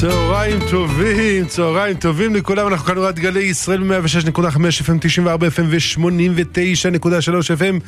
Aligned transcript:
צהריים 0.00 0.58
טובים, 0.70 1.46
צהריים 1.46 1.96
טובים 1.96 2.34
לכולם, 2.34 2.66
אנחנו 2.68 2.86
כאן 2.86 2.98
רואת 2.98 3.18
גלי 3.18 3.40
ישראל 3.42 3.82
ב-106.5 3.82 4.40
FM, 4.84 4.98
94 5.00 5.46
FM 5.46 5.62
ו-89.3 5.70 7.58
FM 7.58 7.80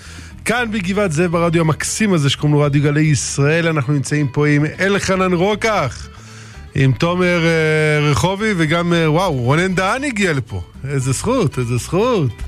כאן 0.44 0.70
בגבעת 0.70 1.12
זאב 1.12 1.32
ברדיו 1.32 1.60
המקסים 1.60 2.12
הזה 2.12 2.30
שקוראים 2.30 2.54
לו 2.54 2.60
רדיו 2.60 2.82
גלי 2.82 3.00
ישראל, 3.00 3.68
אנחנו 3.68 3.92
נמצאים 3.92 4.28
פה 4.28 4.46
עם 4.46 4.64
אלחנן 4.80 5.32
רוקח, 5.32 6.08
עם 6.74 6.92
תומר 6.92 7.40
uh, 7.42 8.10
רחובי 8.10 8.52
וגם, 8.56 8.92
uh, 8.92 9.10
וואו, 9.10 9.32
רונן 9.32 9.74
דהן 9.74 10.04
הגיע 10.04 10.32
לפה, 10.32 10.62
איזה 10.88 11.12
זכות, 11.12 11.58
איזה 11.58 11.76
זכות. 11.76 12.42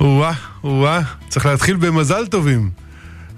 או-אה, 0.00 0.32
או-אה, 0.64 1.00
צריך 1.28 1.46
להתחיל 1.46 1.76
במזל 1.76 2.26
טובים. 2.26 2.83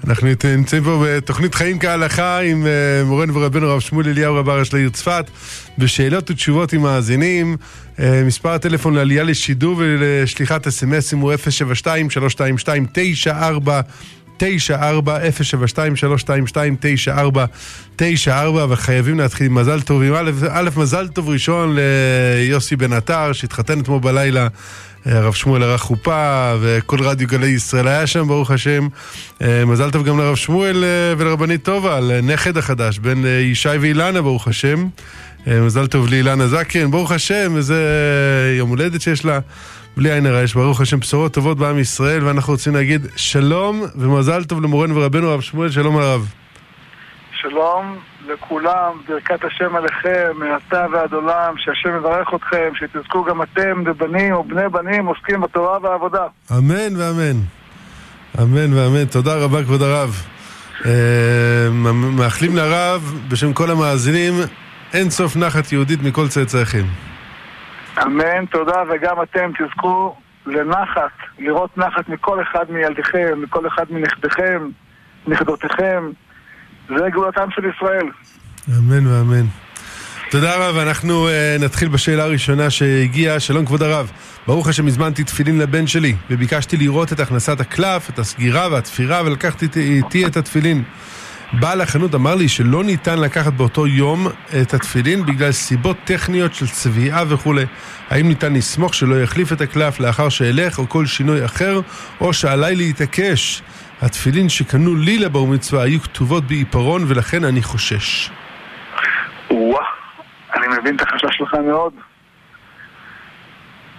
אנחנו 0.07 0.29
נמצאים 0.57 0.84
פה 0.84 1.04
בתוכנית 1.07 1.54
חיים 1.54 1.79
כהלכה 1.79 2.41
עם 2.41 2.66
אה, 2.66 3.05
מורנו 3.05 3.34
ורבנו 3.34 3.70
הרב 3.70 3.80
שמואל 3.80 4.09
אליהו 4.09 4.34
רב 4.34 4.48
הראש 4.48 4.73
לעיר 4.73 4.91
צפת, 4.91 5.30
בשאלות 5.79 6.30
ותשובות 6.30 6.73
עם 6.73 6.82
מאזינים. 6.82 7.56
אה, 8.01 8.23
מספר 8.24 8.48
הטלפון 8.48 8.95
לעלייה 8.95 9.23
לשידור 9.23 9.74
ולשליחת 9.78 10.66
אסמסים 10.66 11.19
הוא 11.19 11.33
072 11.37 12.11
322 12.11 12.87
94 12.92 13.80
94 14.37 15.19
072 15.33 15.97
322 15.97 16.77
9494 16.77 18.66
וחייבים 18.69 19.19
להתחיל 19.19 19.47
עם 19.47 19.55
מזל 19.55 19.80
טוב. 19.80 20.02
א', 20.50 20.70
מזל 20.77 21.09
טוב 21.09 21.28
ראשון 21.28 21.77
ליוסי 21.77 22.77
בן 22.77 22.92
עטר 22.92 23.33
שהתחתן 23.33 23.80
אתמול 23.80 24.00
בלילה 24.00 24.48
הרב 25.06 25.34
שמואל 25.34 25.62
ערך 25.62 25.80
חופה, 25.80 26.55
וכל 26.60 26.96
רדיו 27.02 27.28
גלי 27.28 27.47
ישראל 27.47 27.88
היה 27.88 28.06
שם, 28.06 28.27
ברוך 28.27 28.51
השם. 28.51 28.88
אה, 29.42 29.64
מזל 29.64 29.91
טוב 29.91 30.05
גם 30.05 30.19
לרב 30.19 30.37
שמואל 30.37 30.84
אה, 30.84 31.14
ולרבנית 31.19 31.62
טובה, 31.62 31.97
על 31.97 32.20
נכד 32.23 32.56
החדש, 32.56 32.98
בן 32.98 33.24
אה, 33.24 33.30
ישי 33.30 33.69
ואילנה, 33.69 34.23
ברוך 34.23 34.48
השם. 34.48 34.87
מזל 35.47 35.87
טוב 35.87 36.09
לאילנה 36.09 36.47
זקן, 36.47 36.91
ברוך 36.91 37.12
השם, 37.12 37.56
איזה 37.56 37.80
יום 38.59 38.69
הולדת 38.70 39.00
שיש 39.00 39.25
לה. 39.25 39.39
בלי 39.97 40.12
עין 40.12 40.27
הרע, 40.27 40.42
יש 40.42 40.55
ברוך 40.55 40.81
השם 40.81 41.00
בשורות 41.00 41.34
טובות 41.34 41.59
בעם 41.59 41.78
ישראל, 41.78 42.25
ואנחנו 42.25 42.53
רוצים 42.53 42.75
להגיד 42.75 43.06
שלום 43.16 43.83
ומזל 43.97 44.44
טוב 44.44 44.62
למורנו 44.62 44.97
ורבנו 44.97 45.31
הרב 45.31 45.41
שמואל, 45.41 45.70
שלום 45.70 45.97
הרב. 45.97 46.31
שלום 47.41 47.98
לכולם, 48.27 48.92
ברכת 49.08 49.44
השם 49.44 49.77
עליכם, 49.77 50.32
מעתה 50.34 50.86
ועד 50.92 51.12
עולם, 51.12 51.55
שהשם 51.58 51.96
יברך 51.96 52.34
אתכם, 52.34 52.70
שתזכו 52.74 53.24
גם 53.24 53.42
אתם, 53.42 53.84
בבנים 53.84 54.34
ובני 54.36 54.69
בנים, 54.69 55.06
עוסקים 55.06 55.41
בתורה 55.41 55.78
והעבודה. 55.82 56.27
אמן 56.58 56.97
ואמן. 56.97 57.41
אמן 58.42 58.72
ואמן. 58.74 59.04
תודה 59.04 59.44
רבה, 59.44 59.62
כבוד 59.62 59.82
הרב. 59.82 60.10
אה, 60.86 61.69
מאחלים 62.19 62.56
לרב, 62.56 63.14
בשם 63.28 63.52
כל 63.52 63.70
המאזינים, 63.70 64.34
אין 64.94 65.10
סוף 65.10 65.36
נחת 65.36 65.72
יהודית 65.72 66.02
מכל 66.02 66.28
צאצאיכם. 66.28 66.84
אמן, 68.02 68.47
תודה, 68.47 68.82
וגם 68.88 69.22
אתם 69.22 69.50
תזכו 69.58 70.16
לנחת, 70.47 71.12
לראות 71.38 71.78
נחת 71.78 72.08
מכל 72.08 72.42
אחד 72.42 72.70
מילדיכם, 72.70 73.42
מכל 73.42 73.66
אחד 73.66 73.84
מנכדיכם, 73.91 74.69
נכדותיכם. 75.27 76.10
זה 76.89 77.11
גאולתם 77.12 77.48
של 77.51 77.62
ישראל. 77.77 78.06
אמן 78.69 79.06
ואמן. 79.06 79.47
תודה 80.31 80.56
רב, 80.56 80.77
אנחנו 80.77 81.28
uh, 81.28 81.62
נתחיל 81.62 81.89
בשאלה 81.89 82.25
הראשונה 82.25 82.70
שהגיעה. 82.70 83.41
שלום 83.41 83.67
כבוד 83.67 83.83
הרב, 83.83 84.11
ברוך 84.47 84.69
השם 84.69 84.87
הזמנתי 84.87 85.25
תפילין 85.25 85.59
לבן 85.59 85.87
שלי 85.87 86.15
וביקשתי 86.31 86.77
לראות 86.77 87.12
את 87.12 87.20
הכנסת 87.20 87.61
הקלף, 87.61 88.11
את 88.11 88.19
הסגירה 88.19 88.69
והתפירה 88.73 89.23
ולקחתי 89.25 89.67
איתי 89.77 90.27
את 90.27 90.37
התפילין. 90.37 90.83
בעל 91.53 91.81
החנות 91.81 92.15
אמר 92.15 92.34
לי 92.34 92.48
שלא 92.48 92.84
ניתן 92.84 93.19
לקחת 93.19 93.53
באותו 93.53 93.87
יום 93.87 94.27
את 94.62 94.75
התפילין 94.75 95.27
בגלל 95.27 95.53
סיבות 95.53 95.97
טכניות 96.05 96.55
של 96.55 96.69
צביעה 96.69 97.25
וכולי. 97.28 97.65
האם 98.11 98.28
ניתן 98.28 98.55
לסמוך 98.55 98.95
שלא 98.95 99.23
יחליף 99.23 99.53
את 99.53 99.61
הקלף 99.61 100.00
לאחר 100.00 100.28
שאלך 100.28 100.78
או 100.78 100.89
כל 100.89 101.06
שינוי 101.06 101.45
אחר, 101.45 101.81
או 102.21 102.33
שעליי 102.33 102.77
להתעקש 102.77 103.62
התפילין 104.03 104.49
שקנו 104.49 104.95
לי 104.95 105.19
לבר 105.19 105.45
מצווה 105.45 105.83
היו 105.83 106.01
כתובות 106.01 106.45
בעיפרון 106.45 107.03
ולכן 107.09 107.45
אני 107.45 107.62
חושש. 107.62 108.31
אני 110.57 110.67
מבין 110.81 110.97
את 110.97 111.03
החשש 111.03 111.37
שלך 111.37 111.55
מאוד. 111.55 111.93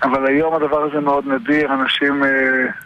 אבל 0.04 0.28
היום 0.28 0.54
הדבר 0.54 0.84
הזה 0.84 1.00
מאוד 1.00 1.28
נדיר, 1.28 1.74
אנשים 1.74 2.24
אה, 2.24 2.30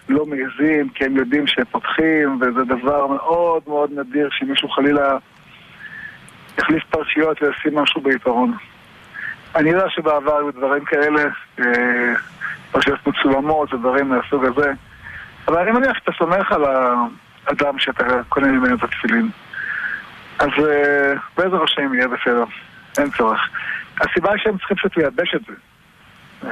לא 0.09 0.25
מעזים 0.25 0.89
כי 0.89 1.05
הם 1.05 1.17
יודעים 1.17 1.47
שהם 1.47 1.65
פותחים 1.71 2.39
וזה 2.41 2.63
דבר 2.63 3.07
מאוד 3.07 3.61
מאוד 3.67 3.89
נדיר 3.99 4.29
שמישהו 4.31 4.69
חלילה 4.69 5.17
יחליף 6.57 6.83
פרשיות 6.89 7.41
וישים 7.41 7.77
משהו 7.77 8.01
בעיפרון. 8.01 8.53
אני 9.55 9.69
יודע 9.69 9.89
שבעבר 9.89 10.37
היו 10.37 10.51
דברים 10.51 10.85
כאלה, 10.85 11.23
אה, 11.59 12.13
פרשיות 12.71 13.07
מצולמות 13.07 13.73
ודברים 13.73 14.09
מהסוג 14.09 14.45
הזה. 14.45 14.71
אבל 15.51 15.59
אני 15.61 15.71
מניח 15.71 15.97
שאתה 15.97 16.11
סומך 16.17 16.51
על 16.51 16.63
האדם 16.65 17.79
שאתה 17.79 18.03
קונה 18.29 18.47
ממנו 18.47 18.75
את 18.75 18.83
התפילין. 18.83 19.29
אז 20.39 20.49
בעזר 21.37 21.63
השם 21.63 21.93
יהיה 21.93 22.07
בסדר, 22.07 22.43
אין 22.97 23.11
צורך. 23.17 23.39
הסיבה 24.01 24.31
היא 24.31 24.41
שהם 24.43 24.57
צריכים 24.57 24.77
פשוט 24.77 24.97
לייבש 24.97 25.35
את 25.35 25.41
זה. 25.47 25.53
Uh, 26.43 26.47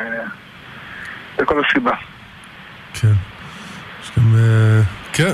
זה 1.38 1.46
כל 1.46 1.64
הסיבה. 1.66 1.92
כן. 2.94 3.14
יש 4.04 4.12
גם... 4.18 4.24
Uh, 4.34 5.14
כן. 5.14 5.34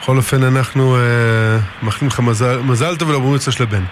בכל 0.00 0.16
אופן 0.16 0.42
אנחנו 0.42 0.96
uh, 0.96 1.84
מאחלים 1.84 2.08
לך 2.08 2.20
מזל, 2.64 2.96
טוב 2.96 3.08
ולברוצה 3.08 3.52
של 3.52 3.62
הבן. 3.62 3.82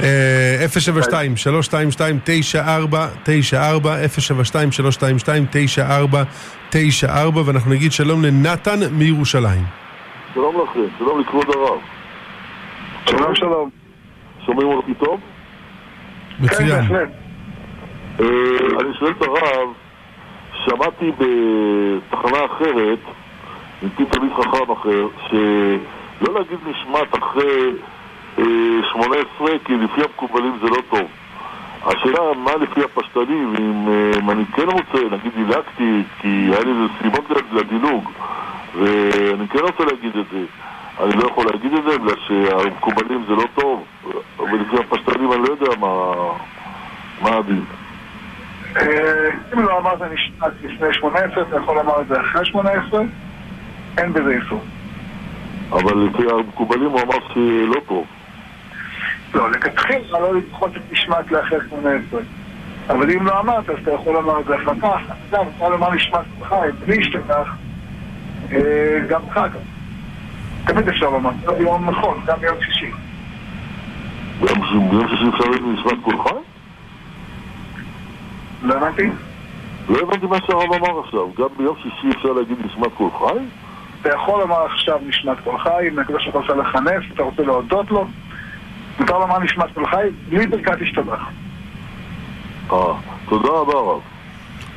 072 0.00 1.36
322 1.36 2.20
9494 2.24 4.08
072 4.08 4.72
322 4.72 5.46
9494 5.50 7.42
ואנחנו 7.46 7.70
נגיד 7.70 7.92
שלום 7.92 8.24
לנתן 8.24 8.80
מירושלים. 8.92 9.64
שלום 10.34 10.56
לכם, 10.62 10.80
שלום 10.98 11.20
לכבוד 11.20 11.46
הרב. 11.48 11.78
שלום 13.06 13.34
שלום. 13.34 13.70
שומעים 14.46 14.68
אותי 14.68 14.94
טוב? 14.94 15.20
מצוין. 16.40 16.86
כן, 16.88 17.08
אה, 18.20 18.26
אני 18.80 18.94
שואל 18.98 19.12
את 19.18 19.22
הרב, 19.22 19.68
שמעתי 20.64 21.10
בתחנה 21.18 22.38
אחרת, 22.46 22.98
עם 23.82 23.88
תלמיד 24.10 24.32
חכם 24.32 24.72
אחר, 24.72 25.06
שלא 25.28 26.34
להגיד 26.34 26.58
נשמט 26.66 27.18
אחרי 27.18 27.72
18, 28.36 29.58
כי 29.64 29.74
לפי 29.74 30.00
המקובלים 30.00 30.58
זה 30.62 30.68
לא 30.68 30.82
טוב. 30.90 31.08
השאלה 31.86 32.20
מה 32.36 32.50
לפי 32.60 32.80
הפשטנים, 32.84 33.54
אם, 33.58 33.88
אם 34.18 34.30
אני 34.30 34.44
כן 34.56 34.66
רוצה, 34.66 35.16
נגיד 35.16 35.32
דילגתי, 35.34 36.02
כי 36.20 36.28
היה 36.28 36.60
לי 36.60 36.70
איזה 36.70 36.84
סיבות 37.02 37.24
לדילוג, 37.52 38.10
ואני 38.74 39.48
כן 39.48 39.58
רוצה 39.58 39.84
להגיד 39.84 40.16
את 40.16 40.24
זה. 40.32 40.44
אני 41.04 41.22
לא 41.22 41.28
יכול 41.28 41.44
להגיד 41.52 41.72
את 41.72 41.82
זה 41.84 41.98
בגלל 41.98 42.14
שהמקובלים 42.26 43.24
זה 43.28 43.34
לא 43.34 43.44
טוב, 43.54 43.84
ולפי 44.38 44.76
הפשטנים 44.76 45.32
אני 45.32 45.42
לא 45.42 45.48
יודע 45.48 45.76
מה, 45.80 46.12
מה 47.22 47.36
הדין. 47.36 47.64
אם 49.54 49.62
לא 49.62 49.78
אמרת 49.78 50.02
נשמעת 50.12 50.52
לפני 50.62 50.94
18, 50.94 51.42
אתה 51.42 51.56
יכול 51.56 51.76
לומר 51.76 52.00
את 52.00 52.08
זה 52.08 52.20
אחרי 52.20 52.44
18, 52.44 53.02
אין 53.98 54.12
בזה 54.12 54.30
איסור. 54.30 54.60
אבל 55.72 55.98
לפי 55.98 56.22
המקובלים 56.30 56.90
הוא 56.90 57.00
אמר 57.00 57.16
שלא 57.34 57.80
טוב. 57.88 58.06
לא, 59.34 59.50
לכתחילה 59.50 60.20
לא 60.20 60.34
לדחות 60.34 60.76
את 60.76 60.82
נשמת 60.92 61.30
לאחר 61.30 61.58
18. 61.68 62.20
אבל 62.88 63.10
אם 63.10 63.26
לא 63.26 63.40
אמרת, 63.40 63.70
אז 63.70 63.76
אתה 63.82 63.90
יכול 63.90 64.14
לומר 64.14 64.40
את 64.40 64.44
זה 64.44 64.56
אחר 64.56 64.72
כך. 64.82 65.00
עכשיו, 65.24 65.44
אפשר 65.54 65.68
לומר 65.68 65.94
נשמת 65.94 66.20
חי, 66.42 66.68
בלי 66.86 67.04
שתכך, 67.04 67.48
גם 69.08 69.20
חג. 69.34 69.48
תמיד 70.66 70.88
אפשר 70.88 71.10
לומר, 71.10 71.30
זה 71.44 71.62
יום 71.62 71.90
נכון, 71.90 72.20
גם 72.26 72.38
ביום 72.40 72.56
שישי. 72.60 72.90
ביום 74.40 75.08
שישי 75.08 75.28
אפשר 75.28 75.50
נשמת 75.66 75.98
כל 76.04 76.22
חי? 76.22 76.34
לא 78.62 78.74
הבנתי? 78.74 79.10
לא 79.88 79.98
הבנתי 79.98 80.26
מה 80.26 80.36
שהרב 80.46 80.72
אמר 80.72 81.00
עכשיו, 81.00 81.34
גם 81.34 81.48
ביום 81.56 81.76
שישי 81.82 82.16
אפשר 82.16 82.32
להגיד 82.32 82.56
נשמת 82.64 82.92
כל 82.94 83.08
חי? 83.18 83.38
אתה 84.00 84.08
יכול 84.14 84.40
לומר 84.40 84.64
עכשיו 84.64 84.98
נשמת 85.06 85.36
כל 85.44 85.58
חי, 85.58 85.88
אם 85.88 85.98
הקדוש 85.98 86.28
ברוך 86.28 86.50
רוצה 86.50 86.62
לכנס, 86.62 87.04
אתה 87.14 87.22
רוצה 87.22 87.42
להודות 87.42 87.90
לו, 87.90 88.06
מותר 88.98 89.18
לומר 89.18 89.38
נשמת 89.38 89.74
כל 89.74 89.86
חי, 89.86 90.06
בלי 90.28 90.46
ברכת 90.46 90.82
השתבח. 90.82 91.20
אה, 92.72 92.76
תודה 93.28 93.48
רבה 93.48 93.72
רב. 93.72 94.00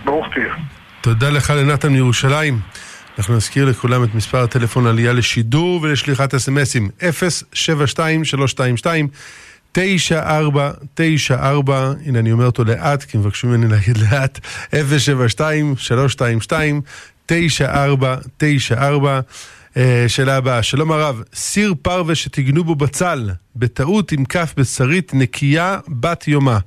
ברוך 0.06 0.28
תהיה. 0.34 0.54
תודה 1.02 1.30
לך 1.30 1.50
לנתן 1.50 1.90
מירושלים. 1.90 2.60
אנחנו 3.18 3.36
נזכיר 3.36 3.66
לכולם 3.66 4.04
את 4.04 4.16
מספר 4.16 4.44
הטלפון 4.44 4.88
עלייה 4.88 5.14
לשידור 5.14 5.80
ולשליחת 5.82 6.34
אסמסים 6.34 6.90
072-322 7.00 7.04
9494, 9.72 11.94
הנה 12.06 12.20
אני 12.20 12.32
אומר 12.32 12.46
אותו 12.46 12.64
לאט, 12.64 13.04
כי 13.04 13.18
מבקשים 13.18 13.50
ממני 13.50 13.68
להגיד 13.68 13.98
לאט, 13.98 14.40
072-322 14.72 14.76
9494 17.26 19.14
אה, 19.14 19.20
שאלה 20.08 20.38
הבאה, 20.38 20.64
שלום 20.64 20.92
הרב, 20.92 21.24
סיר 21.34 21.74
פרווה 21.82 22.16
שטיגנו 22.16 22.64
בו 22.64 22.76
בצל, 22.76 23.30
בטעות 23.56 24.12
עם 24.12 24.26
כף 24.26 24.54
בשרית 24.58 25.12
נקייה 25.14 25.78
בת 25.88 26.28
יומה. 26.28 26.58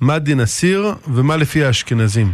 מה 0.00 0.18
דין 0.18 0.40
הסיר 0.40 0.94
ומה 1.14 1.36
לפי 1.36 1.64
האשכנזים? 1.64 2.26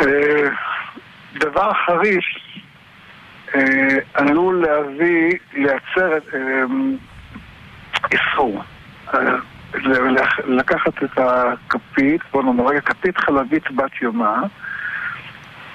אה, 0.00 0.06
דבר 1.34 1.72
חריף 1.86 2.24
אה, 3.54 3.98
עלול 4.14 4.66
להביא, 4.66 5.38
לייצר 5.52 6.12
אה, 6.34 6.64
איסור. 8.12 8.62
אה, 9.14 9.20
לקחת 10.44 11.02
את 11.04 11.18
הכפית, 11.18 12.20
בוא 12.32 12.42
נאמר 12.42 12.66
רגע, 12.66 12.80
כפית 12.80 13.18
חלבית 13.18 13.70
בת 13.70 14.02
יומה, 14.02 14.42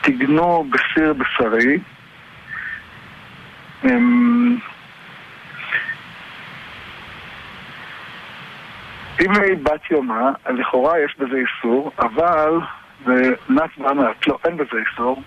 תגנו 0.03 0.65
בסיר 0.69 1.13
בשרי, 1.13 1.79
אמ, 3.83 4.57
אם 9.21 9.31
היא 9.31 9.57
בת 9.63 9.91
יומה, 9.91 10.31
לכאורה 10.49 10.99
יש 10.99 11.15
בזה 11.19 11.35
איסור, 11.35 11.91
אבל 11.99 12.59
זה 13.05 13.33
נס 13.49 13.69
וענת, 13.77 14.27
לא, 14.27 14.37
אין 14.45 14.57
בזה 14.57 14.77
איסור, 14.89 15.23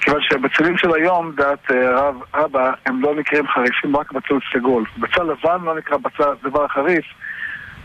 כיוון 0.00 0.20
שהבצלים 0.22 0.78
של 0.78 0.94
היום, 0.94 1.32
דעת 1.36 1.70
רב 1.70 2.16
אבא, 2.34 2.72
הם 2.86 3.02
לא 3.02 3.14
נקראים 3.14 3.48
חריפים 3.48 3.96
רק 3.96 4.12
בצל 4.12 4.38
סגול. 4.52 4.84
בצל 4.98 5.22
לבן 5.22 5.64
לא 5.64 5.78
נקרא 5.78 5.96
בצל 5.96 6.24
דבר 6.42 6.68
חריף, 6.68 7.04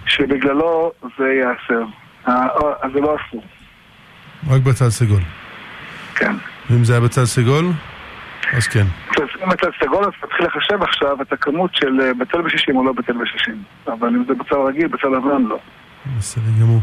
שבגללו 0.06 0.91
זה 1.18 1.33
ייאסר. 1.33 1.86
אז 2.81 2.91
זה 2.94 3.00
לא 3.00 3.15
אסור. 3.15 3.44
רק 4.50 4.62
בצל 4.62 4.89
סגול. 4.89 5.42
כן. 6.15 6.36
ואם 6.69 6.83
זה 6.83 6.94
היה 6.94 7.01
בצל 7.01 7.25
סגול, 7.25 7.65
אז 8.54 8.68
כן. 8.68 8.86
אם 9.44 9.50
בצל 9.50 9.69
סגול, 9.83 10.04
אז 10.04 10.12
תתחיל 10.21 10.45
לחשב 10.45 10.83
עכשיו 10.83 11.21
את 11.21 11.33
הכמות 11.33 11.75
של 11.75 12.12
בצל 12.18 12.42
בשישים 12.42 12.75
או 12.75 12.83
לא 12.86 12.94
בצל 12.94 13.13
בשישים. 13.13 13.63
אבל 13.88 14.07
אם 14.07 14.24
זה 14.27 14.33
בצל 14.33 14.56
רגיל, 14.56 14.88
בצל 14.88 15.07
לבן 15.07 15.44
לא. 15.44 15.60
בסדר 16.18 16.51
גמור. 16.62 16.80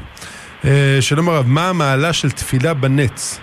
שלום 1.01 1.29
הרב, 1.29 1.47
מה 1.47 1.69
המעלה 1.69 2.13
של 2.13 2.31
תפילה 2.31 2.75
בנץ? 2.75 3.41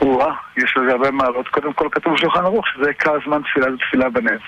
או-אה, 0.00 0.34
יש 0.56 0.76
לזה 0.76 0.92
הרבה 0.92 1.10
מעלות. 1.10 1.48
קודם 1.48 1.72
כל 1.72 1.88
כתוב 1.92 2.14
בשולחן 2.14 2.44
ערוך 2.44 2.68
שזה 2.68 2.88
עיקר 2.88 3.12
זמן 3.26 3.40
תפילה 3.42 3.70
זה 3.70 3.76
תפילה 3.78 4.10
בנץ. 4.10 4.40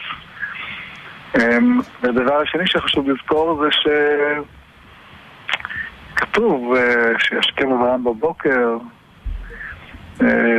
והדבר 2.02 2.40
השני 2.42 2.66
שחשוב 2.66 3.10
לזכור 3.10 3.62
זה 3.62 3.68
שכתוב 6.14 6.74
שישכם 7.18 7.72
אברהם 7.72 8.04
בבוקר 8.04 8.76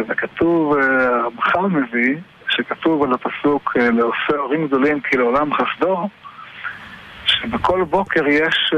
וכתוב, 0.09 0.77
הרמח"ל 0.77 1.67
מביא, 1.67 2.15
שכתוב 2.49 3.03
על 3.03 3.13
הפסוק 3.13 3.77
לעושה 3.77 4.37
הורים 4.37 4.67
גדולים 4.67 4.99
כי 5.01 5.17
לעולם 5.17 5.49
חסדו 5.53 6.09
שבכל 7.25 7.83
בוקר 7.83 8.27
יש 8.27 8.73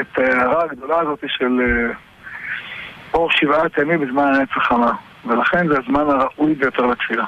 את 0.00 0.18
ההערה 0.18 0.64
הגדולה 0.64 1.00
הזאת 1.00 1.24
של 1.26 1.60
אור 3.14 3.30
שבעת 3.32 3.78
ימים 3.78 4.00
בזמן 4.00 4.34
הנץ 4.34 4.48
החמה 4.56 4.92
ולכן 5.26 5.68
זה 5.68 5.74
הזמן 5.78 6.04
הראוי 6.10 6.54
ביותר 6.54 6.86
לתפילה 6.86 7.24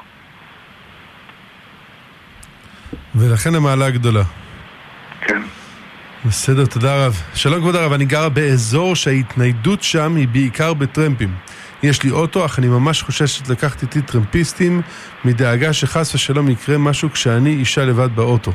ולכן 3.14 3.54
המעלה 3.54 3.86
הגדולה. 3.86 4.22
כן. 5.20 5.42
בסדר, 6.24 6.66
תודה 6.66 7.06
רב. 7.06 7.12
שלום 7.34 7.60
כבוד 7.60 7.76
הרב, 7.76 7.92
אני 7.92 8.04
גרה 8.04 8.28
באזור 8.28 8.96
שההתניידות 8.96 9.82
שם 9.82 10.16
היא 10.16 10.28
בעיקר 10.28 10.74
בטרמפים. 10.74 11.28
יש 11.82 12.02
לי 12.02 12.10
אוטו, 12.10 12.46
אך 12.46 12.58
אני 12.58 12.68
ממש 12.68 13.02
חוששת 13.02 13.48
לקחת 13.48 13.82
איתי 13.82 14.02
טרמפיסטים 14.02 14.82
מדאגה 15.24 15.72
שחס 15.72 16.14
ושלום 16.14 16.48
יקרה 16.48 16.78
משהו 16.78 17.10
כשאני 17.10 17.50
אישה 17.50 17.84
לבד 17.84 18.16
באוטו. 18.16 18.52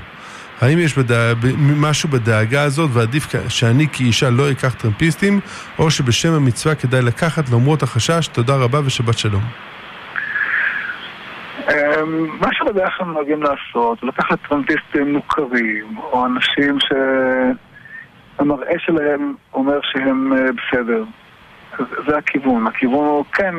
האם 0.61 0.79
יש 0.79 0.97
בדאג... 0.97 1.37
משהו 1.57 2.09
בדאגה 2.09 2.63
הזאת 2.63 2.89
ועדיף 2.93 3.27
שאני 3.49 3.87
כאישה 3.93 4.29
לא 4.29 4.51
אקח 4.51 4.73
טרמפיסטים, 4.73 5.39
או 5.79 5.91
שבשם 5.91 6.33
המצווה 6.33 6.75
כדאי 6.75 7.01
לקחת 7.01 7.49
למרות 7.49 7.83
החשש? 7.83 8.27
תודה 8.27 8.55
רבה 8.55 8.79
ושבת 8.85 9.17
שלום. 9.17 9.41
מה 12.39 12.47
שבדרך 12.53 12.93
כלל 12.97 13.07
נוהגים 13.07 13.43
לעשות, 13.43 14.03
לקחת 14.03 14.39
טרמפיסטים 14.49 15.13
מוכרים, 15.13 15.97
או 15.97 16.25
אנשים 16.25 16.77
שהמראה 18.39 18.75
שלהם 18.79 19.33
אומר 19.53 19.79
שהם 19.83 20.31
בסדר. 20.31 21.03
זה 22.07 22.17
הכיוון. 22.17 22.67
הכיוון 22.67 23.05
הוא 23.05 23.25
כן... 23.33 23.55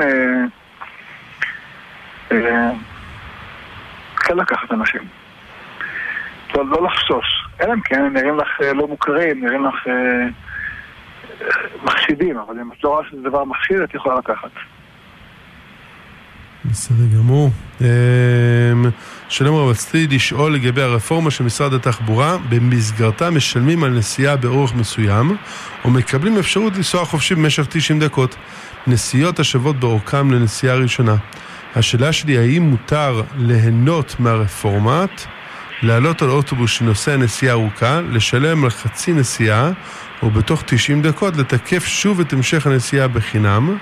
כן 4.16 4.36
לקחת 4.36 4.72
אנשים. 4.72 5.02
לא, 6.54 6.66
לא 6.66 6.84
לחשוש. 6.84 7.48
אלא 7.60 7.72
אם 7.72 7.80
כן, 7.80 8.12
נראים 8.12 8.38
לך 8.38 8.60
לא 8.74 8.88
מוכרים, 8.88 9.44
נראים 9.44 9.64
לך 9.64 9.88
מחשידים, 11.84 12.38
אבל 12.38 12.60
אם 12.60 12.72
את 12.72 12.84
לא 12.84 12.88
רואה 12.88 13.04
שזה 13.10 13.22
דבר 13.22 13.44
מחשיד, 13.44 13.80
את 13.80 13.94
יכולה 13.94 14.18
לקחת. 14.18 14.50
בסדר 16.64 17.18
גמור. 17.18 17.50
שלום 19.28 19.56
רב, 19.56 19.68
רציתי 19.68 20.14
לשאול 20.14 20.54
לגבי 20.54 20.82
הרפורמה 20.82 21.30
של 21.30 21.44
משרד 21.44 21.72
התחבורה, 21.74 22.36
במסגרתה 22.48 23.30
משלמים 23.30 23.84
על 23.84 23.90
נסיעה 23.90 24.36
באורך 24.36 24.74
מסוים, 24.74 25.36
או 25.84 25.90
מקבלים 25.90 26.38
אפשרות 26.38 26.76
לנסוע 26.76 27.04
חופשי 27.04 27.34
במשך 27.34 27.66
90 27.68 28.00
דקות. 28.00 28.36
נסיעות 28.86 29.40
השוות 29.40 29.80
באורכם 29.80 30.30
לנסיעה 30.30 30.76
ראשונה. 30.76 31.16
השאלה 31.76 32.12
שלי, 32.12 32.38
האם 32.38 32.62
מותר 32.62 33.22
ליהנות 33.36 34.16
מהרפורמת, 34.18 35.26
לעלות 35.82 36.22
על 36.22 36.30
אוטובוס 36.30 36.70
שנוסע 36.70 37.16
נסיעה 37.16 37.52
ארוכה, 37.52 38.00
לשלם 38.00 38.64
על 38.64 38.70
חצי 38.70 39.12
נסיעה, 39.12 39.70
או 40.22 40.30
בתוך 40.30 40.62
90 40.66 41.02
דקות 41.02 41.36
לתקף 41.36 41.86
שוב 41.86 42.20
את 42.20 42.32
המשך 42.32 42.66
הנסיעה 42.66 43.08
בחינם? 43.08 43.76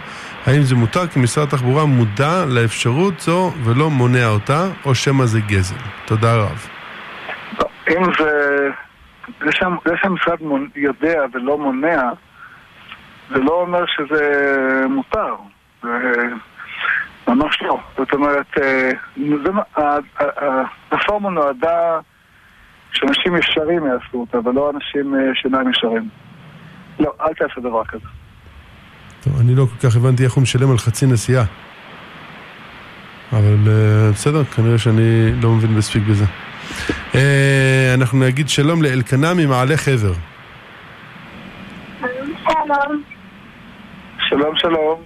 האם 0.46 0.62
זה 0.62 0.74
מותר 0.74 1.06
כי 1.06 1.18
משרד 1.18 1.48
התחבורה 1.48 1.84
מודע 1.84 2.44
לאפשרות 2.48 3.20
זו 3.20 3.52
ולא 3.64 3.90
מונע 3.90 4.26
אותה, 4.26 4.66
או 4.84 4.94
שמא 4.94 5.24
זה 5.24 5.40
גזל? 5.40 5.76
תודה 6.04 6.34
רב. 6.36 6.66
אם 7.90 8.04
זה... 8.18 8.68
זה 9.44 9.96
שהמשרד 9.96 10.38
יודע 10.76 11.22
ולא 11.32 11.58
מונע, 11.58 12.10
זה 13.30 13.38
לא 13.38 13.52
אומר 13.52 13.84
שזה 13.86 14.22
מותר. 14.88 15.34
זה 15.82 16.22
ממש 17.28 17.62
לא. 17.62 17.78
זאת 17.96 18.12
אומרת, 18.12 18.58
הרפורמה 20.90 21.30
נועדה 21.30 21.98
שאנשים 22.92 23.36
ישרים 23.36 23.86
יעשו 23.86 24.20
אותה, 24.20 24.48
ולא 24.48 24.70
אנשים 24.70 25.14
שאינם 25.34 25.70
ישרים. 25.70 26.08
לא, 27.00 27.12
אל 27.20 27.34
תעשה 27.34 27.60
דבר 27.60 27.84
כזה. 27.84 28.06
טוב, 29.24 29.40
אני 29.40 29.54
לא 29.54 29.66
כל 29.66 29.88
כך 29.88 29.96
הבנתי 29.96 30.24
איך 30.24 30.32
הוא 30.32 30.42
משלם 30.42 30.70
על 30.70 30.78
חצי 30.78 31.06
נסיעה. 31.06 31.44
אבל 33.32 33.56
בסדר, 34.12 34.44
כנראה 34.44 34.78
שאני 34.78 35.32
לא 35.42 35.50
מבין 35.50 35.74
מספיק 35.74 36.02
בזה. 36.02 36.24
אנחנו 37.94 38.18
נגיד 38.18 38.48
שלום 38.48 38.82
לאלקנה 38.82 39.34
ממעלה 39.34 39.76
חבר. 39.76 40.12
שלום. 42.00 43.02
שלום, 44.28 44.56
שלום. 44.56 45.02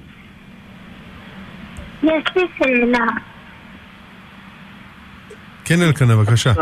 יש 2.03 2.25
לי 2.37 2.43
שאלה. 2.59 3.05
כן, 5.65 5.83
אלקנה, 5.83 6.17
בבקשה. 6.17 6.53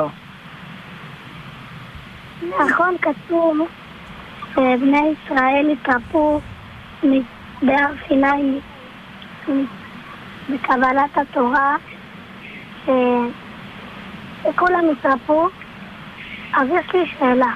נכון 2.43 2.97
כתוב 3.03 3.69
שבני 4.53 5.15
ישראל 5.25 5.67
התרפו 5.73 6.41
בהר 7.63 7.93
סיני 8.09 8.61
בקבלת 10.51 11.19
התורה, 11.19 11.77
שכולם 12.85 14.85
התרפו, 14.93 15.49
אז 16.55 16.69
יש 16.69 16.95
לי 16.95 17.07
שאלה. 17.19 17.53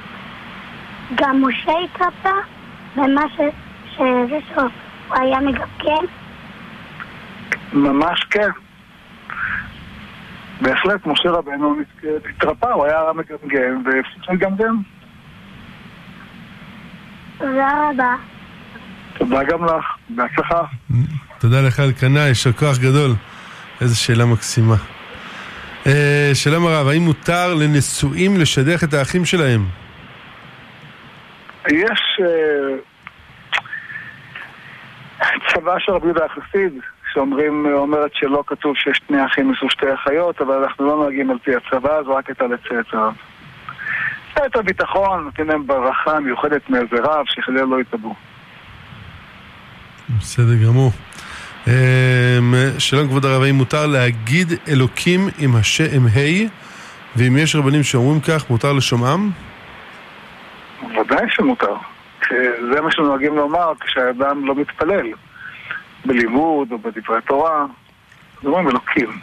גם 1.14 1.44
משה 1.44 1.72
התרפא 1.84 2.32
במה 2.96 3.22
שזה 3.96 4.38
שהוא 4.48 4.68
היה 5.10 5.40
מגמגם? 5.40 6.04
ממש 7.72 8.24
כן. 8.24 8.48
בהחלט, 10.60 11.06
משה 11.06 11.30
רבנו 11.30 11.76
התרפא, 12.36 12.66
הוא 12.66 12.84
היה 12.84 13.00
מגמגם 13.14 13.82
והפסיק 13.84 14.30
לגמגם. 14.30 14.76
תודה 17.38 17.90
רבה. 17.90 18.14
תודה 19.20 19.44
גם 19.44 19.64
לך, 19.64 19.84
בהצלחה. 20.08 20.62
תודה 21.38 21.60
לך 21.60 21.80
אלקנה, 21.80 22.20
יישר 22.28 22.52
כוח 22.52 22.78
גדול. 22.78 23.10
איזו 23.80 24.00
שאלה 24.00 24.24
מקסימה. 24.26 24.74
שלום 26.34 26.66
הרב, 26.66 26.88
האם 26.88 27.02
מותר 27.02 27.54
לנשואים 27.54 28.36
לשדך 28.36 28.84
את 28.84 28.94
האחים 28.94 29.24
שלהם? 29.24 29.64
יש 31.68 32.20
צבא 35.48 35.78
של 35.78 35.92
רבי 35.92 36.06
יהודה 36.06 36.24
החסיד, 36.24 36.72
שאומרים, 37.12 37.66
אומרת 37.74 38.10
שלא 38.14 38.44
כתוב 38.46 38.76
שיש 38.76 39.00
שני 39.08 39.26
אחים 39.26 39.50
נישאו 39.50 39.70
שתי 39.70 39.94
אחיות, 39.94 40.40
אבל 40.40 40.54
אנחנו 40.54 40.86
לא 40.86 40.96
נוהגים 40.96 41.30
על 41.30 41.38
פי 41.38 41.50
הצבא, 41.56 41.92
אז 41.92 42.06
רק 42.06 42.30
את 42.30 42.40
הלצאצאיו. 42.40 43.12
את 44.46 44.56
הביטחון, 44.56 45.24
נותנים 45.24 45.48
להם 45.48 45.66
ברכה 45.66 46.20
מיוחדת 46.20 46.70
מאיזה 46.70 46.96
רב, 47.02 47.24
שחלילה 47.26 47.64
לא 47.64 47.80
יתאבו. 47.80 48.14
בסדר 50.18 50.54
גמור. 50.66 50.92
אמ, 51.66 52.54
שלום 52.78 53.08
כבוד 53.08 53.24
הרב, 53.24 53.42
האם 53.42 53.54
מותר 53.54 53.86
להגיד 53.86 54.52
אלוקים 54.68 55.28
עם 55.38 55.56
השם 55.56 56.06
ה' 56.06 56.48
ואם 57.16 57.36
יש 57.36 57.56
רבנים 57.56 57.82
שאומרים 57.82 58.20
כך, 58.20 58.50
מותר 58.50 58.72
לשומעם? 58.72 59.30
ודאי 60.82 61.26
שמותר. 61.28 61.74
זה 62.72 62.80
מה 62.80 62.90
שנוהגים 62.90 63.36
לומר 63.36 63.72
כשהאדם 63.80 64.46
לא 64.46 64.54
מתפלל. 64.54 65.06
בלימוד 66.04 66.72
או 66.72 66.78
בדברי 66.78 67.20
תורה, 67.26 67.66
אז 68.40 68.46
אומרים 68.46 68.68
אלוקים. 68.68 69.18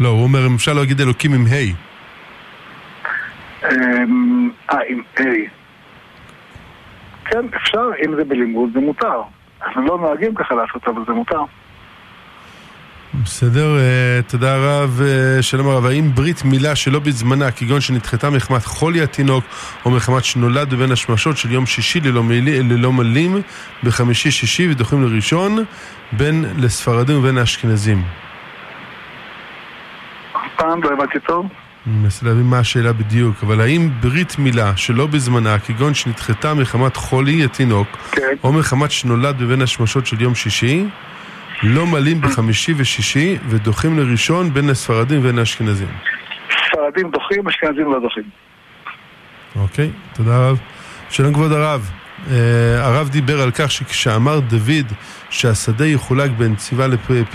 לא, 0.00 0.08
הוא 0.08 0.22
אומר, 0.22 0.40
אפשר 0.56 0.72
להגיד 0.72 1.00
אלוקים 1.00 1.34
עם 1.34 1.44
ה'. 1.46 1.88
אמ, 3.64 4.50
אה, 4.70 4.78
עם 4.88 5.02
A. 5.16 5.22
כן, 7.30 7.46
אפשר, 7.56 7.90
אם 8.06 8.16
זה 8.16 8.24
בלימוד 8.24 8.70
זה 8.74 8.80
מותר. 8.80 9.22
אנחנו 9.62 9.82
לא 9.82 9.98
נוהגים 9.98 10.34
ככה 10.34 10.54
לעשות, 10.54 10.88
אבל 10.88 11.02
זה 11.06 11.12
מותר. 11.12 11.42
בסדר, 13.22 13.76
uh, 13.76 14.30
תודה 14.30 14.56
רב, 14.56 15.00
uh, 15.00 15.42
שלום 15.42 15.68
הרב. 15.68 15.86
האם 15.86 16.14
ברית 16.14 16.44
מילה 16.44 16.76
שלא 16.76 16.98
בזמנה, 16.98 17.50
כגון 17.50 17.80
שנדחתה 17.80 18.30
מחמת 18.30 18.64
חולי 18.64 19.02
התינוק, 19.02 19.44
או 19.84 19.90
מחמת 19.90 20.24
שנולד 20.24 20.74
בבין 20.74 20.92
השמשות 20.92 21.36
של 21.36 21.52
יום 21.52 21.66
שישי 21.66 22.00
ללא, 22.00 22.22
מילי, 22.22 22.62
ללא 22.62 22.92
מלים, 22.92 23.42
בחמישי 23.84 24.30
שישי 24.30 24.70
ודוחים 24.70 25.02
לראשון, 25.02 25.64
בין 26.12 26.44
לספרדים 26.58 27.18
ובין 27.18 27.38
האשכנזים? 27.38 28.02
פעם 30.56 30.82
לא 30.82 30.90
הבנתי 30.92 31.20
טוב. 31.20 31.46
מנסה 31.88 32.26
להבין 32.26 32.44
מה 32.44 32.58
השאלה 32.58 32.92
בדיוק, 32.92 33.36
אבל 33.42 33.60
האם 33.60 33.90
ברית 34.00 34.38
מילה 34.38 34.76
שלא 34.76 35.06
בזמנה, 35.06 35.58
כגון 35.58 35.94
שנדחתה 35.94 36.54
מחמת 36.54 36.96
חולי 36.96 37.44
התינוק, 37.44 37.88
כן. 38.12 38.22
או 38.44 38.52
מחמת 38.52 38.90
שנולד 38.90 39.38
בבין 39.38 39.62
השמשות 39.62 40.06
של 40.06 40.22
יום 40.22 40.34
שישי, 40.34 40.84
לא 41.62 41.86
מלאים 41.86 42.20
בחמישי 42.20 42.74
ושישי 42.76 43.38
ודוחים 43.48 43.98
לראשון 43.98 44.54
בין 44.54 44.70
הספרדים 44.70 45.20
ובין 45.20 45.38
האשכנזים. 45.38 45.88
ספרדים 46.70 47.10
דוחים, 47.10 47.48
אשכנזים 47.48 47.92
לא 47.92 48.00
דוחים. 48.02 48.24
אוקיי, 49.56 49.90
תודה 50.14 50.38
רב. 50.48 50.58
שלום 51.10 51.34
כבוד 51.34 51.52
הרב. 51.52 51.90
Uh, 52.18 52.30
הרב 52.78 53.08
דיבר 53.08 53.40
על 53.42 53.50
כך 53.50 53.70
שכשאמר 53.70 54.40
דוד 54.40 54.92
שהשדה 55.30 55.86
יחולק 55.86 56.30
בין 56.30 56.54
ציווה 56.56 56.86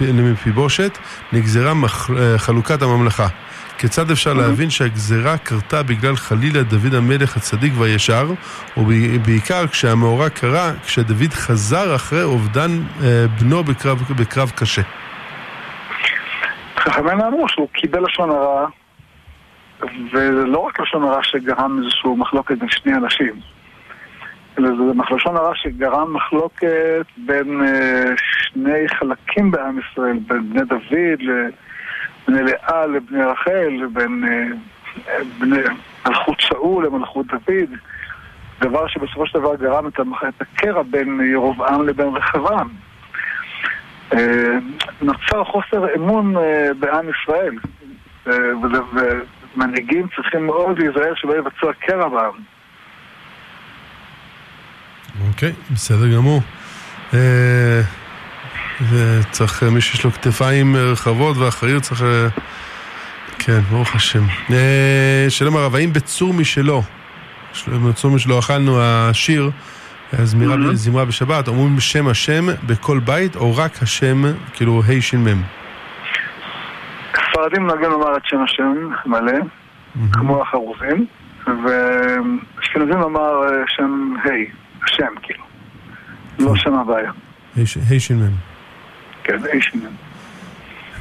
למפיבושת, 0.02 0.98
נגזרה 1.34 1.74
מח- 1.74 2.10
uh, 2.10 2.14
חלוקת 2.38 2.82
הממלכה. 2.82 3.28
כיצד 3.78 4.12
אפשר 4.12 4.34
להבין 4.34 4.70
שהגזרה 4.70 5.38
קרתה 5.38 5.84
בגלל 5.84 6.16
חלילה 6.16 6.64
דוד 6.64 6.94
המלך 6.94 7.38
הצדיק 7.38 7.74
והישר, 7.78 8.28
ובעיקר 8.78 9.68
כשהמאורע 9.68 10.30
קרה, 10.30 10.72
כשדוד 10.86 11.34
חזר 11.34 11.96
אחרי 11.96 12.24
אובדן 12.24 12.70
uh, 12.72 13.04
בנו 13.42 13.64
בקרב, 13.64 14.02
בקרב 14.20 14.52
קשה. 14.56 14.82
חכמינו 16.78 17.28
אמרו 17.28 17.50
שהוא 17.50 17.68
קיבל 17.74 18.04
לשון 18.04 18.30
הרע, 18.30 18.68
ולא 20.12 20.60
רק 20.60 20.80
לשון 20.80 21.04
הרע 21.04 21.24
שגרם 21.24 21.80
איזושהי 21.80 22.12
מחלוקת 22.18 22.58
בין 22.58 22.70
שני 22.70 22.94
אנשים, 22.94 23.34
אלא 24.58 24.68
זה 24.68 25.16
לשון 25.16 25.36
הרע 25.36 25.52
שגרם 25.56 26.14
מחלוקת 26.14 27.06
בין 27.18 27.62
uh, 27.62 28.22
שני 28.44 28.88
חלקים 29.00 29.52
בעם 29.52 29.80
ישראל, 29.80 30.18
בין 30.28 30.50
בני 30.50 30.62
דוד 30.62 31.22
לבני 32.28 32.52
לאה 32.52 32.86
לבני 32.86 33.24
רחל, 33.24 33.88
בין 33.94 34.24
uh, 34.24 35.12
בני 35.40 35.62
מלכות 36.08 36.40
שאול 36.40 36.86
למלכות 36.86 37.26
דוד, 37.28 37.70
דבר 38.62 38.88
שבסופו 38.88 39.28
של 39.28 39.40
דבר 39.40 39.56
גרם 39.56 39.88
את, 39.88 40.00
הקרע 40.42 40.84
בין 40.84 41.20
ירבעם 41.34 41.88
לבין 41.88 42.08
רחבעם. 42.08 42.70
Uh, 44.12 44.16
נוצר 45.02 45.44
חוסר 45.44 45.96
אמון 45.96 46.36
uh, 46.36 46.40
בעם 46.80 47.06
ישראל, 47.10 47.56
uh, 48.26 48.30
ומנהיגים 49.56 50.08
צריכים 50.16 50.46
מאוד 50.46 50.80
להיזהר 50.80 51.14
שלא 51.16 51.34
יבצעו 51.38 51.70
הקרע 51.70 52.08
בעם. 52.08 52.34
אוקיי, 55.28 55.54
בסדר 55.72 56.16
גמור. 56.16 56.42
אה, 57.14 57.82
וצריך, 58.90 59.64
מי 59.64 59.82
שיש 59.82 60.04
לו 60.04 60.12
כתפיים 60.12 60.76
רחבות 60.76 61.38
ואחריות 61.38 61.84
צריך... 61.84 62.04
אה, 62.04 62.28
כן, 63.40 63.60
ברוך 63.60 63.96
השם. 63.96 64.24
אה, 64.52 65.26
שלום 65.30 65.58
הרב, 65.58 65.76
האם 65.76 65.94
בצור 65.94 66.34
משלו, 66.34 66.82
בצור 67.68 68.12
משלו 68.12 68.40
אכלנו 68.40 68.78
השיר, 68.82 69.52
זמירה, 70.24 70.56
Mhm. 70.56 70.74
זמרה 70.74 71.06
בשבת, 71.06 71.48
אומרים 71.48 71.80
שם 71.80 72.08
השם 72.08 72.46
בכל 72.68 73.00
בית, 73.00 73.36
או 73.36 73.58
רק 73.58 73.72
השם, 73.84 74.24
כאילו 74.54 74.82
ה' 74.88 75.02
ש' 75.02 75.14
מ'? 75.16 75.42
ספרדים 77.32 77.68
נוהגים 77.68 77.90
לומר 77.90 78.18
את 78.18 78.22
שם 78.26 78.38
השם 78.44 78.74
מלא, 79.06 79.34
כמו 80.12 80.42
החרוזים, 80.42 81.06
ואשכנזים 81.48 82.98
לומר 83.00 83.20
אה, 83.44 83.50
שם 83.68 84.14
ה', 84.24 84.30
השם 84.86 85.14
כאילו, 85.22 85.44
לא 86.40 86.56
שם 86.56 86.74
הבעיה. 86.74 87.12
ה' 87.58 87.66
ש' 88.00 88.12
מ'. 88.12 88.53
כן, 89.24 89.38
ה' 89.44 89.62
שם. 89.62 89.80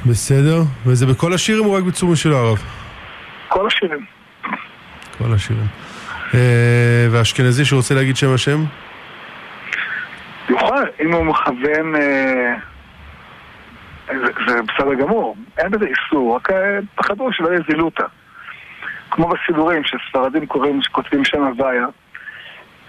בסדר, 0.05 0.61
וזה 0.85 1.05
בכל 1.05 1.33
השירים 1.33 1.65
או 1.65 1.73
רק 1.73 1.83
בצור 1.83 2.11
משלו 2.11 2.37
הרב? 2.37 2.57
כל 3.47 3.67
השירים. 3.67 4.05
כל 5.17 5.33
השירים. 5.33 5.67
אה, 6.33 7.07
והאשכנזי 7.11 7.65
שרוצה 7.65 7.95
להגיד 7.95 8.15
שם 8.15 8.33
השם? 8.33 8.63
יוכל, 10.49 10.83
אם 11.01 11.13
הוא 11.13 11.25
מכוון, 11.25 11.95
אה, 11.95 12.55
זה, 14.07 14.31
זה 14.47 14.59
בסדר 14.61 14.93
גמור, 14.93 15.35
אין 15.57 15.71
בזה 15.71 15.85
איסור, 15.85 16.35
רק 16.35 16.51
אה, 16.51 16.79
פחדו 16.95 17.33
שלא 17.33 17.47
יהיה 17.49 17.59
זילותא. 17.69 18.05
כמו 19.11 19.29
בסידורים, 19.29 19.81
שספרדים 19.83 20.45
קוראים, 20.45 20.79
כותבים 20.91 21.25
שם 21.25 21.43
הוויה, 21.43 21.85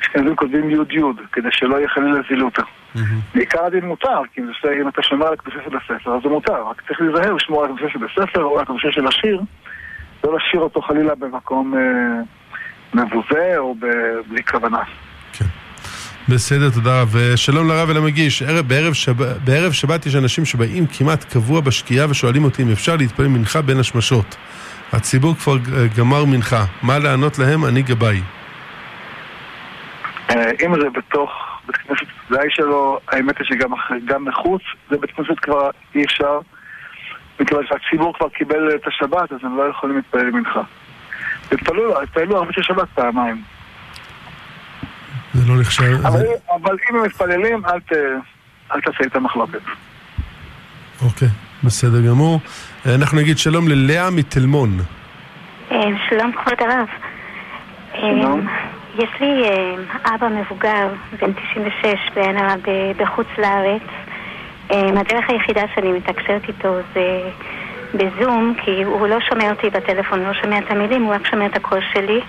אשכנזים 0.05 0.37
כותבים 0.37 0.71
יוד 0.71 0.93
יוד, 0.93 1.17
כדי 1.33 1.49
שלא 1.51 1.77
יהיה 1.77 1.89
חלילה 1.89 2.21
זילותא. 2.29 2.63
בעיקר 3.35 3.65
הדין 3.65 3.85
מותר, 3.85 4.21
כי 4.33 4.41
אם, 4.81 4.89
אתה 4.89 5.03
שומר 5.03 5.27
על 5.27 5.33
הקדושה 5.33 5.59
של 5.65 5.77
הספר, 5.77 6.17
אז 6.17 6.23
זה 6.23 6.29
מותר, 6.29 6.69
רק 6.69 6.83
צריך 6.89 7.01
להיזהר 7.01 7.33
לשמור 7.33 7.65
על 7.65 7.71
הקדושה 7.71 7.93
של 7.93 8.05
הספר 8.05 8.43
או 8.43 8.59
על 8.59 8.63
הקדושה 8.63 8.93
של 8.93 9.07
השיר, 9.07 9.41
לא 10.25 10.37
לשיר 10.37 10.61
אותו 10.61 10.83
חלילה 10.83 11.15
במקום 11.15 11.75
אה, 11.75 12.21
מבוזה 12.95 13.55
או 13.59 13.75
בלי 14.29 14.45
כוונה. 14.45 14.83
בסדר, 16.29 16.71
תודה 16.71 17.03
רב. 17.03 17.09
ושלום 17.13 17.69
לרב 17.69 17.89
ולמגיש. 17.89 18.43
ערב, 18.43 18.69
בערב, 18.69 18.93
שב, 18.93 19.23
בערב 19.45 19.73
שבת 19.73 20.07
יש 20.07 20.17
אנשים 20.17 20.45
שבאים 20.45 20.87
כמעט 20.87 21.25
קבוע 21.25 21.61
בשקיעה 21.61 22.11
ושואלים 22.11 22.45
אותי 22.45 22.63
אם 22.63 22.73
אפשר 22.73 22.97
להתפלל 22.97 23.29
מנחה 23.29 23.63
בין 23.63 23.81
השמשות. 23.81 24.37
הציבור 24.93 25.35
כבר 25.35 25.53
אה, 25.53 25.87
גמר 25.97 26.25
מנחה. 26.25 26.65
מה 26.83 26.99
לענות 26.99 27.39
להם? 27.39 27.65
אני 27.65 27.83
גבאי. 27.83 28.21
אה, 30.35 30.51
אם 30.67 30.81
זה 30.81 30.91
בתוך 30.91 31.31
בית 31.67 31.77
כנסת 31.77 32.31
ודאי 32.31 32.47
שלא, 32.51 32.99
האמת 33.09 33.39
היא 33.39 33.47
שגם 33.47 34.25
מחוץ, 34.25 34.63
זה 34.91 34.97
בית 34.99 35.11
כנסת 35.11 35.39
כבר 35.43 35.71
אי 35.95 36.05
אפשר, 36.05 36.39
מכיוון 37.41 37.65
שהציבור 37.67 38.15
כבר 38.15 38.29
קיבל 38.29 38.75
את 38.75 38.87
השבת, 38.87 39.33
אז 39.33 39.39
הם 39.43 39.57
לא 39.57 39.63
יכולים 39.63 39.97
להתפלל 39.97 40.31
מנחה. 40.31 40.63
התפללו, 41.53 42.03
התפללו 42.03 42.37
ערבית 42.37 42.55
של 42.55 42.63
שבת 42.63 42.89
פעמיים. 42.95 43.43
זה 45.35 45.49
לא 45.49 45.61
נחשב... 45.61 46.07
אבל, 46.07 46.19
זה... 46.19 46.27
אבל 46.55 46.77
אם 46.91 46.97
הם 46.97 47.03
מתפללים, 47.03 47.67
אל, 47.67 47.81
ת, 47.81 47.93
אל 48.75 48.81
תעשה 48.81 49.05
איתם 49.05 49.23
מחלוקת. 49.23 49.61
אוקיי, 51.03 51.29
בסדר 51.65 52.09
גמור. 52.09 52.41
אה, 52.87 52.95
אנחנו 52.95 53.19
נגיד 53.19 53.39
שלום 53.39 53.69
ללאה 53.69 54.11
מתלמון. 54.11 54.79
אה, 55.71 55.79
שלום 56.09 56.33
כבוד 56.33 56.59
הרב. 56.61 56.87
שלום. 58.01 58.47
יש 58.99 59.11
לי 59.21 59.45
אה, 59.45 59.75
אבא 60.15 60.29
מבוגר, 60.29 60.89
בן 61.21 61.33
96, 61.33 61.95
בעין 62.15 62.37
הרע, 62.37 62.55
ב- 62.57 63.03
בחוץ 63.03 63.27
לארץ. 63.39 63.83
אה, 64.71 64.89
הדרך 65.01 65.31
היחידה 65.31 65.63
שאני 65.75 65.93
מתקשרת 65.93 66.49
איתו 66.49 66.75
זה 66.95 67.21
בזום, 67.95 68.55
כי 68.65 68.83
הוא 68.83 69.07
לא 69.07 69.21
שומע 69.21 69.51
אותי 69.51 69.71
בטלפון, 69.71 70.23
לא 70.25 70.33
שומע 70.33 70.59
את 70.59 70.71
המילים, 70.71 71.03
הוא 71.03 71.15
רק 71.15 71.27
שומע 71.27 71.47
את 71.47 71.57
הקול 71.57 71.81
שלי. 71.93 72.21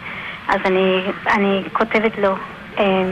אז 0.47 0.59
אני, 0.65 1.01
אני 1.33 1.63
כותבת 1.73 2.17
לו, 2.17 2.35
אה, 2.79 3.03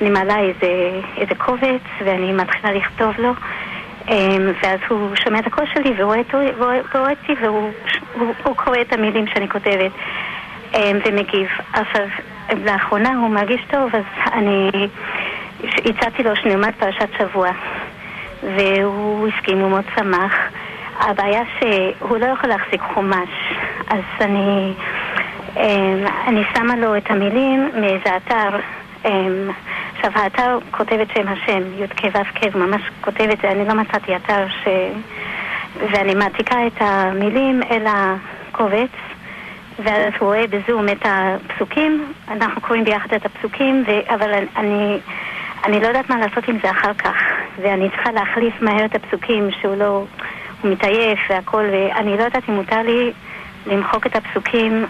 אני 0.00 0.10
מעלה 0.10 0.38
איזה, 0.38 1.00
איזה 1.16 1.34
קובץ 1.34 1.82
ואני 2.04 2.32
מתחילה 2.32 2.72
לכתוב 2.72 3.14
לו. 3.18 3.32
ואז 4.62 4.78
הוא 4.88 5.14
שומע 5.16 5.38
את 5.38 5.46
הקול 5.46 5.64
שלי 5.74 5.94
ורואה 5.96 6.18
אותו- 6.18 6.38
רואה 6.58 6.78
רואה 6.94 7.10
אותי 7.10 7.32
והוא 7.42 7.70
הוא, 8.18 8.34
הוא 8.44 8.56
קורא 8.56 8.80
את 8.80 8.92
המילים 8.92 9.26
שאני 9.26 9.48
כותבת 9.48 9.90
ומגיב. 11.04 11.48
עכשיו, 11.72 12.06
לאחרונה 12.64 13.14
הוא 13.16 13.30
מרגיש 13.30 13.60
טוב, 13.70 13.90
אז 13.94 14.04
אני 14.32 14.70
הצעתי 15.84 16.22
לו 16.22 16.36
שנלמד 16.36 16.72
פרשת 16.78 17.08
שבוע. 17.18 17.50
והוא 18.42 19.28
הסכים, 19.28 19.58
הוא 19.58 19.70
מאוד 19.70 19.84
שמח. 19.94 20.32
הבעיה 21.00 21.42
שהוא 21.58 22.18
לא 22.18 22.26
יכול 22.26 22.50
להחזיק 22.50 22.80
חומש, 22.94 23.28
אז 23.88 24.02
אני, 24.20 24.72
אמ, 25.56 26.04
אני 26.26 26.42
שמה 26.54 26.76
לו 26.76 26.96
את 26.96 27.10
המילים 27.10 27.70
מאיזה 27.80 28.16
אתר. 28.16 28.58
אמ, 29.04 29.50
עכשיו, 29.96 30.10
האתר 30.14 30.58
כותב 30.70 30.98
את 31.02 31.08
שם 31.14 31.28
השם, 31.28 31.62
י"ק 31.78 32.04
ו"ק, 32.04 32.56
ממש 32.56 32.82
כותב 33.00 33.24
את 33.32 33.38
זה, 33.42 33.50
אני 33.50 33.68
לא 33.68 33.74
מצאתי 33.74 34.16
אתר 34.16 34.46
ש... 34.48 34.68
ואני 35.92 36.14
מעתיקה 36.14 36.66
את 36.66 36.76
המילים 36.80 37.62
אל 37.70 37.86
הקובץ, 37.86 38.90
ואז 39.78 40.12
הוא 40.18 40.28
רואה 40.28 40.44
בזום 40.46 40.88
את 40.88 41.02
הפסוקים, 41.04 42.12
אנחנו 42.28 42.60
קוראים 42.60 42.84
ביחד 42.84 43.14
את 43.14 43.26
הפסוקים, 43.26 43.84
ו... 43.86 44.14
אבל 44.14 44.30
אני, 44.56 44.98
אני 45.64 45.80
לא 45.80 45.86
יודעת 45.86 46.10
מה 46.10 46.18
לעשות 46.18 46.48
עם 46.48 46.58
זה 46.62 46.70
אחר 46.70 46.94
כך, 46.94 47.16
ואני 47.62 47.90
צריכה 47.90 48.12
להחליף 48.12 48.62
מהר 48.62 48.84
את 48.84 48.94
הפסוקים 48.94 49.50
שהוא 49.60 49.76
לא... 49.76 50.04
הוא 50.62 50.70
מתעייף 50.70 51.18
והכל, 51.30 51.64
ואני 51.72 52.16
לא 52.16 52.22
יודעת 52.22 52.48
אם 52.48 52.54
מותר 52.54 52.82
לי 52.82 53.12
למחוק 53.66 54.06
את 54.06 54.16
הפסוקים 54.16 54.86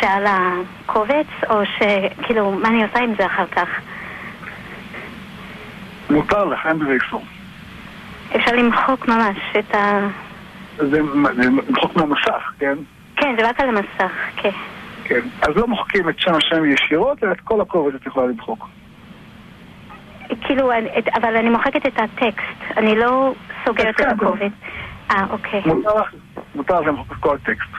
שעל 0.00 0.24
הקובץ, 0.26 1.26
או 1.50 1.60
שכאילו, 1.66 2.52
מה 2.52 2.68
אני 2.68 2.84
עושה 2.84 2.98
עם 2.98 3.14
זה 3.18 3.26
אחר 3.26 3.46
כך? 3.46 3.68
מותר 6.10 6.44
לך, 6.44 6.66
אין 6.66 6.78
בזה 6.78 6.92
איסור. 7.04 7.24
אפשר 8.36 8.52
למחוק 8.52 9.08
ממש 9.08 9.36
את 9.58 9.74
ה... 9.74 10.08
זה 10.76 11.00
למחוק 11.36 11.96
מהמסך, 11.96 12.52
כן? 12.58 12.74
כן, 13.26 13.36
זה 13.38 13.48
רק 13.48 13.60
על 13.60 13.68
המסך, 13.68 14.12
כן. 14.36 14.50
כן. 15.04 15.20
אז 15.42 15.48
לא 15.56 15.66
מוחקים 15.68 16.08
את 16.08 16.18
שם 16.18 16.34
השם 16.34 16.64
ישירות, 16.64 17.24
אלא 17.24 17.32
את 17.32 17.40
כל 17.40 17.60
הקובץ 17.60 17.94
את 17.94 18.06
יכולה 18.06 18.26
למחוק. 18.26 18.68
כאילו, 20.40 20.70
אבל 21.14 21.36
אני 21.36 21.50
מוחקת 21.50 21.86
את 21.86 21.98
הטקסט, 21.98 22.76
אני 22.76 22.94
לא 22.98 23.34
סוגרת 23.64 23.94
את 23.94 24.00
כן, 24.00 24.10
הקובץ. 24.10 24.52
אה, 25.10 25.24
אוקיי. 25.30 25.62
מותר 26.54 26.80
לך- 26.80 26.86
למחוק 26.86 27.12
את 27.12 27.16
כל 27.20 27.36
הטקסט. 27.42 27.70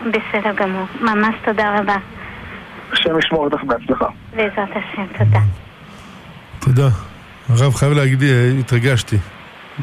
בסדר 0.00 0.52
גמור. 0.54 0.86
ממש 1.00 1.34
תודה 1.44 1.78
רבה. 1.80 1.96
השם 2.92 3.18
ישמור 3.18 3.44
אותך 3.44 3.64
בהצלחה. 3.64 4.06
בעזרת 4.36 4.68
השם, 4.70 5.06
תודה. 5.18 5.40
תודה. 6.58 6.88
הרב, 7.48 7.74
חייב 7.74 7.92
להגיד, 7.92 8.22
אה, 8.22 8.50
התרגשתי. 8.60 9.16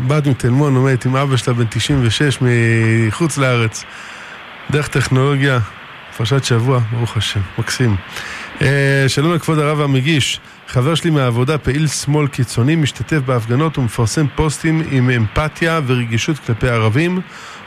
בת 0.07 0.27
מתל 0.27 0.49
מונד 0.49 0.77
עומדת 0.77 1.05
עם 1.05 1.15
אבא 1.15 1.37
שלה 1.37 1.53
בן 1.53 1.65
96 1.69 2.37
מחוץ 2.41 3.37
לארץ. 3.37 3.85
דרך 4.71 4.87
טכנולוגיה, 4.87 5.59
פרשת 6.17 6.43
שבוע, 6.43 6.79
ברוך 6.91 7.17
השם, 7.17 7.39
מקסים. 7.57 7.95
אה, 8.61 9.05
שלום 9.07 9.33
לכבוד 9.33 9.59
הרב 9.59 9.81
המגיש. 9.81 10.39
חבר 10.67 10.95
שלי 10.95 11.09
מהעבודה, 11.09 11.57
פעיל 11.57 11.87
שמאל 11.87 12.27
קיצוני, 12.27 12.75
משתתף 12.75 13.17
בהפגנות 13.25 13.77
ומפרסם 13.77 14.25
פוסטים 14.35 14.83
עם 14.91 15.09
אמפתיה 15.09 15.79
ורגישות 15.85 16.39
כלפי 16.39 16.69
ערבים 16.69 17.21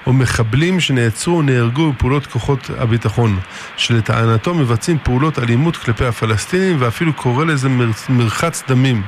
או 0.06 0.12
מחבלים 0.12 0.80
שנעצרו 0.80 1.36
או 1.36 1.42
נהרגו 1.42 1.92
בפעולות 1.92 2.26
כוחות 2.26 2.70
הביטחון, 2.78 3.38
שלטענתו 3.76 4.54
מבצעים 4.54 4.98
פעולות 5.02 5.38
אלימות 5.38 5.76
כלפי 5.76 6.04
הפלסטינים 6.04 6.76
ואפילו 6.78 7.12
קורא 7.12 7.44
לזה 7.44 7.68
מר- 7.68 7.90
מרחץ 8.08 8.62
דמים. 8.68 9.02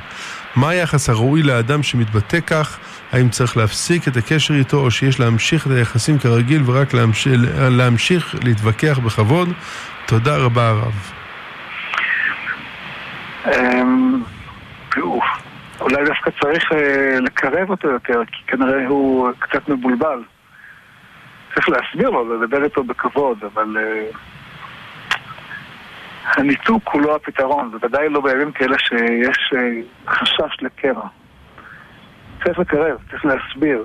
מה 0.55 0.69
היחס 0.69 1.09
הראוי 1.09 1.43
לאדם 1.43 1.83
שמתבטא 1.83 2.39
כך? 2.47 2.77
האם 3.11 3.29
צריך 3.29 3.57
להפסיק 3.57 4.07
את 4.07 4.17
הקשר 4.17 4.53
איתו 4.53 4.77
או 4.77 4.91
שיש 4.91 5.19
להמשיך 5.19 5.67
את 5.67 5.71
היחסים 5.71 6.19
כרגיל 6.19 6.61
ורק 6.65 6.93
להמשיך, 6.93 7.33
להמשיך 7.57 8.35
להתווכח 8.43 8.99
בכבוד? 8.99 9.49
תודה 10.05 10.37
רבה 10.37 10.67
הרב. 10.69 11.11
אמ, 13.45 14.21
אולי 15.81 16.05
דווקא 16.05 16.29
צריך 16.41 16.71
אה, 16.71 17.19
לקרב 17.19 17.69
אותו 17.69 17.87
יותר, 17.87 18.21
כי 18.31 18.43
כנראה 18.47 18.87
הוא 18.87 19.29
קצת 19.39 19.69
מבולבל. 19.69 20.23
צריך 21.53 21.69
להסביר 21.69 22.09
לו, 22.09 22.43
לדבר 22.43 22.63
איתו 22.63 22.83
בכבוד, 22.83 23.37
אבל 23.43 23.77
אה, 23.77 24.07
הניתוק 26.23 26.89
הוא 26.93 27.01
לא 27.01 27.15
הפתרון, 27.15 27.71
בוודאי 27.71 28.09
לא 28.09 28.21
בימים 28.21 28.51
כאלה 28.51 28.77
שיש 28.79 29.53
אה, 29.55 29.81
חשש 30.07 30.57
לקרע. 30.61 31.07
צריך 32.43 32.59
לקרב, 32.59 32.97
צריך 33.09 33.25
להסביר, 33.25 33.83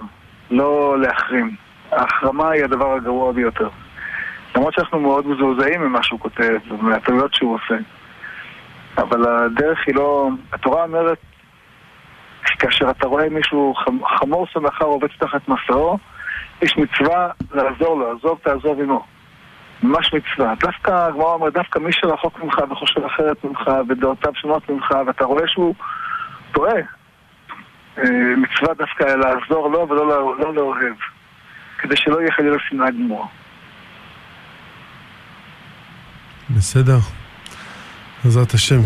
לא 0.51 1.01
להחרים. 1.01 1.57
ההחרמה 1.93 2.51
היא 2.51 2.65
הדבר 2.65 2.95
הגרוע 2.95 3.33
ביותר. 3.33 3.69
למרות 4.57 4.75
שאנחנו 4.75 5.01
מאוד 5.01 5.27
מזועזעים 5.27 5.81
ממה 5.81 6.03
שהוא 6.03 6.21
כותב 6.21 6.59
ומהטעויות 6.69 7.35
שהוא 7.35 7.55
עושה. 7.55 7.77
אבל 8.99 9.29
הדרך 9.29 9.79
היא 9.87 9.95
לא... 9.95 10.29
התורה 10.53 10.83
אומרת, 10.83 11.19
כאשר 12.59 12.91
אתה 12.91 13.07
רואה 13.07 13.29
מישהו 13.29 13.75
חמ- 13.75 14.19
חמור 14.19 14.47
סמכה 14.55 14.85
רובץ 14.85 15.11
תחת 15.19 15.49
מסעו, 15.49 15.99
יש 16.63 16.77
מצווה 16.77 17.31
לעזור 17.55 17.99
לו, 17.99 18.13
עזוב 18.13 18.39
תעזוב 18.43 18.81
עמו. 18.81 19.05
ממש 19.83 20.15
מצווה. 20.15 20.55
דווקא, 20.61 20.91
הגמרא 20.91 21.35
אומרת, 21.35 21.53
דווקא 21.53 21.79
מי 21.79 21.93
שרחוק 21.93 22.43
ממך 22.43 22.59
וחושב 22.71 23.05
אחרת 23.05 23.45
ממך 23.45 23.71
ודעותיו 23.89 24.33
שונות 24.35 24.69
ממך 24.69 24.95
ואתה 25.07 25.25
רואה 25.25 25.49
שהוא 25.49 25.75
טועה, 26.53 26.81
מצווה 28.37 28.75
דווקא 28.79 29.05
לעזור 29.05 29.69
לו 29.71 29.87
ולא 29.91 30.09
לא, 30.09 30.35
לא 30.39 30.55
לאוהב, 30.55 30.95
כדי 31.79 31.97
שלא 31.97 32.21
יהיה 32.21 32.33
חלילה 32.33 32.57
שנאה 32.69 32.91
גמורה. 32.91 33.27
בסדר. 36.51 36.99
בעזרת 38.25 38.55
השם. 38.55 38.81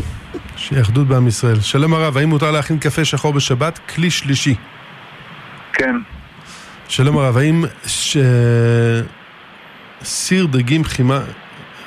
שיהיה 0.56 0.82
אחדות 0.82 1.06
בעם 1.06 1.26
ישראל. 1.26 1.60
שלום 1.60 1.94
הרב, 1.94 2.16
האם 2.16 2.28
מותר 2.28 2.50
להכין 2.50 2.78
קפה 2.78 3.04
שחור 3.04 3.32
בשבת? 3.32 3.78
כלי 3.94 4.10
שלישי. 4.10 4.54
כן. 5.72 5.96
שלום 6.88 7.18
הרב, 7.18 7.36
האם 7.36 7.64
ש... 7.86 8.16
סיר 10.02 10.46
דגים 10.46 10.84
חימה... 10.84 11.20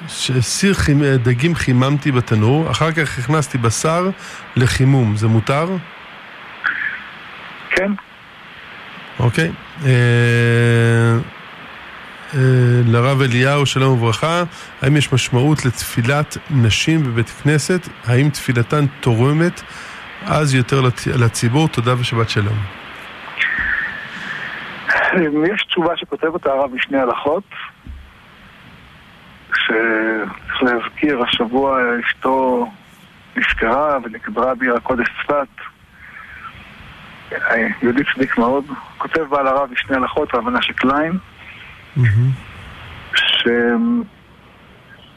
ש- 0.07 0.31
סיר 0.39 0.73
חימ... 0.73 1.03
דגים 1.03 1.55
חיממתי 1.55 2.12
בתנור, 2.12 2.71
אחר 2.71 2.91
כך 2.91 3.19
הכנסתי 3.19 3.57
בשר 3.57 4.09
לחימום, 4.55 5.15
זה 5.15 5.27
מותר? 5.27 5.67
כן, 7.75 7.91
אוקיי. 9.19 9.51
אה, 9.86 9.89
אה, 12.33 12.39
לרב 12.86 13.21
אליהו, 13.21 13.65
שלום 13.65 13.93
וברכה, 13.93 14.43
האם 14.81 14.97
יש 14.97 15.13
משמעות 15.13 15.65
לתפילת 15.65 16.38
נשים 16.49 17.03
בבית 17.03 17.29
כנסת? 17.29 17.81
האם 18.07 18.29
תפילתן 18.29 18.86
תורמת 18.99 19.62
אז 20.25 20.55
יותר 20.55 20.81
לצ... 20.81 21.07
לציבור? 21.07 21.67
תודה 21.67 21.93
ושבת 21.99 22.29
שלום. 22.29 22.57
יש 25.53 25.63
תשובה 25.63 25.97
שכותב 25.97 26.27
אותה 26.27 26.49
הרב 26.49 26.73
משני 26.73 26.97
הלכות, 26.97 27.43
שצריך 29.49 30.63
להזכיר, 30.63 31.23
השבוע 31.23 31.81
אשתו 32.05 32.67
נפטרה 33.36 33.97
ונקברה 34.03 34.55
בעיר 34.55 34.75
הקודש 34.75 35.07
צפת. 35.21 35.72
יהודי 37.82 38.02
צדיק 38.15 38.38
מאוד. 38.38 38.65
כותב 38.98 39.22
בעל 39.22 39.48
הרב 39.48 39.72
משני 39.72 39.96
הלכות, 39.96 40.36
רב 40.36 40.50
מנשה 40.50 40.74
קליין. 40.74 41.12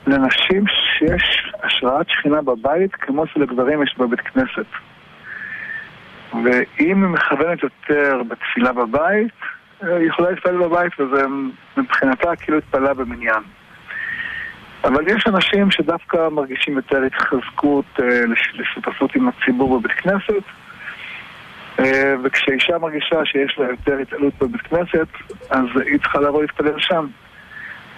שלנשים 0.07 0.65
שיש 0.67 1.53
השראת 1.63 2.07
שכינה 2.09 2.43
בבית 2.43 2.95
כמו 2.95 3.27
שלגברים 3.27 3.83
יש 3.83 3.95
בבית 3.99 4.21
כנסת. 4.21 4.67
ואם 6.33 6.65
היא 6.79 6.95
מכוונת 6.95 7.63
יותר 7.63 8.21
בתפילה 8.29 8.73
בבית, 8.73 9.33
היא 9.83 10.09
יכולה 10.09 10.31
להתפלל 10.31 10.57
בבית 10.59 11.01
וזה 11.01 11.25
מבחינתה 11.77 12.37
כאילו 12.37 12.59
התפללה 12.59 12.95
במניין. 12.95 13.43
אבל 14.85 15.09
יש 15.09 15.27
אנשים 15.27 15.71
שדווקא 15.71 16.29
מרגישים 16.29 16.77
יותר 16.77 17.03
התחזקות 17.03 17.85
אה, 18.01 18.27
לש- 18.27 18.55
לשותפות 18.55 19.15
עם 19.17 19.29
הציבור 19.29 19.81
בבית 19.81 19.93
כנסת 19.93 20.43
וכשאישה 22.23 22.79
מרגישה 22.79 23.25
שיש 23.25 23.59
לה 23.59 23.67
יותר 23.71 23.99
התעלות 23.99 24.35
בבית 24.41 24.61
כנסת 24.61 25.09
אז 25.51 25.65
היא 25.87 25.99
צריכה 25.99 26.21
לבוא 26.21 26.43
להתפלל 26.43 26.79
שם. 26.79 27.07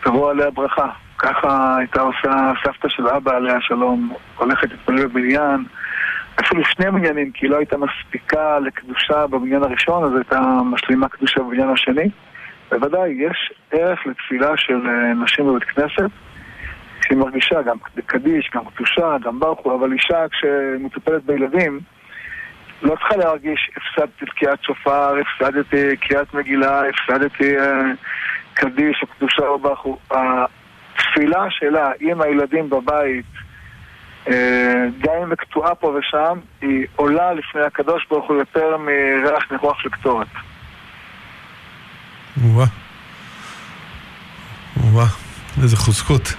תבוא 0.03 0.31
עליה 0.31 0.51
ברכה. 0.51 0.89
ככה 1.19 1.77
הייתה 1.79 2.01
עושה 2.01 2.53
סבתא 2.65 2.89
של 2.89 3.09
אבא 3.09 3.37
עליה 3.37 3.61
שלום 3.61 4.13
הולכת 4.37 4.71
להתפלל 4.71 5.07
בבניין. 5.07 5.65
אפילו 6.41 6.65
שני 6.65 6.91
מניינים 6.91 7.31
כי 7.33 7.47
היא 7.47 7.51
לא 7.51 7.57
הייתה 7.57 7.77
מספיקה 7.79 8.59
לקדושה 8.59 9.27
בבניין 9.27 9.63
הראשון 9.63 10.05
אז 10.05 10.15
הייתה 10.15 10.41
משלימה 10.65 11.09
קדושה 11.09 11.41
בבניין 11.41 11.69
השני. 11.69 12.11
בוודאי, 12.71 13.11
יש 13.11 13.53
ערך 13.71 14.07
לתפילה 14.07 14.57
של 14.57 14.89
אה, 14.89 15.15
נשים 15.15 15.47
בבית 15.47 15.65
כנסת. 15.65 16.11
שהיא 17.07 17.19
מרגישה 17.19 17.63
גם 17.63 17.77
קדיש, 18.07 18.51
גם 18.55 18.65
קדושה, 18.65 19.17
גם 19.23 19.41
ברכו, 19.41 19.75
אבל 19.75 19.93
אישה 19.93 20.25
כשמטופלת 20.29 21.25
בילדים 21.25 21.81
לא 22.83 22.95
צריכה 22.95 23.17
להרגיש 23.17 23.71
הפסדתי 23.77 24.27
תקיעת 24.27 24.63
שופר, 24.63 25.15
הפסדתי 25.21 25.97
קריאת 25.97 26.35
מגילה, 26.35 26.83
הפסדתי 26.89 27.59
אה, 27.59 27.83
קדיש 28.55 29.03
או 29.03 29.07
קדושה 29.07 29.47
או 29.47 29.59
ברכו. 29.59 29.99
התפילה 30.11 31.47
שלה 31.51 31.91
עם 32.01 32.21
הילדים 32.21 32.71
בבית 32.71 33.25
אה, 34.29 34.85
גם 34.99 35.13
אם 35.23 35.31
היא 35.31 35.37
קטועה 35.37 35.75
פה 35.75 35.87
ושם, 35.99 36.39
היא 36.61 36.87
עולה 36.97 37.33
לפני 37.33 37.61
הקדוש 37.61 38.07
ברוך 38.11 38.29
הוא 38.29 38.37
יותר 38.37 38.77
מריח 38.77 39.53
ניחוח 39.53 39.79
של 39.83 39.89
קטורת. 39.89 40.27
וואה. 42.37 42.67
וואה, 44.77 45.07
איזה 45.63 45.77
חוזקות. 45.77 46.35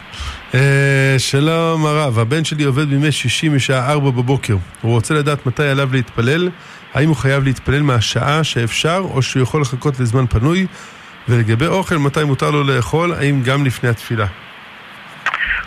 אה, 0.55 1.15
שלום 1.17 1.85
הרב, 1.85 2.19
הבן 2.19 2.43
שלי 2.43 2.63
עובד 2.63 2.89
בימי 2.89 3.11
שישי 3.11 3.49
משעה 3.49 3.91
ארבע 3.91 4.09
בבוקר. 4.09 4.55
הוא 4.81 4.91
רוצה 4.91 5.13
לדעת 5.13 5.45
מתי 5.45 5.67
עליו 5.67 5.89
להתפלל, 5.91 6.49
האם 6.93 7.07
הוא 7.07 7.15
חייב 7.15 7.43
להתפלל 7.43 7.81
מהשעה 7.81 8.43
שאפשר, 8.43 9.01
או 9.13 9.21
שהוא 9.21 9.43
יכול 9.43 9.61
לחכות 9.61 9.99
לזמן 9.99 10.25
פנוי, 10.27 10.67
ולגבי 11.29 11.67
אוכל, 11.67 11.95
מתי 11.95 12.23
מותר 12.23 12.51
לו 12.51 12.63
לאכול, 12.63 13.13
האם 13.13 13.41
גם 13.45 13.65
לפני 13.65 13.89
התפילה. 13.89 14.25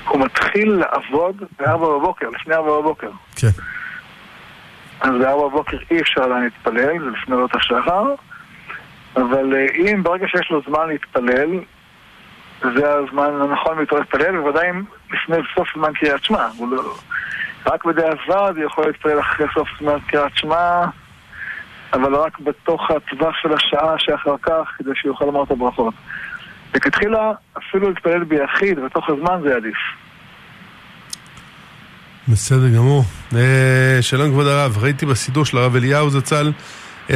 הוא 0.09 0.21
מתחיל 0.21 0.73
לעבוד 0.73 1.43
בארבע 1.59 1.87
בבוקר, 1.87 2.29
לפני 2.29 2.55
ארבע 2.55 2.81
בבוקר. 2.81 3.11
כן. 3.37 3.49
אז 5.01 5.11
בארבע 5.21 5.49
בבוקר 5.49 5.77
אי 5.91 6.01
אפשר 6.01 6.23
עדיין 6.23 6.45
להתפלל, 6.45 6.99
זה 6.99 7.11
לפני 7.23 7.35
עלות 7.35 7.57
השחר, 7.57 8.15
אבל 9.17 9.55
אה, 9.55 9.67
אם 9.75 10.03
ברגע 10.03 10.27
שיש 10.29 10.51
לו 10.51 10.61
זמן 10.69 10.89
להתפלל, 10.89 11.51
זה 12.63 12.95
הזמן 12.95 13.31
הנכון 13.41 13.77
ביותר 13.77 13.97
להתפלל, 13.97 14.41
בוודאי 14.41 14.69
לפני 15.11 15.37
סוף 15.55 15.69
זמן 15.77 15.93
קריאת 15.93 16.25
שמע. 16.25 16.47
לא... 16.71 16.95
רק 17.67 17.85
בדיעבד 17.85 18.53
יכול 18.65 18.87
להתפלל 18.87 19.21
אחרי 19.21 19.47
סוף 19.55 19.69
זמן 19.81 19.99
קריאת 20.07 20.37
שמע, 20.37 20.85
אבל 21.93 22.15
רק 22.15 22.39
בתוך 22.39 22.91
הטווח 22.91 23.35
של 23.43 23.53
השעה 23.55 23.95
שאחר 23.99 24.37
כך, 24.43 24.69
כדי 24.79 24.91
שיוכל 24.95 25.25
לומר 25.25 25.43
את 25.43 25.51
הברכות. 25.51 25.95
לכתחילה, 26.75 27.33
אפילו 27.59 27.89
להתפלל 27.89 28.25
ביחיד 28.25 28.79
בתוך 28.81 29.11
הזמן 29.11 29.41
זה 29.43 29.57
עדיף. 29.57 29.77
בסדר 32.29 32.69
גמור. 32.77 33.03
אה, 33.37 33.99
שלום 34.01 34.31
כבוד 34.31 34.47
הרב, 34.47 34.79
ראיתי 34.83 35.07
בסידור 35.07 35.45
של 35.45 35.59
הרב 35.59 35.77
אליהו 35.77 36.11
זצ"ל 36.11 36.53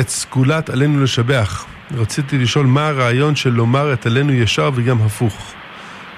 את 0.00 0.08
סגולת 0.08 0.70
עלינו 0.70 1.04
לשבח. 1.04 1.75
רציתי 1.94 2.38
לשאול 2.38 2.66
מה 2.66 2.88
הרעיון 2.88 3.36
של 3.36 3.50
לומר 3.50 3.92
את 3.92 4.06
עלינו 4.06 4.32
ישר 4.32 4.70
וגם 4.74 5.02
הפוך. 5.02 5.52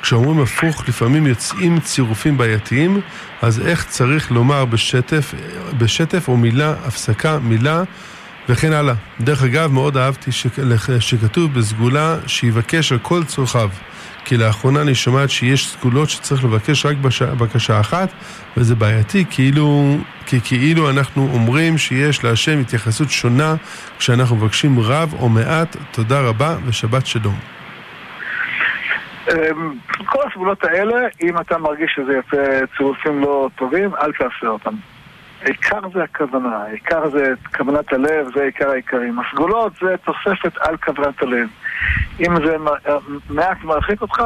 כשאומרים 0.02 0.40
הפוך 0.40 0.88
לפעמים 0.88 1.26
יוצאים 1.26 1.81
צירופים 1.81 2.38
בעייתיים, 2.38 3.00
אז 3.42 3.61
איך 3.61 3.85
צריך 3.85 4.33
לומר 4.33 4.64
בשטף, 4.64 5.35
בשטף 5.78 6.28
או 6.28 6.37
מילה, 6.37 6.74
הפסקה, 6.85 7.38
מילה 7.38 7.83
וכן 8.48 8.72
הלאה. 8.72 8.94
דרך 9.20 9.42
אגב, 9.42 9.72
מאוד 9.72 9.96
אהבתי 9.96 10.31
שכתוב 11.00 11.54
בסגולה 11.54 12.16
שיבקש 12.26 12.92
על 12.92 12.98
כל 12.98 13.24
צורכיו. 13.24 13.70
כי 14.29 14.37
לאחרונה 14.37 14.83
אני 14.83 14.95
שומעת 14.95 15.31
שיש 15.31 15.69
סגולות 15.69 16.11
שצריך 16.11 16.45
לבקש 16.45 16.87
רק 16.87 16.97
בש... 16.97 17.23
בקשה 17.23 17.81
אחת, 17.81 18.09
וזה 18.57 18.75
בעייתי, 18.75 19.25
כאילו, 19.31 19.97
כי 20.27 20.41
כאילו 20.41 20.91
אנחנו 20.91 21.29
אומרים 21.33 21.79
שיש 21.79 22.25
להשם 22.25 22.61
התייחסות 22.61 23.11
שונה 23.11 23.55
כשאנחנו 23.99 24.37
מבקשים 24.37 24.81
רב 24.81 25.14
או 25.21 25.29
מעט. 25.29 25.77
תודה 25.91 26.21
רבה 26.21 26.57
ושבת 26.67 27.07
שלום. 27.07 27.35
אמ, 29.29 29.75
כל 30.07 30.29
הסגולות 30.29 30.64
האלה, 30.64 30.97
אם 31.23 31.38
אתה 31.38 31.59
מרגיש 31.59 31.93
שזה 31.97 32.12
יוצא 32.12 32.61
צירופים 32.77 33.21
לא 33.21 33.49
טובים, 33.57 33.91
אל 33.95 34.12
תעשה 34.12 34.47
אותם. 34.47 34.75
העיקר 35.43 35.81
זה 35.95 36.03
הכוונה, 36.03 36.57
העיקר 36.57 37.11
זה 37.11 37.33
כוונת 37.57 37.93
הלב, 37.93 38.27
זה 38.35 38.43
עיקר 38.43 38.71
העיקרים. 38.71 39.19
הסגולות 39.19 39.73
זה 39.83 39.95
תוספת 40.05 40.59
על 40.61 40.77
כוונת 40.77 41.23
הלב. 41.23 41.49
אם 42.21 42.47
זה 42.47 42.57
מעט 43.31 43.64
מרחיק 43.64 44.03
אותך, 44.03 44.23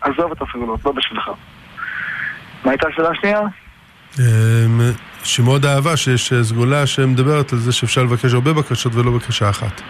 עזוב 0.00 0.32
את 0.32 0.42
הסגולות, 0.42 0.84
לא 0.84 0.92
בשבילך. 0.92 1.30
מה 2.64 2.70
הייתה 2.70 2.88
השאלה 2.88 3.08
השנייה? 3.10 3.40
אמ, 4.18 4.80
שמאוד 5.24 5.66
אהבה 5.66 5.96
שיש 5.96 6.32
סגולה 6.42 6.86
שמדברת 6.86 7.52
על 7.52 7.58
זה 7.58 7.72
שאפשר 7.72 8.02
לבקש 8.02 8.34
הרבה 8.34 8.52
בקשות 8.52 8.94
ולא 8.94 9.10
בקשה 9.10 9.50
אחת. 9.50 9.82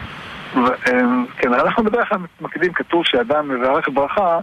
אמ, 0.57 1.27
כן, 1.38 1.55
אנחנו 1.55 1.85
בדרך 1.85 2.09
כלל 2.09 2.19
מתמקדים, 2.19 2.73
כתוב 2.73 3.03
שאדם 3.05 3.49
מברך 3.49 3.88
ברכה, 3.95 4.38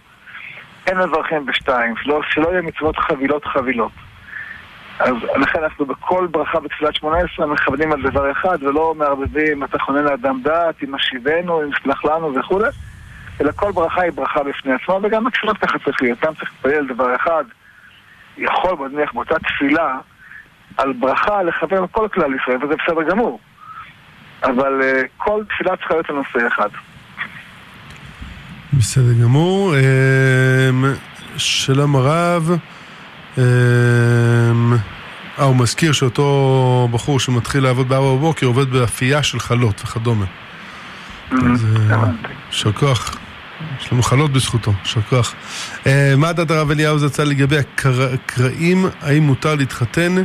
אין 0.88 0.97
מברכים 0.97 1.45
בשתיים, 1.45 1.93
שלא, 2.04 2.21
שלא 2.30 2.50
יהיה 2.52 2.62
מצוות 2.62 2.97
חבילות 2.97 3.45
חבילות. 3.45 3.91
אז 5.03 5.13
לכן 5.41 5.63
אנחנו 5.63 5.85
בכל 5.85 6.27
ברכה 6.31 6.59
בתפילת 6.59 6.95
שמונה 6.95 7.17
עשרה 7.17 7.45
מכוונים 7.45 7.91
על 7.91 8.01
דבר 8.01 8.31
אחד 8.31 8.63
ולא 8.63 8.95
מערבבים 8.97 9.63
אתה 9.63 9.79
חונן 9.79 10.03
לאדם 10.03 10.41
דעת, 10.43 10.75
אם 10.83 10.95
משיבנו, 10.95 11.63
אם 11.63 11.69
סלח 11.83 12.05
לנו 12.05 12.35
וכולי 12.35 12.69
אלא 13.41 13.51
כל 13.55 13.71
ברכה 13.71 14.01
היא 14.01 14.11
ברכה 14.11 14.43
בפני 14.43 14.73
עצמה 14.73 14.95
וגם 15.03 15.27
הקשבות 15.27 15.57
ככה 15.57 15.79
צריך 15.79 16.01
להיות, 16.01 16.19
גם 16.23 16.33
צריך 16.33 16.51
להתפלל 16.51 16.87
דבר 16.87 17.15
אחד 17.15 17.43
יכול 18.37 18.89
נניח 18.91 19.13
באותה 19.13 19.35
תפילה 19.39 19.97
על 20.77 20.93
ברכה 20.93 21.43
לכוון 21.43 21.85
כל 21.91 22.07
כלל 22.13 22.35
ישראל 22.35 22.65
וזה 22.65 22.73
בסדר 22.83 23.03
גמור 23.09 23.39
אבל 24.43 24.81
uh, 24.81 25.07
כל 25.17 25.43
תפילה 25.49 25.77
צריכה 25.77 25.93
להיות 25.93 26.09
לנושא 26.09 26.47
אחד 26.47 26.69
בסדר 28.73 29.13
גמור. 29.23 29.75
אמ, 29.75 30.85
שלום 31.37 31.95
הרב. 31.95 32.51
אמ, 33.38 33.44
אה, 35.39 35.44
הוא 35.44 35.56
מזכיר 35.56 35.91
שאותו 35.91 36.88
בחור 36.91 37.20
שמתחיל 37.20 37.63
לעבוד 37.63 37.89
בארבע 37.89 38.15
בבוקר 38.15 38.46
עובד 38.46 38.70
באפייה 38.70 39.24
של 39.24 39.39
חלות 39.39 39.82
וכדומה. 39.82 40.26
אז 41.32 41.65
יישר 42.50 42.70
אה, 42.70 42.74
כוח. 42.74 43.17
יש 43.82 43.94
לנו 43.94 44.04
חלות 44.04 44.32
בזכותו, 44.32 44.72
יישר 44.80 45.02
כוח. 45.02 45.36
אה, 45.88 46.13
מה 46.17 46.34
דעת 46.34 46.52
הרב 46.52 46.72
אליהו 46.72 47.00
זצ"ל 47.00 47.24
לגבי 47.24 47.56
הקראים, 47.58 48.86
האם 49.02 49.24
מותר 49.24 49.56
להתחתן 49.56 50.15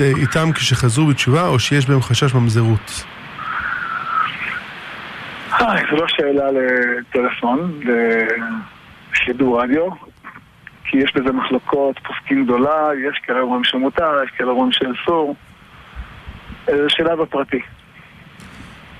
איתם 0.00 0.52
כשחזרו 0.54 1.06
בתשובה 1.06 1.46
או 1.46 1.58
שיש 1.58 1.86
בהם 1.86 2.02
חשש 2.02 2.34
ממזרות? 2.34 3.04
זו 5.58 5.96
לא 5.96 6.08
שאלה 6.08 6.44
לטלפון, 6.50 7.80
לשידור 9.12 9.62
רדיו. 9.62 10.09
כי 10.90 10.98
יש 10.98 11.12
בזה 11.14 11.32
מחלוקות, 11.32 11.98
פוסקים 11.98 12.44
גדולה, 12.44 12.90
יש 13.08 13.18
כאלה 13.26 13.40
אומרים 13.40 13.64
שמותר, 13.64 14.22
יש 14.24 14.30
כאלה 14.30 14.50
אומרים 14.50 14.72
שאסור. 14.72 15.36
אה, 16.68 16.76
זו 16.76 16.86
שאלה 16.88 17.16
בפרטי. 17.16 17.60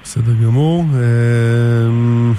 בסדר 0.03 0.33
גמור. 0.45 0.85
אמ, 0.85 2.33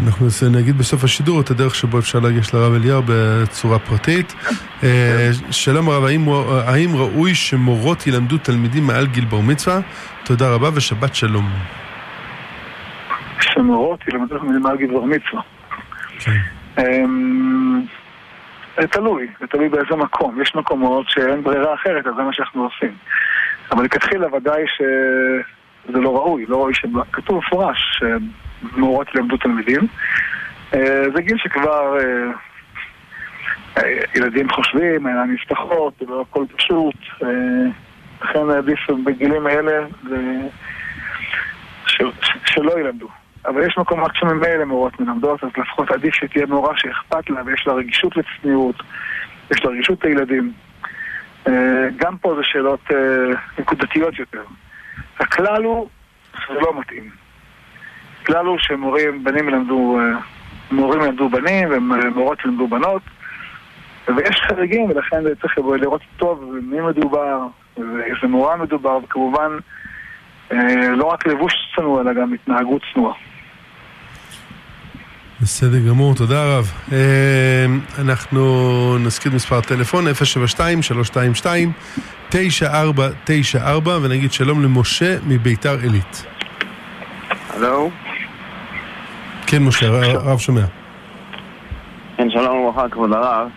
אנחנו 0.00 0.26
נגיד 0.52 0.78
בסוף 0.78 1.04
השידור 1.04 1.40
את 1.40 1.50
הדרך 1.50 1.74
שבו 1.74 1.98
אפשר 1.98 2.18
להגיש 2.18 2.54
לרב 2.54 2.74
אליהו 2.74 3.02
בצורה 3.06 3.78
פרטית. 3.78 4.34
אה, 4.82 5.30
שלום 5.50 5.88
הרב, 5.88 6.04
האם, 6.04 6.28
האם 6.66 6.96
ראוי 6.96 7.34
שמורות 7.34 8.06
ילמדו 8.06 8.38
תלמידים 8.38 8.86
מעל 8.86 9.06
גיל 9.06 9.24
בר 9.24 9.40
מצווה? 9.40 9.80
תודה 10.24 10.54
רבה 10.54 10.68
ושבת 10.74 11.14
שלום. 11.14 11.50
שמורות 13.40 14.08
ילמדו 14.08 14.38
תלמידים 14.38 14.62
מעל 14.62 14.76
גיל 14.76 14.90
בר 14.90 15.04
מצווה. 15.04 15.42
זה 18.80 18.88
תלוי, 18.88 19.26
זה 19.40 19.46
תלוי 19.46 19.68
באיזה 19.68 19.96
מקום. 19.96 20.42
יש 20.42 20.54
מקומות 20.54 21.08
שאין 21.08 21.42
ברירה 21.42 21.74
אחרת, 21.74 22.06
אז 22.06 22.14
זה 22.16 22.22
מה 22.22 22.32
שאנחנו 22.32 22.64
עושים. 22.64 22.94
אבל 23.70 23.84
לכתחילה 23.84 24.34
ודאי 24.34 24.64
שזה 24.66 26.00
לא 26.00 26.16
ראוי, 26.16 26.46
לא 26.46 26.56
ראוי 26.56 26.74
שכתוב 26.74 27.38
מפורש 27.38 28.00
שמורות 28.72 29.14
ילמדו 29.14 29.36
תלמידים. 29.36 29.80
אה, 30.74 31.04
זה 31.14 31.22
גיל 31.22 31.38
שכבר 31.38 31.98
אה, 31.98 32.30
אה, 33.78 33.98
ילדים 34.14 34.50
חושבים, 34.50 35.06
העיניים 35.06 35.34
נפתחות, 35.34 35.94
לא 36.08 36.24
הכל 36.30 36.44
פשוט. 36.56 36.96
לכן 38.22 38.50
עדיף 38.50 38.90
בגילים 39.04 39.46
האלה 39.46 39.86
שלא 42.46 42.80
ילמדו. 42.80 43.08
אבל 43.46 43.66
יש 43.66 43.78
מקומות 43.78 44.10
שממילא 44.14 44.64
מורות 44.64 45.00
מלמדות, 45.00 45.44
אז 45.44 45.50
לפחות 45.58 45.90
עדיף 45.90 46.14
שתהיה 46.14 46.46
מורה 46.46 46.72
שאכפת 46.76 47.30
לה 47.30 47.42
ויש 47.46 47.66
לה 47.66 47.72
רגישות 47.72 48.12
לצניעות, 48.16 48.76
יש 49.50 49.64
לה 49.64 49.70
רגישות 49.70 50.04
לילדים. 50.04 50.52
אה, 51.48 51.88
גם 51.96 52.16
פה 52.16 52.34
זה 52.36 52.42
שאלות 52.44 52.80
אה, 52.90 52.96
נקודתיות 53.58 54.18
יותר. 54.18 54.42
הכלל 55.20 55.64
הוא 55.64 55.88
שזה 56.34 56.60
לא 56.60 56.80
מתאים. 56.80 57.10
הכלל 58.22 58.46
הוא 58.46 58.58
שמורים, 58.58 59.24
בנים 59.24 59.48
ילמדו, 59.48 59.98
אה, 60.00 60.18
מורים 60.70 61.02
ילמדו 61.02 61.28
בנים 61.28 61.68
ומורות 61.70 62.44
ילמדו 62.44 62.68
בנות 62.68 63.02
ויש 64.16 64.40
חריגים 64.48 64.90
ולכן 64.90 65.22
צריך 65.40 65.58
לראות 65.58 66.00
טוב 66.16 66.54
מי 66.62 66.80
מדובר 66.80 67.46
ואיזה 67.76 68.26
מורה 68.26 68.56
מדובר 68.56 68.98
וכמובן 69.04 69.58
לא 70.96 71.04
רק 71.04 71.26
לבוש 71.26 71.52
צנוע 71.76 72.00
אלא 72.00 72.12
גם 72.12 72.32
התנהגות 72.32 72.82
צנועה. 72.94 73.14
בסדר 75.40 75.78
גמור, 75.88 76.14
תודה 76.14 76.56
רב. 76.56 76.72
אה, 76.92 77.66
אנחנו 77.98 78.98
נזכיר 78.98 79.32
מספר 79.34 79.60
טלפון 79.60 80.04
072-322-9494 82.32 83.88
ונגיד 84.02 84.32
שלום 84.32 84.62
למשה 84.62 85.16
מביתר 85.26 85.76
עילית. 85.82 86.26
הלו? 87.50 87.90
כן, 89.46 89.62
משה, 89.62 89.86
הרב 89.86 90.38
שומע. 90.38 90.64
כן, 92.16 92.30
שלום 92.30 92.58
וברכה, 92.58 92.88
כבוד 92.88 93.12
הרב. 93.12 93.48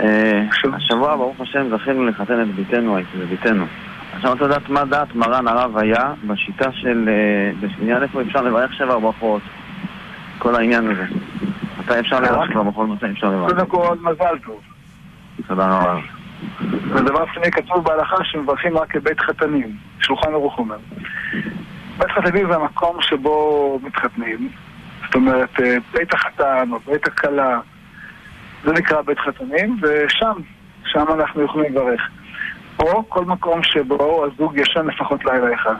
אה, 0.00 0.42
השבוע, 0.76 1.16
ברוך 1.16 1.40
השם, 1.40 1.76
זכינו 1.76 2.04
לחתן 2.06 2.42
את 2.42 2.54
ביתנו, 2.54 2.98
את 2.98 3.04
ביתנו. 3.28 3.64
עכשיו 4.16 4.32
אתה 4.32 4.44
יודעת 4.44 4.68
מה 4.68 4.84
דעת 4.84 5.14
מרן 5.14 5.48
הרב 5.48 5.76
היה 5.76 6.12
בשיטה 6.26 6.72
של... 6.72 7.08
אה, 7.08 7.68
בעניין 7.78 8.02
איפה 8.02 8.22
אפשר 8.22 8.42
לברך 8.42 8.74
שבע 8.74 8.98
ברכות. 8.98 9.42
כל 10.38 10.54
העניין 10.54 10.90
הזה. 10.90 11.04
מתי 11.78 12.00
אפשר 12.00 12.20
לברך 12.20 12.48
שבע 12.52 12.62
ברכות, 12.62 12.88
מתי 12.88 13.06
אפשר 13.10 13.26
לברך. 13.26 13.50
קודם 13.50 13.66
כל, 13.66 13.96
מזל 14.00 14.38
טוב. 14.44 14.60
תודה 15.46 15.66
רבה. 15.66 16.00
ודבר 16.70 17.24
שני, 17.34 17.50
כתוב 17.50 17.84
בהלכה 17.84 18.16
שמברכים 18.24 18.78
רק 18.78 18.90
כבית 18.90 19.20
חתנים. 19.20 19.76
שולחן 20.00 20.32
ערוך 20.32 20.58
אומר. 20.58 20.76
בית 21.98 22.10
חתנים 22.10 22.46
זה 22.50 22.56
המקום 22.56 22.96
שבו 23.00 23.78
מתחתנים. 23.82 24.48
זאת 25.04 25.14
אומרת, 25.14 25.60
אה, 25.60 25.76
בית 25.92 26.14
החתן 26.14 26.68
או 26.72 26.78
בית 26.78 27.06
הכלה, 27.06 27.60
זה 28.64 28.72
נקרא 28.72 29.02
בית 29.02 29.18
חתנים, 29.18 29.76
ושם, 29.82 30.32
שם 30.84 31.04
אנחנו 31.14 31.42
יכולים 31.42 31.72
לברך. 31.72 32.00
או 32.78 33.08
כל 33.08 33.24
מקום 33.24 33.62
שבו 33.62 34.26
הזוג 34.26 34.56
ישן 34.58 34.86
לפחות 34.86 35.24
לילה 35.24 35.54
אחד. 35.54 35.74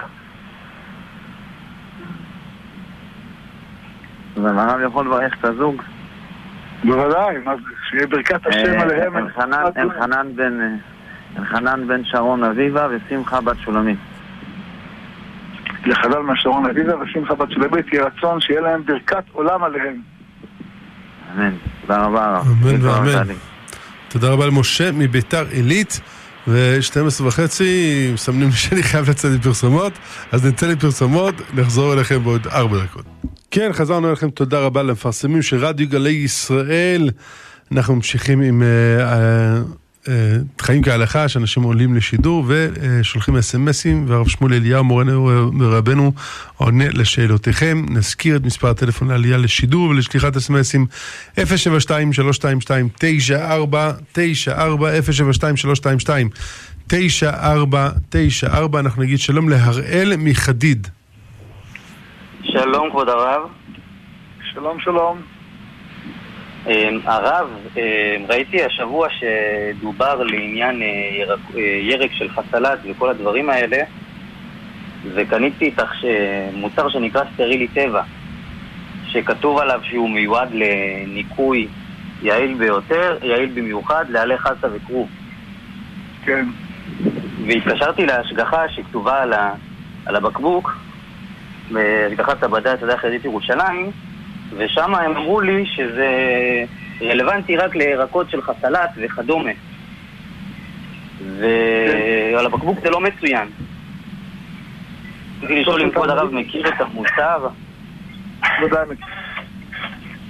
והרב 4.37 4.81
יכול 4.87 5.07
לברך 5.07 5.35
את 5.41 5.45
הזוג? 5.45 5.83
בוודאי, 6.85 7.37
מה 7.45 7.57
זה, 7.57 7.63
שיהיה 7.91 8.07
ברכת 8.07 8.47
השם 8.47 8.59
אה, 8.79 8.83
עליהם. 8.83 9.17
אלחנן- 9.77 10.37
בן... 10.37 10.61
אה, 10.61 10.67
אלחנן 11.39 11.87
בן 11.87 12.05
שרון 12.05 12.45
אביבה 12.45 12.87
ושמחה 12.91 13.41
בת 13.41 13.57
שולמית. 13.65 13.99
לחלל 15.87 16.23
מהשרון 16.23 16.67
אביבה 16.67 16.93
ושמחה 16.99 17.35
בת 17.35 17.51
שולמית, 17.51 17.93
יהי 17.93 18.03
רצון 18.03 18.41
שיהיה 18.41 18.61
להם 18.61 18.83
ברכת 18.87 19.25
עולם 19.33 19.65
עליהם. 19.65 19.97
אמן. 21.37 21.51
תודה 21.81 22.05
רבה 22.05 22.25
הרב. 22.27 22.47
אמן 22.47 22.87
ואמן. 22.87 23.35
תודה 24.09 24.31
רבה 24.33 24.47
למשה 24.47 24.93
מביתר 24.93 25.45
עילית. 25.51 26.01
ו-12 26.49 27.23
וחצי, 27.23 28.11
מסמנים 28.15 28.53
שאני 28.53 28.83
חייב 28.83 29.11
לצאת 29.11 29.33
לפרסומות, 29.33 29.93
אז 30.33 30.45
נצא 30.45 30.67
לפרסומות, 30.67 31.35
נחזור 31.55 31.93
אליכם 31.93 32.25
בעוד 32.25 32.47
4 32.47 32.85
דקות. 32.85 33.05
כן, 33.51 33.71
חזרנו 33.73 34.09
אליכם, 34.09 34.31
תודה 34.31 34.61
רבה 34.61 34.83
למפרסמים 34.83 35.43
של 35.43 35.65
רדיו 35.65 35.89
גלי 35.89 36.11
ישראל. 36.11 37.11
אנחנו 37.73 37.95
ממשיכים 37.95 38.41
עם 38.41 38.63
אה, 38.63 39.13
אה, 39.13 39.61
חיים 40.61 40.83
כהלכה, 40.83 41.29
שאנשים 41.29 41.63
עולים 41.63 41.95
לשידור 41.95 42.45
ושולחים 42.49 43.37
אס.אם.אסים, 43.37 44.05
והרב 44.09 44.29
שמואל 44.29 44.53
אליהו, 44.53 44.85
מורנו 44.85 45.51
ורבנו, 45.59 46.13
עונה 46.57 46.85
לשאלותיכם. 46.93 47.85
נזכיר 47.89 48.37
את 48.37 48.45
מספר 48.45 48.69
הטלפון 48.69 49.09
לעלייה 49.09 49.37
לשידור 49.37 49.89
ולשליחת 49.89 50.37
אס.אם.אסים 50.37 50.87
072-322-9494, 51.39 51.41
072-322-9494. 56.91 56.95
אנחנו 58.79 59.03
נגיד 59.03 59.19
שלום 59.19 59.49
להראל 59.49 60.13
מחדיד. 60.19 60.89
שלום 62.43 62.91
כבוד 62.91 63.09
הרב. 63.09 63.43
שלום 64.53 64.81
שלום. 64.81 65.34
אמ, 66.67 67.01
הרב, 67.05 67.49
אמ, 67.77 67.83
ראיתי 68.29 68.65
השבוע 68.65 69.09
שדובר 69.11 70.23
לעניין 70.23 70.83
אה, 70.83 70.87
ירק, 71.21 71.39
אה, 71.57 71.61
ירק 71.83 72.11
של 72.13 72.29
חסלת 72.29 72.79
וכל 72.85 73.11
הדברים 73.11 73.51
האלה 73.51 73.77
וקניתי 75.15 75.65
איתך 75.65 75.93
מוצר 76.53 76.89
שנקרא 76.89 77.23
סטרילי 77.35 77.69
טבע 77.69 78.03
שכתוב 79.09 79.59
עליו 79.59 79.81
שהוא 79.83 80.11
מיועד 80.11 80.49
לניקוי 80.53 81.69
יעיל 82.23 82.55
ביותר, 82.55 83.19
יעיל 83.23 83.51
במיוחד, 83.55 84.05
לעלי 84.09 84.39
חסה 84.39 84.67
וכרוב 84.73 85.09
כן. 86.25 86.47
והתקשרתי 87.47 88.07
להשגחה 88.07 88.69
שכתובה 88.69 89.23
על, 89.23 89.33
ה, 89.33 89.55
על 90.07 90.17
הבקבוק 90.17 90.77
בהשגחת 91.71 92.43
הבד"ץ 92.43 92.83
הדרך 92.83 93.05
יהודית 93.05 93.25
ירושלים 93.25 93.91
ושם 94.51 94.95
הם 94.95 95.17
אמרו 95.17 95.41
לי 95.41 95.67
שזה 95.67 96.11
רלוונטי 97.01 97.57
רק 97.57 97.77
לירקות 97.77 98.31
של 98.31 98.43
חסלת 98.43 98.91
וכדומה 98.97 99.51
ועל 101.39 102.47
הבקבוק 102.47 102.79
זה 102.83 102.91
לא 102.91 103.01
מצוין 103.01 103.49
רציתי 105.45 105.61
לשאול 105.61 105.83
אם 105.83 105.91
כבוד 105.91 106.11
הרב 106.11 106.35
מכיר 106.35 106.69
את 106.69 106.81
המוצר 106.81 107.49
ודאי 108.63 108.85
מכיר. 108.91 109.07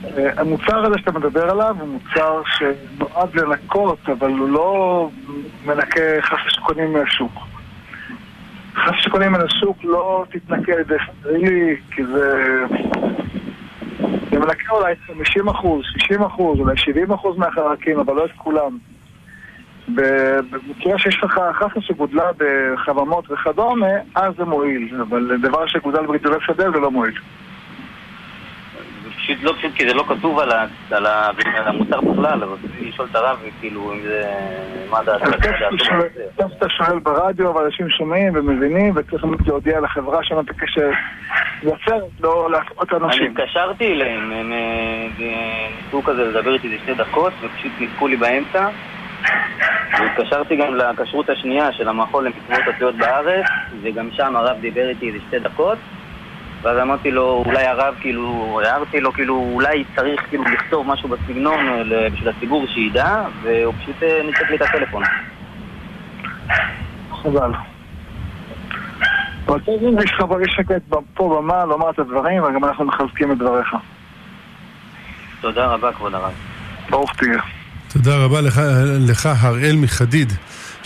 אה, 0.05 0.31
המוצר 0.37 0.87
הזה 0.87 0.99
שאתה 0.99 1.13
מדבר 1.13 1.51
עליו 1.51 1.77
הוא 1.81 1.89
מוצר 1.89 2.43
שנועד 2.47 3.35
לנקות, 3.35 3.99
אבל 4.09 4.31
הוא 4.31 4.49
לא 4.49 5.09
מנקה 5.67 6.01
חס 6.21 6.39
שקונים 6.49 6.93
מהשוק. 6.93 7.33
חס 8.75 8.95
שקונים 8.99 9.33
מהשוק 9.33 9.79
לא 9.85 10.25
תתנקה 10.31 10.73
על 10.73 10.79
ידי 10.81 10.95
סטרילי, 11.21 11.77
כי 11.91 12.05
זה... 12.05 12.61
זה 14.31 14.39
מנקה 14.39 14.73
אולי 14.73 14.95
50 15.07 15.49
אחוז, 15.49 15.83
60 15.85 16.23
אחוז, 16.23 16.61
אולי 16.61 16.77
70 16.77 17.13
אחוז 17.13 17.39
מהחרקים, 17.39 17.99
אבל 17.99 18.15
לא 18.15 18.25
את 18.25 18.31
כולם. 18.37 18.79
במקרה 19.89 20.99
שיש 20.99 21.25
לך 21.25 21.41
חסה 21.53 21.81
שגודלה 21.81 22.31
בחממות 22.39 23.31
וכדומה, 23.31 23.87
אז 24.15 24.35
זה 24.37 24.45
מועיל, 24.45 25.01
אבל 25.01 25.37
דבר 25.43 25.67
שגודל 25.67 26.07
בגידולי 26.07 26.37
שדה 26.41 26.71
זה 26.71 26.79
לא 26.79 26.91
מועיל. 26.91 27.15
פשוט 29.25 29.43
לא 29.43 29.53
פשוט 29.59 29.75
כי 29.75 29.89
זה 29.89 29.95
לא 29.95 30.05
כתוב 30.09 30.39
על, 30.39 30.51
ה, 30.51 30.67
על, 30.91 31.07
ה, 31.07 31.29
על 31.57 31.69
המוצר 31.69 32.01
בכלל, 32.01 32.43
אבל 32.43 32.53
רציתי 32.53 32.89
לשאול 32.89 33.09
את 33.11 33.17
הרב 33.17 33.39
כאילו 33.61 33.93
אם 33.93 34.03
זה... 34.03 34.23
מה 34.91 34.99
כיף 35.43 35.53
דעתו 35.61 36.55
שאתה 36.55 36.67
שואל- 36.69 36.99
ברדיו, 36.99 37.55
ואנשים 37.55 37.91
שומעים 37.91 38.33
ומבינים, 38.37 38.93
וצריך 38.97 39.25
להודיע 39.47 39.81
לחברה 39.81 40.25
שם 40.25 40.41
את 40.41 40.51
הקשר. 40.51 40.91
לייצר, 41.63 42.05
לא 42.21 42.49
להטעות 42.51 42.93
אני 42.93 43.05
אנשים. 43.05 43.35
התקשרתי 43.37 43.93
אליהם, 43.93 44.33
הם 44.33 44.53
אה, 44.53 45.07
ניסו 45.19 46.03
כזה 46.03 46.25
לדבר 46.25 46.55
איתי 46.55 46.67
איזה 46.67 46.79
שתי 46.83 46.95
דקות 46.95 47.33
ופשוט 47.43 47.73
ניתקו 47.81 48.09
לי 48.09 48.17
באמצע. 48.17 48.69
והתקשרתי 49.93 50.57
גם 50.57 50.75
לכשרות 50.75 51.31
השנייה 51.31 51.73
של 51.73 51.89
המכון 51.89 52.25
למקצועות 52.25 52.69
התלויות 52.75 52.97
בארץ 52.97 53.47
וגם 53.83 54.09
שם 54.13 54.37
הרב 54.37 54.61
דיבר 54.61 54.89
איתי 54.89 55.09
איזה 55.09 55.19
שתי 55.29 55.39
דקות 55.39 55.79
ואז 56.65 56.79
אמרתי 56.83 57.11
לו, 57.11 57.43
אולי 57.47 57.67
הרב, 57.67 57.95
כאילו, 58.01 58.61
הערתי 58.65 59.01
לו, 59.01 59.13
כאילו, 59.13 59.51
אולי 59.53 59.85
צריך 59.97 60.21
כאילו 60.29 60.45
לכתוב 60.45 60.87
משהו 60.87 61.09
בסגנון 61.09 61.69
אה, 61.69 62.09
בשביל 62.13 62.29
הציבור 62.29 62.67
שידע 62.67 63.25
והוא 63.43 63.75
פשוט 63.83 64.03
אה, 64.03 64.21
ניתק 64.27 64.51
לי 64.51 64.57
את 64.57 64.63
הטלפון 64.63 65.03
חבל. 67.23 67.53
אבל 69.47 69.61
טוב, 69.61 69.83
אם 69.83 69.99
יש 70.05 70.13
לך 70.13 70.21
ברגע 70.29 70.47
שקט 70.49 70.83
פה 71.15 71.37
במה 71.39 71.65
לומר 71.65 71.91
את 71.91 71.99
הדברים, 71.99 72.43
וגם 72.43 72.65
אנחנו 72.65 72.85
מחזקים 72.85 73.33
את 73.33 73.39
דבריך. 73.39 73.69
תודה 75.41 75.67
רבה, 75.67 75.93
כבוד 75.93 76.15
הרב. 76.15 76.33
ברוך 76.91 77.17
תהיה. 77.17 77.43
תודה 77.93 78.25
רבה 78.25 78.41
לך, 78.41 78.61
לך 79.09 79.29
הראל 79.41 79.77
מחדיד. 79.77 80.33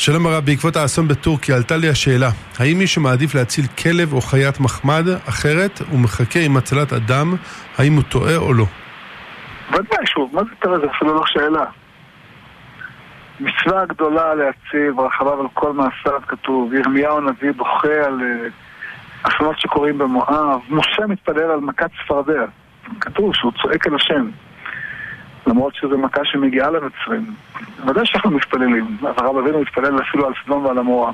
שלום 0.01 0.27
הרב, 0.27 0.45
בעקבות 0.45 0.77
האסון 0.77 1.09
בטורקיה 1.09 1.57
עלתה 1.57 1.77
לי 1.77 1.89
השאלה, 1.89 2.29
האם 2.59 2.79
מישהו 2.79 3.03
מעדיף 3.03 3.35
להציל 3.35 3.65
כלב 3.67 4.13
או 4.13 4.21
חיית 4.21 4.61
מחמד 4.61 5.05
אחרת 5.29 5.81
ומחכה 5.93 6.41
עם 6.41 6.57
הצלת 6.57 6.93
אדם, 6.93 7.35
האם 7.79 7.93
הוא 7.93 8.03
טועה 8.03 8.37
או 8.37 8.53
לא? 8.53 8.65
ודאי, 9.71 10.07
שוב, 10.07 10.31
מה 10.33 10.43
זה 10.45 10.51
תראה? 10.61 10.79
זה 10.79 10.87
אפילו 10.97 11.15
לא 11.15 11.23
שאלה. 11.27 11.65
מצווה 13.41 13.87
גדולה 13.87 14.35
להציל, 14.35 14.93
ברחביו 14.97 15.41
על 15.41 15.47
כל 15.55 15.73
מעשיו 15.73 16.21
כתוב, 16.29 16.75
ירמיהו 16.75 17.19
הנביא 17.19 17.53
בוכה 17.57 18.07
על 18.07 18.21
אה, 18.23 18.49
אסונות 19.23 19.61
שקורים 19.61 19.99
במואב, 19.99 20.61
משה 20.69 21.07
מתפלל 21.09 21.51
על 21.51 21.61
מכת 21.61 21.91
צפרדע. 22.05 22.45
כתוב 23.01 23.35
שהוא 23.35 23.53
צועק 23.63 23.87
אל 23.87 23.95
השם. 23.95 24.31
למרות 25.49 25.75
שזו 25.75 25.99
מכה 25.99 26.25
שמגיעה 26.25 26.71
למצרים. 26.71 27.35
ודאי 27.87 28.07
שאנחנו 28.07 28.31
מתפללים. 28.31 28.97
אברהם 29.11 29.37
אבינו 29.37 29.61
מתפלל 29.61 30.01
אפילו 30.03 30.27
על 30.27 30.33
סדום 30.45 30.65
ועל 30.65 30.79
עמורה. 30.79 31.13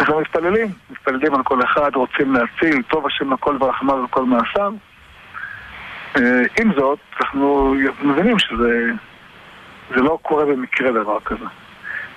אנחנו 0.00 0.20
מתפללים, 0.20 0.66
מתפללים 0.90 1.34
על 1.34 1.42
כל 1.42 1.62
אחד, 1.64 1.90
רוצים 1.94 2.34
להציל, 2.34 2.82
טוב 2.82 3.06
השם 3.06 3.32
לכל 3.32 3.56
ורחמיו 3.60 4.04
וכל 4.04 4.24
מעשיו. 4.24 4.72
אה, 6.16 6.42
עם 6.60 6.72
זאת, 6.76 6.98
אנחנו 7.20 7.74
מבינים 8.02 8.38
שזה 8.38 8.90
זה 9.94 10.00
לא 10.00 10.18
קורה 10.22 10.44
במקרה 10.44 10.92
דבר 10.92 11.20
כזה. 11.24 11.44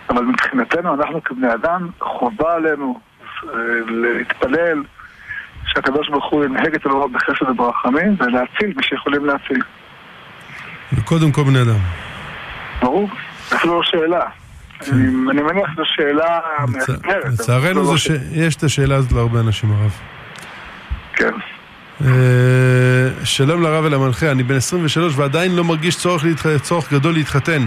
אבל 0.10 0.24
מבחינתנו, 0.24 0.94
אנחנו 0.94 1.24
כבני 1.24 1.54
אדם, 1.54 1.90
חובה 2.00 2.56
עלינו 2.56 3.00
אה, 3.44 3.50
להתפלל 3.88 4.84
שהקדוש 5.66 6.10
ברוך 6.10 6.32
הוא 6.32 6.46
ינהג 6.46 6.76
את 6.76 6.88
אלוהיו 6.88 7.10
בחסד 7.10 7.50
וברחמים 7.50 8.16
ולהציל 8.20 8.74
מי 8.76 8.84
שיכולים 8.84 9.26
להציל. 9.26 9.62
וקודם 10.94 11.32
כל 11.32 11.44
בני 11.44 11.62
אדם. 11.62 11.80
ברור, 12.82 13.10
אפילו 13.54 13.76
לא 13.76 13.84
שאלה. 13.84 14.26
אני, 14.92 15.08
אני 15.32 15.42
מניח 15.42 15.70
שזו 15.74 15.84
שאלה 15.86 16.40
מאתגרת. 16.68 17.26
לצערנו 17.26 17.84
זו 17.84 17.98
זה 17.98 18.14
לא 18.14 18.20
שיש 18.20 18.56
את 18.56 18.64
השאלה 18.64 18.96
הזאת 18.96 19.12
להרבה 19.12 19.40
אנשים 19.40 19.72
הרב. 19.72 19.92
כן. 21.14 21.34
אה, 22.06 23.26
שלום 23.26 23.62
לרב 23.62 23.86
ולמנחה, 23.86 24.32
אני 24.32 24.44
בן 24.44 24.56
23 24.56 25.14
ועדיין 25.18 25.56
לא 25.56 25.64
מרגיש 25.64 25.96
צורך, 25.96 26.24
להתח... 26.24 26.58
צורך 26.58 26.94
גדול 26.94 27.14
להתחתן. 27.14 27.62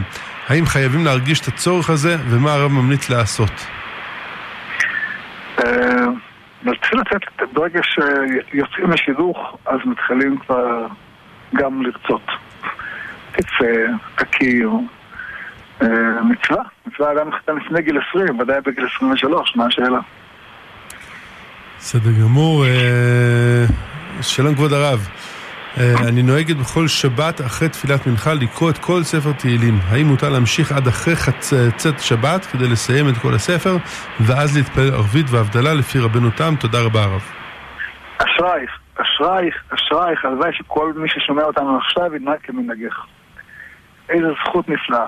האם 0.49 0.67
חייבים 0.67 1.05
להרגיש 1.05 1.41
את 1.41 1.49
הצורך 1.49 1.91
הזה, 1.91 2.17
ומה 2.29 2.53
הרב 2.53 2.73
ממליץ 2.73 3.11
לעשות? 3.11 3.67
אה, 5.65 6.07
להתחיל 6.63 6.99
לצאת, 7.01 7.23
ברגע 7.53 7.81
שיוצאים 7.83 8.91
לשידוך, 8.91 9.57
אז 9.67 9.79
מתחילים 9.85 10.39
כבר 10.39 10.87
גם 11.55 11.83
לרצות. 11.83 12.44
תצא, 13.37 13.87
תכיר. 14.15 14.71
אה, 15.83 15.89
מצווה, 16.23 16.63
מצווה 16.87 17.13
אדם 17.13 17.29
נחתם 17.29 17.59
לפני 17.59 17.83
גיל 17.83 17.99
20, 18.11 18.39
ודאי 18.41 18.61
בגיל 18.61 18.87
23, 18.97 19.57
מה 19.57 19.67
השאלה? 19.67 19.99
בסדר 21.79 22.11
גמור. 22.23 22.65
אה, 22.67 23.65
שלום 24.21 24.55
כבוד 24.55 24.73
הרב. 24.73 25.09
אה, 25.79 25.95
אני 26.09 26.23
נוהגת 26.23 26.57
בכל 26.57 26.89
שבת 26.89 27.41
אחרי 27.41 27.69
תפילת 27.69 28.07
מנחה 28.07 28.35
לקרוא 28.35 28.71
את 28.71 28.79
כל 28.79 29.03
ספר 29.03 29.33
תהילים. 29.33 29.79
האם 29.89 30.07
מותר 30.07 30.29
להמשיך 30.29 30.73
עד 30.73 30.87
אחרי 30.87 31.17
חצת 31.17 32.01
שבת 32.01 32.47
כדי 32.47 32.69
לסיים 32.69 33.09
את 33.09 33.19
כל 33.23 33.35
הספר, 33.35 33.77
ואז 34.21 34.57
להתפלל 34.57 34.95
ערבית 34.95 35.27
והבדלה 35.31 35.75
לפי 35.75 35.99
רבנו 35.99 36.31
תם? 36.31 36.55
תודה 36.61 36.81
רבה 36.81 37.03
הרב. 37.03 37.23
אשרייך, 38.19 38.71
אשרייך, 38.97 39.55
אשרייך, 39.75 40.25
הלוואי 40.25 40.53
שכל 40.53 40.93
מי 40.97 41.09
ששומע 41.09 41.43
אותנו 41.43 41.79
עכשיו 41.79 42.15
ינהג 42.15 42.39
כמנהגך. 42.43 43.07
איזו 44.09 44.27
זכות 44.45 44.69
נפלאה. 44.69 45.07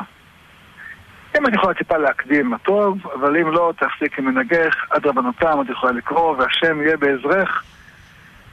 אם 1.38 1.46
את 1.46 1.54
יכולה 1.54 1.74
טיפה 1.74 1.96
להקדים, 1.96 2.50
מה 2.50 2.58
טוב, 2.58 2.98
אבל 3.14 3.36
אם 3.36 3.52
לא, 3.52 3.72
תעשי 3.78 4.14
כמנהגך, 4.16 4.74
עד 4.90 5.06
רבנותם, 5.06 5.58
את 5.64 5.70
יכולה 5.70 5.92
לקרוא, 5.92 6.36
והשם 6.36 6.80
יהיה 6.82 6.96
בעזרך, 6.96 7.62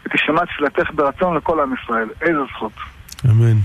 ותשמע 0.06 0.46
תפילתך 0.46 0.92
ברצון 0.94 1.38
לכל 1.38 1.60
עם 1.60 1.74
ישראל. 1.84 2.08
איזו 2.22 2.46
זכות. 2.56 2.72
אמן. 3.26 3.58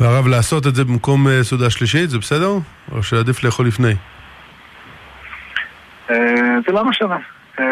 והרב, 0.00 0.26
לעשות 0.26 0.66
את 0.66 0.74
זה 0.74 0.84
במקום 0.84 1.28
אה, 1.28 1.42
סעודה 1.42 1.70
שלישית, 1.70 2.10
זה 2.10 2.18
בסדר? 2.18 2.50
או 2.92 3.02
שעדיף 3.02 3.44
לאכול 3.44 3.66
לפני? 3.66 3.94
אה, 6.10 6.16
זה 6.66 6.72
לא 6.72 6.84
משנה. 6.84 7.18
אה, 7.60 7.64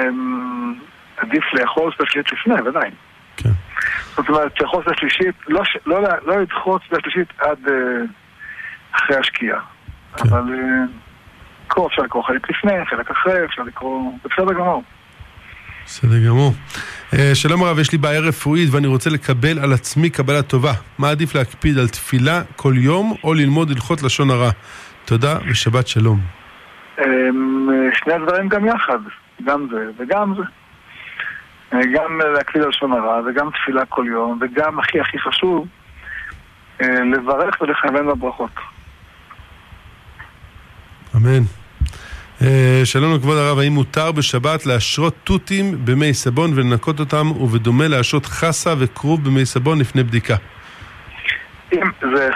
עדיף 1.17 1.45
לאכול 1.53 1.93
סעודה 1.97 2.11
שלישית 2.13 2.33
לפני, 2.33 2.69
ודאי. 2.69 2.91
כן. 3.37 3.51
זאת 4.17 4.29
אומרת, 4.29 4.61
לאכול 4.61 4.85
סעודה 4.85 4.99
שלישית, 5.01 5.35
לא, 5.49 5.63
לא, 5.87 6.01
לא 6.27 6.41
לדחות 6.41 6.83
סעודה 6.89 7.03
שלישית 7.03 7.29
עד 7.39 7.59
אחרי 8.93 9.17
השקיעה. 9.17 9.61
כן. 10.17 10.29
אבל 10.29 10.43
לקרוא 11.67 11.89
אפשר 11.89 12.03
לקרוא 12.03 12.23
חלק 12.23 12.51
לפני, 12.51 12.87
חלק 12.91 13.11
אחרי, 13.11 13.45
אפשר 13.45 13.63
לקרוא... 13.63 14.13
בסדר 14.25 14.53
גמור. 14.53 14.83
בסדר 15.87 16.27
גמור. 16.27 16.53
אה, 17.15 17.35
שלום 17.35 17.63
הרב, 17.63 17.79
יש 17.79 17.93
לי 17.93 17.99
בעיה 17.99 18.21
רפואית 18.21 18.69
ואני 18.73 18.87
רוצה 18.87 19.11
לקבל 19.11 19.59
על 19.59 19.73
עצמי 19.73 20.11
קבלה 20.11 20.43
טובה. 20.43 20.73
מה 20.99 21.11
עדיף 21.11 21.35
להקפיד 21.35 21.79
על 21.79 21.89
תפילה 21.89 22.43
כל 22.57 22.73
יום 22.77 23.15
או 23.25 23.35
ללמוד 23.35 23.71
הלכות 23.71 24.03
לשון 24.03 24.31
הרע? 24.31 24.51
תודה 25.05 25.39
ושבת 25.51 25.89
שלום. 25.89 26.21
אמ, 26.99 27.69
שני 27.95 28.13
הדברים 28.13 28.49
גם 28.49 28.67
יחד, 28.67 28.99
גם 29.45 29.67
זה 29.71 29.91
וגם 29.99 30.35
זה. 30.37 30.43
אה, 31.73 31.81
גם 31.95 32.21
להקפיד 32.35 32.63
על 32.63 32.69
לשון 32.69 32.93
הרע 32.93 33.21
וגם 33.27 33.51
תפילה 33.51 33.85
כל 33.85 34.05
יום 34.09 34.39
וגם 34.41 34.79
הכי 34.79 35.01
הכי 35.01 35.19
חשוב, 35.19 35.67
אה, 36.83 37.05
לברך 37.05 37.61
ולכוון 37.61 38.07
בברכות. 38.07 38.51
אמן. 41.17 41.43
אה, 42.43 42.81
שלום 42.85 43.15
לכבוד 43.15 43.39
הרב, 43.39 43.59
האם 43.59 43.73
מותר 43.73 44.13
בשבת 44.13 44.67
להשרות 44.67 45.15
תותים 45.25 45.85
במי 45.85 46.15
סבון 46.15 46.51
ולנקות 46.55 47.01
אותם, 47.01 47.31
ובדומה 47.31 47.89
להשרות 47.89 48.27
חסה 48.27 48.75
וכרוב 48.79 49.25
במי 49.25 49.47
סבון 49.47 49.79
לפני 49.79 50.03
בדיקה? 50.03 50.37
אם 51.73 51.91
זה 52.01 52.31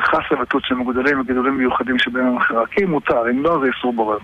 חסה 0.00 0.40
ותות 0.42 0.62
שהם 0.64 0.80
מגודלים 0.80 1.20
וגידולים 1.20 1.58
מיוחדים 1.58 1.98
שבהם 1.98 2.26
הם 2.26 2.40
חרקים, 2.40 2.90
מותר, 2.90 3.22
אם 3.30 3.42
לא, 3.42 3.58
זה 3.60 3.66
איסור 3.76 3.92
בורר. 3.92 4.18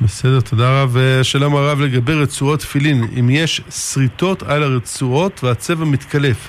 בסדר, 0.00 0.40
תודה 0.40 0.82
רב. 0.82 0.96
אה, 0.96 1.24
שלום 1.24 1.56
הרב 1.56 1.80
לגבי 1.80 2.14
רצועות 2.14 2.60
תפילין, 2.60 3.04
אם 3.20 3.30
יש 3.30 3.60
שריטות 3.70 4.42
על 4.42 4.62
הרצועות 4.62 5.44
והצבע 5.44 5.84
מתקלף, 5.84 6.48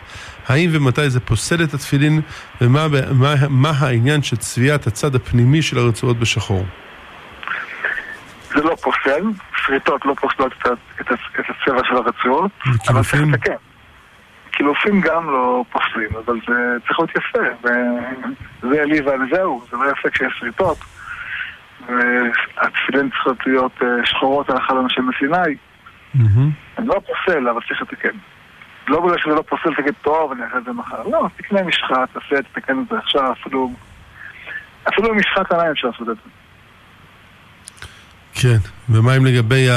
האם 0.49 0.69
ומתי 0.73 1.09
זה 1.09 1.19
פוסל 1.19 1.63
את 1.63 1.73
התפילין, 1.73 2.21
ומה 2.61 2.87
מה, 3.13 3.33
מה 3.49 3.71
העניין 3.79 4.23
של 4.23 4.35
צביעת 4.35 4.87
הצד 4.87 5.15
הפנימי 5.15 5.61
של 5.61 5.77
הרצועות 5.77 6.19
בשחור? 6.19 6.65
זה 8.55 8.63
לא 8.63 8.75
פוסל, 8.75 9.23
שריטות 9.55 10.05
לא 10.05 10.13
פוסלות 10.21 10.53
את, 10.61 10.67
את, 11.01 11.11
את 11.39 11.45
הצבע 11.49 11.81
של 11.87 11.95
הרצועות, 11.95 12.51
אבל 12.89 13.03
צריך 13.03 13.23
לתקן. 13.33 13.53
קילופים 14.51 15.01
גם 15.01 15.25
לא 15.25 15.63
פוסלים, 15.71 16.09
אבל 16.25 16.39
זה 16.47 16.77
צריך 16.87 16.99
להיות 16.99 17.11
יפה, 17.15 17.67
וזה 18.63 18.85
לי 18.85 19.01
ועל 19.01 19.19
זהו, 19.31 19.65
זה 19.71 19.77
לא 19.77 19.91
יפה 19.91 20.09
כשיש 20.09 20.33
שריטות. 20.39 20.77
והתפילין 21.87 23.09
צריכות 23.09 23.37
להיות 23.45 23.71
אה, 23.81 24.05
שחורות 24.05 24.49
על 24.49 24.57
החלום 24.57 24.89
של 24.89 25.01
מסיני. 25.01 25.55
אני 26.77 26.87
לא 26.87 27.01
פוסל, 27.07 27.47
אבל 27.47 27.61
צריך 27.67 27.81
לתקן. 27.81 28.17
לא 28.87 29.01
בגלל 29.01 29.17
שזה 29.17 29.35
לא 29.35 29.43
פוסל, 29.49 29.75
תגיד, 29.75 29.93
טוב, 30.01 30.31
אני 30.31 30.43
אעשה 30.43 30.57
את 30.57 30.65
זה 30.65 30.71
מחר. 30.71 31.03
לא, 31.03 31.27
תקנה 31.37 31.63
משחת, 31.63 32.09
תעשה, 32.13 32.41
תתקן 32.41 32.79
את 32.79 32.89
זה 32.89 32.97
עכשיו, 32.97 33.31
אפילו... 33.31 33.71
אפילו 34.89 35.15
משחת 35.15 35.51
עיניים 35.51 35.71
אפשר 35.71 35.87
לעשות 35.87 36.09
את 36.09 36.15
זה. 36.15 36.29
כן, 38.33 38.57
ומה 38.89 39.17
אם 39.17 39.25
לגבי 39.25 39.69
ה... 39.69 39.75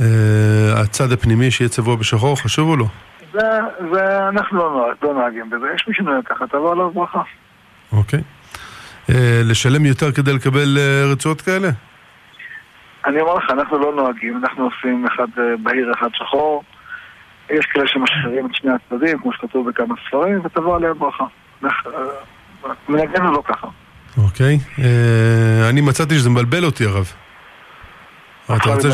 אה, 0.00 0.80
הצד 0.82 1.12
הפנימי 1.12 1.50
שיהיה 1.50 1.68
צבוע 1.68 1.96
בשחור, 1.96 2.40
חשוב 2.40 2.68
או 2.68 2.76
לא? 2.76 2.84
זה, 3.32 3.48
זה 3.92 4.28
אנחנו 4.28 4.58
לא, 4.58 4.92
לא 5.02 5.14
נוהגים 5.14 5.50
בזה, 5.50 5.66
יש 5.74 5.88
מי 5.88 5.94
שנוהג 5.94 6.24
ככה, 6.24 6.46
תבוא 6.46 6.72
עליו 6.72 6.90
ברכה. 6.90 7.22
אוקיי. 7.92 8.20
אה, 9.10 9.40
לשלם 9.44 9.86
יותר 9.86 10.12
כדי 10.12 10.32
לקבל 10.32 10.78
אה, 10.78 11.12
רצועות 11.12 11.40
כאלה? 11.40 11.68
אני 13.06 13.20
אומר 13.20 13.34
לך, 13.34 13.50
אנחנו 13.50 13.78
לא 13.78 13.94
נוהגים, 13.94 14.40
אנחנו 14.44 14.64
עושים 14.64 15.06
אחד 15.06 15.26
בהיר, 15.62 15.92
אחד 15.98 16.08
שחור. 16.12 16.64
יש 17.58 17.66
כאלה 17.66 17.86
שמשחררים 17.86 18.46
את 18.46 18.54
שני 18.54 18.70
הצדדים, 18.72 19.18
כמו 19.18 19.32
שכתוב 19.32 19.68
בכמה 19.68 19.94
ספרים, 20.08 20.40
ותבוא 20.44 20.76
עליהם 20.76 20.98
ברכה. 20.98 21.24
מנהגנו 22.88 23.32
לא 23.32 23.42
ככה. 23.44 23.66
אוקיי. 24.18 24.58
אה, 24.78 25.68
אני 25.68 25.80
מצאתי 25.80 26.14
שזה 26.14 26.30
מבלבל 26.30 26.64
אותי, 26.64 26.84
הרב. 26.84 27.12
אתה 28.44 28.74
רוצה... 28.74 28.88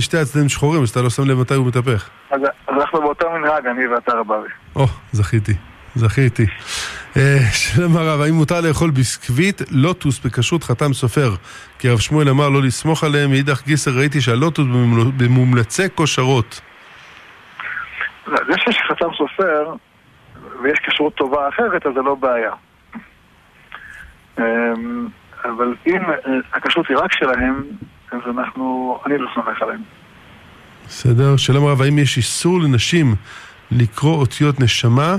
שתי 0.00 0.18
הצדדים 0.18 0.48
שחורים, 0.48 0.82
אז 0.82 0.90
אתה 0.90 1.02
לא 1.02 1.10
שם 1.10 1.24
לב 1.24 1.40
מתי 1.40 1.54
הוא 1.54 1.66
מתהפך. 1.66 2.08
אז 2.30 2.40
אנחנו 2.68 3.00
באותו 3.00 3.30
מנהג, 3.30 3.66
אני 3.66 3.86
ואתה 3.86 4.12
רבבי. 4.12 4.48
או, 4.76 4.86
זכיתי. 5.12 5.54
זכיתי. 5.94 6.46
אה, 7.18 7.38
שלום 7.52 7.96
הרב, 7.96 8.20
האם 8.20 8.34
מותר 8.34 8.60
לאכול 8.60 8.90
ביסקוויט 8.90 9.62
לוטוס 9.70 10.18
בכשרות 10.18 10.64
חתם 10.64 10.92
סופר? 10.92 11.30
כי 11.78 11.88
הרב 11.88 11.98
שמואל 11.98 12.28
אמר 12.28 12.48
לא 12.48 12.62
לסמוך 12.62 13.04
עליהם, 13.04 13.30
מאידך 13.30 13.62
גיסר 13.66 13.90
ראיתי 13.90 14.20
שהלוטוס 14.20 14.66
במומלצי 15.16 15.82
כושרות. 15.94 16.60
זה 18.26 18.54
שיש 18.58 18.78
חתם 18.88 19.06
סופר 19.18 19.74
ויש 20.62 20.78
כשרות 20.78 21.14
טובה 21.14 21.48
אחרת, 21.48 21.86
אז 21.86 21.92
זה 21.94 22.00
לא 22.02 22.14
בעיה. 22.14 22.52
אמ, 24.38 25.08
אבל 25.44 25.74
אם 25.86 26.00
הכשרות 26.52 26.86
היא 26.88 26.96
רק 26.96 27.12
שלהם, 27.12 27.62
אז 28.12 28.20
אנחנו, 28.38 28.98
אני 29.06 29.18
לא 29.18 29.28
סומך 29.34 29.62
עליהם. 29.62 29.82
בסדר. 30.86 31.36
שלום 31.36 31.66
רב, 31.66 31.82
האם 31.82 31.98
יש 31.98 32.16
איסור 32.16 32.60
לנשים 32.60 33.14
לקרוא 33.70 34.16
אותיות 34.16 34.60
נשמה 34.60 35.16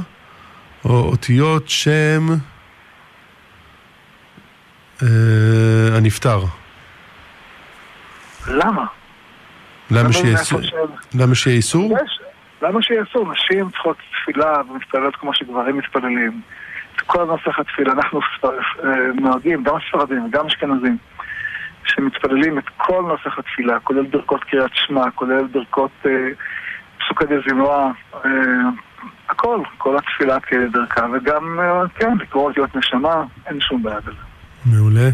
או 0.85 1.09
אותיות 1.09 1.69
שם 1.69 2.27
אה, 5.03 5.97
הנפטר? 5.97 6.39
למה? 8.47 8.85
למה 9.91 10.13
שיהיה 10.13 10.39
איסור? 10.39 10.59
למה 12.61 12.81
שיהיה 12.81 13.01
איסור? 13.01 13.31
נשים 13.31 13.69
צריכות 13.69 13.97
תפילה 14.11 14.61
ומתפללות 14.69 15.15
כמו 15.15 15.33
שגברים 15.33 15.77
מתפללים. 15.77 16.41
כל 17.05 17.23
נוסח 17.23 17.59
התפילה, 17.59 17.93
אנחנו 17.93 18.19
אה, 18.43 18.49
נוהגים, 19.15 19.63
גם 19.63 19.75
הספרדים 19.75 20.25
וגם 20.25 20.45
אשכנזים, 20.45 20.97
שמתפללים 21.85 22.57
את 22.57 22.69
כל 22.77 23.01
נוסח 23.07 23.39
התפילה, 23.39 23.79
כולל 23.79 24.05
ברכות 24.05 24.43
קריאת 24.43 24.71
שמע, 24.73 25.11
כולל 25.15 25.47
ברכות 25.47 25.91
אה, 26.05 26.11
פסוקי 26.99 27.25
אה, 28.25 28.29
הכל, 29.29 29.59
כל 29.77 29.97
התפילה 29.97 30.39
כדרכה, 30.39 31.05
וגם, 31.13 31.59
כן, 31.95 32.17
לקרוא 32.17 32.49
אותיות 32.49 32.75
נשמה, 32.75 33.23
אין 33.45 33.61
שום 33.61 33.83
בעיה 33.83 33.99
בזה. 33.99 34.21
מעולה. 34.65 35.09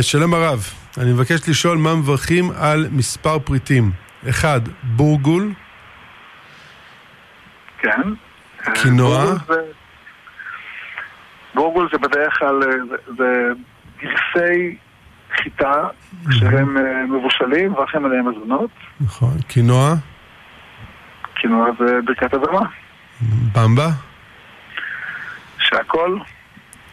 שלום 0.00 0.34
הרב, 0.34 0.58
אני 0.98 1.12
מבקש 1.12 1.48
לשאול 1.48 1.78
מה 1.78 1.94
מברכים 1.94 2.50
על 2.60 2.86
מספר 2.92 3.38
פריטים. 3.38 3.90
אחד, 4.28 4.60
בורגול. 4.82 5.52
כן. 7.78 8.02
קינוע. 8.82 9.24
בורגול 11.54 11.88
זה 11.92 11.98
בדרך 11.98 12.38
כלל, 12.38 12.62
אה, 12.62 12.96
זה, 13.18 13.48
גרסי 14.02 14.76
חיטה 15.42 15.88
שהם 16.30 16.76
אה, 16.76 17.06
מבושלים 17.06 17.74
והולכים 17.74 18.04
עליהם 18.04 18.28
מזונות. 18.28 18.70
נכון. 19.00 19.40
קינוע? 19.48 19.94
קינוע 21.44 21.70
זה 21.78 21.98
ברכת 22.04 22.34
אדמה. 22.34 22.60
במבה? 23.52 23.88
שהכל? 25.58 26.18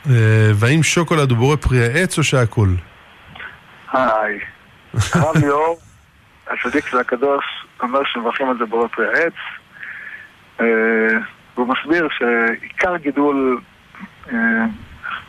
אה, 0.09 0.51
והאם 0.55 0.83
שוקולד 0.83 1.29
הוא 1.29 1.37
בורא 1.37 1.55
פרי 1.55 1.83
העץ 1.83 2.17
או 2.17 2.23
שהכל? 2.23 2.67
היי. 3.93 4.39
הרב 5.13 5.37
ליאור, 5.37 5.79
הצדיק 6.47 6.87
של 6.87 6.97
הקדוש, 6.97 7.45
אומר 7.81 7.99
שמברכים 8.05 8.49
על 8.49 8.57
זה 8.59 8.65
בורא 8.65 8.87
פרי 8.87 9.07
העץ. 9.07 9.33
אה, 10.61 10.65
והוא 11.55 11.67
מסביר 11.67 12.07
שעיקר 12.17 12.97
גידול 12.97 13.61
אה, 14.33 14.65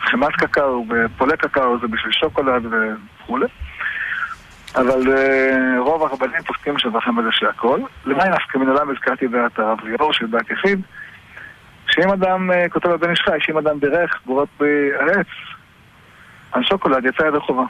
חמת 0.01 0.33
קקאו 0.33 0.87
ופולי 0.89 1.37
קקאו 1.37 1.79
זה 1.81 1.87
בשביל 1.87 2.13
שוקולד 2.13 2.63
וכולי. 2.67 3.47
אבל 4.75 5.13
אה, 5.13 5.79
רוב 5.79 6.03
הרבנים 6.03 6.43
פוסקים 6.47 6.79
שמברכים 6.79 7.19
על 7.19 7.25
זה 7.25 7.31
שהכל. 7.33 7.81
למען 8.07 8.33
נפקא 8.33 8.59
מן 8.59 8.69
עולם 8.69 8.91
הזכרתי 8.91 9.29
דעת 9.29 9.59
הרב 9.59 9.79
ליאור 9.85 10.13
של 10.13 10.27
דת 10.27 10.51
יחיד. 10.51 10.81
שאם 11.91 12.11
אדם, 12.11 12.51
אה, 12.51 12.69
כותב 12.69 12.89
הבן 12.89 13.11
איש 13.11 13.21
חי, 13.21 13.37
שאם 13.41 13.59
אדם 13.59 13.81
בירך 13.81 14.21
בורות 14.27 14.49
בעץ 14.59 15.27
על 16.53 16.63
שוקולד 16.63 17.05
יצא 17.05 17.23
ידי 17.23 17.41
חובה. 17.41 17.65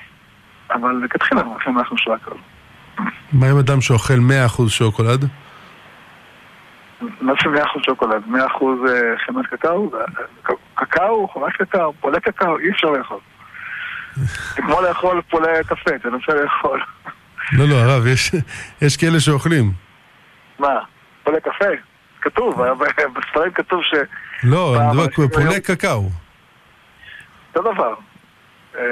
אבל 0.71 1.01
לכתחילה 1.05 1.43
מברכים 1.43 1.79
אנחנו 1.79 1.99
שהכל. 1.99 2.37
מה 3.33 3.47
עם 3.47 3.59
אדם 3.59 3.81
שאוכל 3.81 4.15
100% 4.15 4.69
שוקולד? 4.69 5.25
מה 7.21 7.33
זה 7.43 7.63
100% 7.63 7.85
שוקולד? 7.87 8.23
100% 8.29 8.35
אה, 8.35 9.19
חמת 9.27 9.47
קקאו? 9.47 9.91
קקאו, 10.75 11.29
חמת 11.29 11.53
קקאו, 11.53 11.93
פולי 12.01 12.21
קקאו, 12.21 12.59
אי 12.59 12.71
אפשר 12.71 12.91
לאכול. 12.91 13.19
זה 14.17 14.27
כמו 14.63 14.81
לאכול 14.81 15.23
פולי 15.31 15.49
קפה, 15.67 15.91
תנסה 16.03 16.35
לאכול. 16.43 16.81
לא, 17.53 17.69
לא, 17.69 17.75
הרב, 17.75 18.07
יש, 18.07 18.31
יש 18.83 18.97
כאלה 18.97 19.21
שאוכלים. 19.21 19.73
מה? 20.59 20.75
פולי 21.25 21.41
קפה? 21.41 21.65
כתוב, 22.21 22.63
בספרים 23.19 23.53
כתוב 23.53 23.81
ש... 23.83 23.95
לא, 24.45 24.77
אני 24.81 24.87
מדבר 24.89 25.05
אנשים 25.05 25.29
פולי 25.29 25.55
היו- 25.55 25.63
קקאו. 25.63 26.11
אותו 27.57 27.73
דבר. 27.73 27.95
אה, 28.79 28.83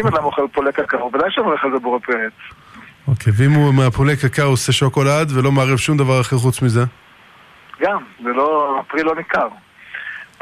אם 0.00 0.06
אדם 0.06 0.24
אוכל 0.24 0.42
פולי 0.52 0.72
קקאו, 0.72 1.10
ודאי 1.14 1.30
שמברך 1.30 1.64
על 1.64 1.70
זה 1.72 1.78
בורא 1.78 1.98
פרי 1.98 2.26
עץ. 2.26 2.54
אוקיי, 3.08 3.32
ואם 3.36 3.50
הוא 3.50 3.74
מהפולי 3.74 4.16
קקאו 4.16 4.44
עושה 4.44 4.72
שוקולד 4.72 5.30
ולא 5.34 5.52
מערב 5.52 5.76
שום 5.76 5.96
דבר 5.96 6.20
אחר 6.20 6.36
חוץ 6.36 6.62
מזה? 6.62 6.80
גם, 7.80 7.98
זה 8.24 8.28
לא, 8.28 8.80
הפרי 8.80 9.02
לא 9.02 9.14
ניכר. 9.16 9.48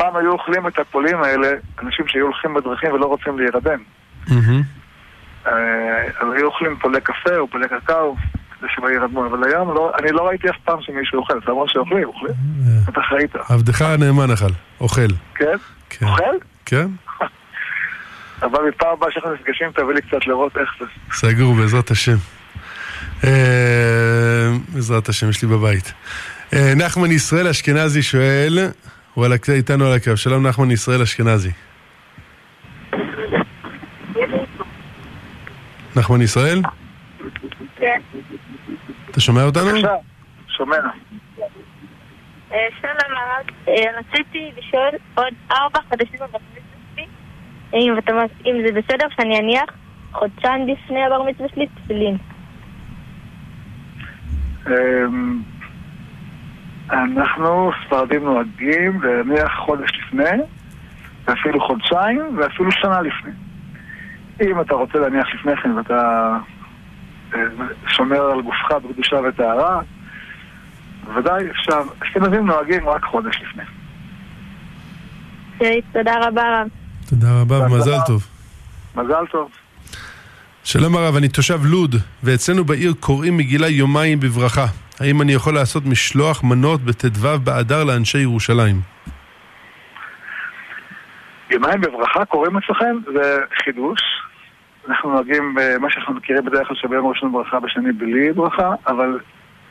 פעם 0.03 0.17
היו 0.17 0.33
אוכלים 0.33 0.67
את 0.67 0.79
הפולים 0.79 1.23
האלה 1.23 1.49
אנשים 1.83 2.09
שהיו 2.09 2.25
הולכים 2.25 2.55
בדרכים 2.55 2.93
ולא 2.93 3.07
רוצים 3.07 3.39
להירדם. 3.39 3.79
אה, 5.47 5.53
אז 6.21 6.29
היו 6.37 6.47
אוכלים 6.47 6.77
פולי 6.77 7.01
קפה 7.01 7.37
או 7.37 7.49
פולי 7.49 7.69
קקאו 7.69 8.17
כדי 8.59 8.69
שלא 8.75 8.89
יירדמו, 8.89 9.27
אבל 9.27 9.49
היום 9.49 9.75
לא, 9.75 9.93
אני 9.99 10.13
לא 10.13 10.29
ראיתי 10.29 10.51
אף 10.51 10.57
פעם 10.65 10.79
שמישהו 10.81 11.19
אוכל, 11.19 11.35
זה 11.47 11.51
אמרו 11.51 11.69
שאוכלים, 11.69 12.05
אוכלים. 12.05 12.35
אתה 12.89 13.01
חיית, 13.03 13.37
עבדך 13.49 13.83
הנאמן 13.83 14.31
אכל, 14.31 14.53
אוכל. 14.81 15.13
כן? 15.35 15.57
כן. 15.91 16.07
אוכל? 16.07 16.37
כן? 16.67 16.87
אבל 18.47 18.59
מפעם 18.69 18.93
הבאה 18.93 19.11
שאנחנו 19.11 19.33
נפגשים 19.33 19.71
תביא 19.73 19.95
לי 19.95 20.03
קצת 20.03 20.27
לראות 20.27 20.57
איך 20.57 20.71
זה. 20.81 20.87
סגור, 21.13 21.55
בעזרת 21.55 21.91
השם. 21.91 22.17
אה, 23.25 24.51
בעזרת 24.69 25.09
השם, 25.09 25.29
יש 25.29 25.43
לי 25.43 25.49
בבית. 25.49 25.93
אה, 26.55 26.73
נחמן 26.77 27.11
ישראל 27.11 27.49
אשכנזי 27.49 28.03
שואל, 28.03 28.59
הוא 29.15 29.25
על 29.25 29.33
הקו- 29.33 29.53
איתנו 29.53 29.85
על 29.87 29.93
הקו. 29.93 30.17
שלום 30.17 30.47
נחמן 30.47 30.71
ישראל 30.71 31.03
אשכנזי. 31.03 31.51
נחמן 35.97 36.23
ישראל? 36.23 36.61
כן. 37.77 38.01
אתה 39.11 39.21
שומע 39.21 39.43
אותנו? 39.45 39.65
בבקשה, 39.65 39.95
שומע. 40.49 40.77
אה, 42.53 42.57
שלום 42.81 42.93
הרב, 43.09 43.47
אה, 43.69 43.75
רציתי 43.99 44.51
לשאול 44.59 44.89
עוד 45.15 45.33
ארבע 45.51 45.79
חודשים 45.89 46.17
בבר 46.17 46.39
מצווה 47.99 48.25
שלי, 48.43 48.51
אם 48.51 48.67
זה 48.67 48.81
בסדר 48.81 49.07
שאני 49.17 49.39
אניח 49.39 49.65
חודשיים 50.13 50.67
לפני 50.69 51.05
הבר 51.05 51.23
מצווה 51.23 51.49
שלי 51.55 51.67
תפילין. 51.85 52.17
אנחנו 56.93 57.71
ספרדים 57.87 58.25
נוהגים 58.25 59.03
להניח 59.03 59.53
חודש 59.67 59.91
לפני, 59.99 60.43
ואפילו 61.27 61.61
חודשיים, 61.61 62.39
ואפילו 62.39 62.73
שנה 62.73 63.01
לפני. 63.01 63.33
אם 64.41 64.61
אתה 64.61 64.75
רוצה 64.75 64.99
להניח 64.99 65.27
לפני 65.35 65.57
כן 65.57 65.71
ואתה 65.71 66.29
אה, 67.35 67.41
שומר 67.87 68.21
על 68.21 68.43
גופך 68.43 68.73
בקדושה 68.73 69.17
וטהרה, 69.29 69.81
בוודאי 71.05 71.51
אפשר. 71.51 71.81
אשכנזים 72.03 72.47
נוהגים 72.47 72.89
רק 72.89 73.05
חודש 73.05 73.43
לפני. 73.43 73.65
תודה 75.93 76.15
רבה 76.27 76.61
רב. 76.61 76.69
תודה 77.09 77.41
רבה. 77.41 77.59
ומזל 77.59 77.99
טוב. 78.07 78.27
מזל 78.97 79.27
טוב. 79.31 79.51
שלום 80.65 80.97
הרב, 80.97 81.17
אני 81.17 81.29
תושב 81.29 81.61
לוד, 81.65 81.95
ואצלנו 82.23 82.65
בעיר 82.65 82.93
קוראים 83.01 83.37
מגילה 83.37 83.69
יומיים 83.69 84.21
בברכה. 84.21 84.67
האם 85.03 85.23
אני 85.23 85.33
יכול 85.33 85.55
לעשות 85.55 85.87
משלוח 85.87 86.45
מנות 86.45 86.81
בט"ו 86.81 87.39
באדר 87.45 87.85
לאנשי 87.85 88.19
ירושלים? 88.19 88.77
יומיים 91.51 91.81
בברכה 91.81 92.25
קוראים 92.25 92.57
אצלכם? 92.57 92.97
זה 93.15 93.39
חידוש. 93.65 94.01
אנחנו 94.89 95.11
נוהגים 95.11 95.55
במה 95.55 95.91
שאנחנו 95.91 96.15
מכירים 96.15 96.45
בדרך 96.45 96.69
כלל 96.69 96.77
שביום 96.77 97.07
ראשון 97.07 97.33
ברכה 97.33 97.61
בשני 97.61 97.93
בלי 97.93 98.33
ברכה, 98.33 98.75
אבל 98.87 99.19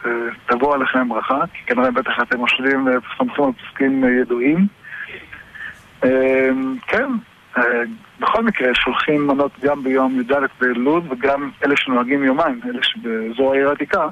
אה, 0.05 0.11
תבוא 0.45 0.75
עליכם 0.75 1.09
ברכה, 1.09 1.39
כי 1.53 1.59
כנראה 1.65 1.91
בטח 1.91 2.11
אתם 2.21 2.38
מושלים 2.38 2.88
וסומכים 2.88 3.45
על 3.45 3.51
פסקים 3.51 4.03
אה, 4.03 4.09
ידועים. 4.09 4.67
אה, 6.03 6.49
כן, 6.88 7.09
אה, 7.57 7.63
בכל 8.19 8.43
מקרה 8.43 8.75
שולחים 8.75 9.27
מנות 9.27 9.51
גם 9.61 9.84
ביום 9.84 10.19
י"ד 10.19 10.34
בלוד 10.59 11.11
וגם 11.11 11.51
אלה 11.65 11.75
שנוהגים 11.77 12.23
יומיים, 12.23 12.59
אלה 12.65 12.84
שבאזור 12.84 13.53
העיר 13.53 13.69
העתיקה, 13.69 14.01
אה, 14.03 14.09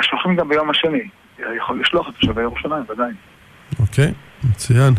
שולחים 0.00 0.36
גם 0.36 0.48
ביום 0.48 0.70
השני. 0.70 1.08
יכול 1.56 1.80
לשלוח 1.80 2.08
את 2.08 2.14
תושבי 2.20 2.42
ירושלים, 2.42 2.82
ודאי. 2.92 3.10
אוקיי, 3.78 4.12
מצוין. 4.50 4.94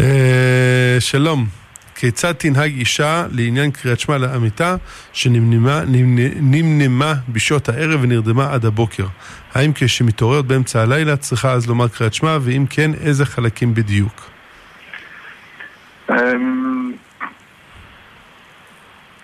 אה, 0.00 0.96
שלום, 1.00 1.46
כיצד 1.94 2.32
תנהג 2.32 2.72
אישה 2.78 3.26
לעניין 3.30 3.70
קריאת 3.70 4.00
שמע 4.00 4.18
לעמיתה 4.18 4.76
שנמנמה 5.12 5.80
נמנ- 5.82 6.38
נמנמה 6.40 7.14
בשעות 7.28 7.68
הערב 7.68 8.00
ונרדמה 8.02 8.52
עד 8.52 8.64
הבוקר? 8.64 9.06
האם 9.54 9.72
כשמתעוררת 9.74 10.44
באמצע 10.44 10.82
הלילה 10.82 11.16
צריכה 11.16 11.52
אז 11.52 11.68
לומר 11.68 11.88
קריאת 11.88 12.14
שמע, 12.14 12.38
ואם 12.40 12.64
כן, 12.70 12.90
איזה 12.94 13.26
חלקים 13.26 13.74
בדיוק? 13.74 14.30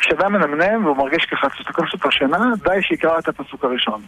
כשאדם 0.07 0.32
מנמנם 0.32 0.84
והוא 0.84 0.96
מרגיש 0.96 1.24
ככה 1.24 1.46
שתקום 1.59 1.84
את 1.94 2.07
השינה, 2.07 2.38
די 2.64 2.82
שיקרא 2.82 3.18
את 3.18 3.28
הפסוק 3.28 3.64
הראשון. 3.64 4.00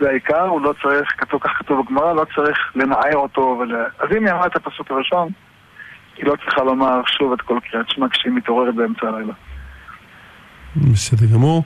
זה 0.00 0.08
העיקר, 0.08 0.40
הוא 0.42 0.60
לא 0.60 0.74
צריך, 0.82 1.08
כתוב 1.18 1.40
כך 1.44 1.50
כתוב 1.58 1.84
בגמרא, 1.86 2.12
לא 2.12 2.24
צריך 2.36 2.58
לנער 2.74 3.16
אותו 3.16 3.40
ול... 3.60 3.74
אז 3.98 4.08
אם 4.16 4.24
היא 4.24 4.32
אמרה 4.32 4.46
את 4.46 4.56
הפסוק 4.56 4.90
הראשון, 4.90 5.28
היא 6.16 6.26
לא 6.26 6.34
צריכה 6.44 6.62
לומר 6.64 7.00
שוב 7.18 7.32
את 7.32 7.40
כל 7.40 7.58
קריאת 7.70 7.86
שמע 7.90 8.06
כשהיא 8.08 8.32
מתעוררת 8.32 8.74
באמצע 8.74 9.06
הלילה. 9.08 9.32
בסדר 10.76 11.26
גמור. 11.34 11.64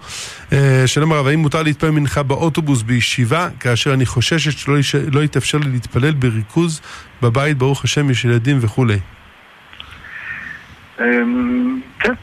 אה, 0.53 0.83
שלום 0.87 1.13
הרב, 1.13 1.27
האם 1.27 1.39
מותר 1.39 1.63
להתפלל 1.63 1.91
מנחה 1.91 2.23
באוטובוס 2.23 2.83
בישיבה, 2.83 3.49
כאשר 3.61 3.95
אני 3.95 4.07
חוששת 4.07 4.59
שלא 4.59 4.79
יש- 4.79 4.95
לא 5.13 5.21
יתאפשר 5.21 5.59
לי 5.59 5.71
להתפלל 5.71 6.11
בריכוז 6.15 6.81
בבית, 7.23 7.59
ברוך 7.59 7.85
השם, 7.85 8.11
יש 8.11 8.25
ילדים 8.25 8.59
וכולי? 8.61 8.99
אמ, 11.01 11.81
כן, 12.01 12.15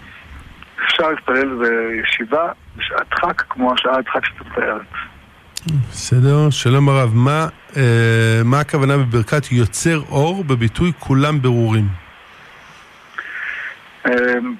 אפשר 0.99 1.11
להתפלל 1.11 1.49
בישיבה 1.59 2.45
בשעת 2.77 3.13
חג 3.13 3.33
כמו 3.49 3.73
השעת 3.73 4.07
חג 4.09 4.19
שאת 4.25 4.47
מתארת. 4.47 4.81
בסדר, 5.89 6.49
שלום 6.49 6.89
הרב, 6.89 7.11
מה, 7.15 7.47
אה, 7.77 8.41
מה 8.45 8.59
הכוונה 8.59 8.97
בברכת 8.97 9.51
יוצר 9.51 9.99
אור 10.11 10.43
בביטוי 10.43 10.91
כולם 10.99 11.41
ברורים? 11.41 11.85
אמ, 14.07 14.55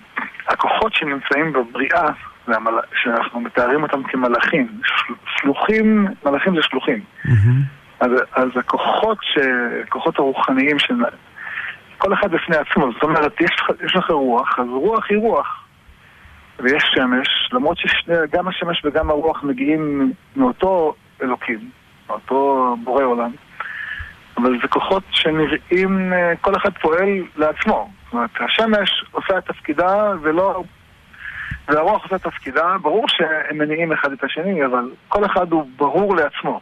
הכוחות 0.47 0.93
שנמצאים 0.93 1.53
בבריאה, 1.53 2.07
המל- 2.47 2.71
שאנחנו 3.03 3.39
מתארים 3.41 3.83
אותם 3.83 4.03
כמלאכים, 4.03 4.67
של- 4.85 5.13
שלוחים, 5.39 6.07
מלאכים 6.25 6.55
זה 6.55 6.61
שלוחים. 6.63 6.99
מהמם. 7.25 7.61
אז, 7.99 8.09
אז 8.35 8.49
הכוחות, 8.55 9.17
ש... 9.21 9.37
הכוחות 9.87 10.19
הרוחניים 10.19 10.79
של... 10.79 10.93
כל 11.97 12.13
אחד 12.13 12.31
בפני 12.31 12.55
עצמו, 12.57 12.91
זאת 12.93 13.03
אומרת, 13.03 13.41
יש, 13.41 13.51
יש 13.85 13.95
לך 13.95 14.09
רוח, 14.09 14.59
אז 14.59 14.65
רוח 14.69 15.05
היא 15.09 15.17
רוח. 15.17 15.63
ויש 16.59 16.83
שמש, 16.95 17.49
למרות 17.53 17.77
שגם 17.77 18.47
השמש 18.47 18.85
וגם 18.85 19.09
הרוח 19.09 19.43
מגיעים 19.43 20.13
מאותו 20.35 20.93
אלוקים, 21.21 21.69
מאותו 22.09 22.75
בורא 22.83 23.03
עולם. 23.03 23.31
אבל 24.37 24.57
זה 24.61 24.67
כוחות 24.67 25.03
שנראים, 25.11 26.13
אה, 26.13 26.33
כל 26.41 26.55
אחד 26.55 26.69
פועל 26.81 27.23
לעצמו. 27.35 27.89
זאת 28.05 28.13
אומרת, 28.13 28.29
השמש 28.39 29.05
עושה 29.11 29.37
את 29.37 29.45
תפקידה 29.45 30.11
ולא... 30.21 30.63
והרוח 31.67 32.03
עושה 32.03 32.15
את 32.15 32.23
תפקידה, 32.23 32.75
ברור 32.81 33.05
שהם 33.07 33.57
מניעים 33.57 33.91
אחד 33.91 34.11
את 34.11 34.23
השני, 34.23 34.65
אבל 34.65 34.91
כל 35.07 35.25
אחד 35.25 35.51
הוא 35.51 35.69
ברור 35.77 36.15
לעצמו. 36.15 36.61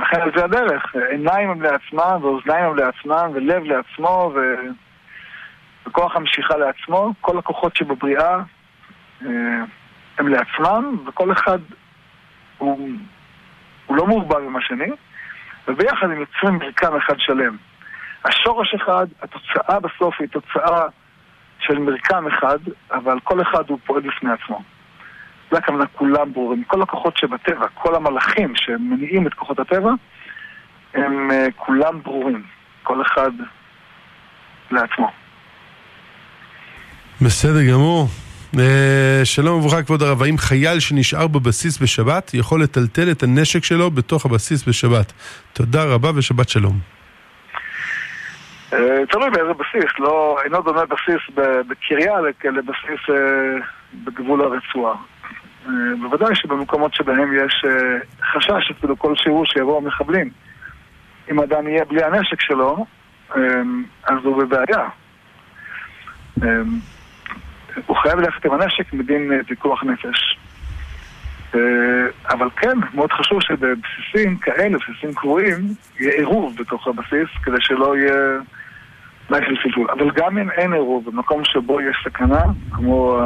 לכן 0.00 0.20
על 0.20 0.30
זה 0.36 0.44
הדרך, 0.44 0.94
עיניים 1.10 1.50
הם 1.50 1.62
לעצמם, 1.62 2.18
ואוזניים 2.22 2.64
הם 2.64 2.76
לעצמם, 2.76 3.30
ולב 3.34 3.62
לעצמו, 3.64 4.32
ו... 4.34 4.38
וכוח 5.90 6.16
המשיכה 6.16 6.56
לעצמו, 6.56 7.12
כל 7.20 7.38
הכוחות 7.38 7.76
שבבריאה 7.76 8.38
הם 10.18 10.28
לעצמם, 10.28 10.96
וכל 11.06 11.32
אחד 11.32 11.58
הוא, 12.58 12.90
הוא 13.86 13.96
לא 13.96 14.06
מעורבב 14.06 14.44
עם 14.46 14.56
השני, 14.56 14.90
וביחד 15.68 16.06
הם 16.10 16.20
יוצרים 16.20 16.54
מרקם 16.54 16.96
אחד 16.96 17.14
שלם. 17.18 17.56
השורש 18.24 18.74
אחד, 18.74 19.06
התוצאה 19.22 19.80
בסוף 19.80 20.14
היא 20.20 20.28
תוצאה 20.28 20.86
של 21.60 21.78
מרקם 21.78 22.26
אחד, 22.26 22.58
אבל 22.90 23.20
כל 23.20 23.42
אחד 23.42 23.68
הוא 23.68 23.78
פועל 23.86 24.02
בפני 24.02 24.30
עצמו. 24.32 24.62
זה 25.50 25.58
הכוונה 25.58 25.86
כולם 25.86 26.32
ברורים. 26.32 26.64
כל 26.64 26.82
הכוחות 26.82 27.16
שבטבע, 27.16 27.66
כל 27.74 27.94
המלאכים 27.94 28.52
שמניעים 28.56 29.26
את 29.26 29.34
כוחות 29.34 29.58
הטבע, 29.58 29.90
הם 30.94 31.30
uh, 31.30 31.52
כולם 31.56 32.02
ברורים. 32.02 32.42
כל 32.82 33.02
אחד 33.02 33.30
לעצמו. 34.70 35.19
בסדר 37.22 37.62
גמור. 37.72 38.06
Uh, 38.54 38.58
שלום 39.24 39.60
וברכה 39.60 39.82
כבוד 39.82 40.02
הרב, 40.02 40.22
האם 40.22 40.38
חייל 40.38 40.80
שנשאר 40.80 41.26
בבסיס 41.26 41.78
בשבת 41.82 42.30
יכול 42.34 42.62
לטלטל 42.62 43.10
את 43.10 43.22
הנשק 43.22 43.64
שלו 43.64 43.90
בתוך 43.90 44.26
הבסיס 44.26 44.68
בשבת? 44.68 45.12
תודה 45.52 45.84
רבה 45.84 46.10
ושבת 46.14 46.48
שלום. 46.48 46.78
Uh, 48.70 48.74
תלוי 49.10 49.30
באיזה 49.30 49.52
בסיס, 49.52 49.90
לא, 49.98 50.38
אינו 50.44 50.62
דומה 50.62 50.82
בסיס 50.86 51.36
בקריה 51.68 52.12
לבסיס 52.44 53.00
uh, 53.08 53.12
בגבול 54.04 54.40
הרצועה. 54.40 54.94
אה, 55.66 55.72
בוודאי 56.00 56.34
שבמקומות 56.34 56.94
שבהם 56.94 57.32
יש 57.46 57.64
אה, 57.64 57.98
חשש 58.32 58.70
אפילו 58.70 58.98
כלשהו 58.98 59.42
שיבואו 59.46 59.78
המחבלים. 59.78 60.30
אם 61.30 61.40
אדם 61.40 61.68
יהיה 61.68 61.84
בלי 61.84 62.04
הנשק 62.04 62.40
שלו, 62.40 62.86
אה, 63.36 63.40
אז 64.04 64.18
הוא 64.24 64.42
בבעיה. 64.42 64.88
הוא 67.86 67.96
חייב 67.96 68.18
ללכת 68.18 68.44
עם 68.44 68.52
הנשק 68.52 68.92
מדין 68.92 69.42
פיקוח 69.46 69.84
נפש. 69.84 70.38
אבל 72.30 72.48
כן, 72.56 72.78
מאוד 72.94 73.12
חשוב 73.12 73.42
שבבסיסים 73.42 74.36
כאלה, 74.36 74.78
בסיסים 74.78 75.14
קבועים, 75.14 75.56
יהיה 76.00 76.12
עירוב 76.12 76.56
בתוך 76.58 76.86
הבסיס, 76.88 77.28
כדי 77.42 77.56
שלא 77.60 77.96
יהיה 77.96 78.38
בעיה 79.30 79.46
של 79.46 79.56
סיפור. 79.62 79.86
אבל 79.92 80.10
גם 80.10 80.38
אם 80.38 80.50
אין 80.50 80.72
עירוב, 80.72 81.10
במקום 81.10 81.44
שבו 81.44 81.80
יש 81.80 81.96
סכנה, 82.04 82.42
כמו 82.72 83.20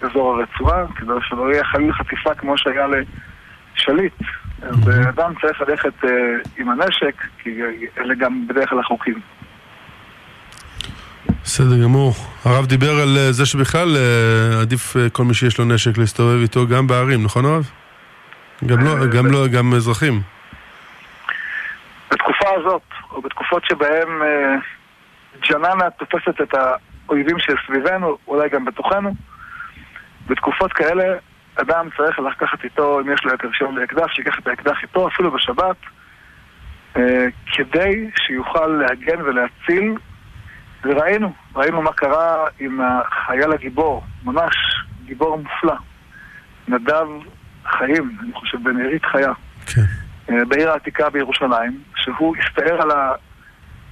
אזור 0.00 0.34
הרצועה, 0.34 0.86
כדי 0.96 1.12
שלא 1.28 1.52
יהיה 1.52 1.64
חליל 1.64 1.92
חטיפה 1.92 2.34
כמו 2.34 2.58
שהיה 2.58 2.86
לשליט. 2.86 4.14
אז 4.62 4.90
אדם 5.08 5.32
צריך 5.40 5.60
ללכת 5.60 6.04
אה, 6.04 6.10
עם 6.58 6.70
הנשק, 6.70 7.14
כי 7.38 7.60
אלה 7.98 8.14
גם 8.14 8.48
בדרך 8.48 8.68
כלל 8.68 8.78
החוקים. 8.78 9.20
בסדר 11.44 11.82
גמור. 11.82 12.12
הרב 12.44 12.66
דיבר 12.66 12.90
על 12.90 13.16
אה, 13.16 13.32
זה 13.32 13.46
שבכלל 13.46 13.96
אה, 13.96 14.60
עדיף 14.60 14.96
כל 15.12 15.24
מי 15.24 15.34
שיש 15.34 15.58
לו 15.58 15.64
נשק 15.64 15.98
להסתובב 15.98 16.40
איתו 16.42 16.66
גם 16.66 16.86
בערים, 16.86 17.24
נכון 17.24 17.44
הרב? 17.44 17.70
גם 18.66 18.84
לא, 18.84 19.06
גם 19.06 19.26
לא, 19.26 19.46
גם 19.46 19.74
אזרחים. 19.74 20.20
בתקופה 22.10 22.48
הזאת, 22.56 22.82
או 23.10 23.22
בתקופות 23.22 23.64
שבהן 23.64 24.08
ג'ננה 25.48 25.90
תופסת 25.90 26.40
את 26.42 26.54
האויבים 26.54 27.36
שסביבנו, 27.38 28.18
אולי 28.26 28.48
גם 28.48 28.64
בתוכנו, 28.64 29.14
בתקופות 30.26 30.72
כאלה 30.72 31.04
אדם 31.54 31.88
צריך 31.96 32.18
לקחת 32.18 32.64
איתו, 32.64 33.00
אם 33.00 33.12
יש 33.12 33.24
לו 33.24 33.34
את 33.34 33.44
רישיון 33.44 33.74
לאקדח, 33.74 34.12
שיקח 34.12 34.38
את 34.38 34.46
האקדח 34.46 34.82
איתו 34.82 35.08
אפילו 35.08 35.30
בשבת, 35.30 35.76
אה, 36.96 37.26
כדי 37.52 38.10
שיוכל 38.26 38.66
להגן 38.66 39.22
ולהציל. 39.22 39.94
וראינו, 40.84 41.32
ראינו 41.54 41.82
מה 41.82 41.92
קרה 41.92 42.46
עם 42.60 42.80
החייל 42.80 43.52
הגיבור, 43.52 44.04
ממש 44.24 44.54
גיבור 45.04 45.36
מופלא. 45.36 45.76
נדב 46.68 47.06
חיים, 47.66 48.16
אני 48.22 48.32
חושב, 48.32 48.58
בנערית 48.62 49.04
חיה. 49.04 49.32
כן. 49.66 49.80
אה, 50.30 50.44
בעיר 50.48 50.70
העתיקה 50.70 51.10
בירושלים, 51.10 51.82
שהוא 51.96 52.36
הסתער 52.36 52.82
על 52.82 52.90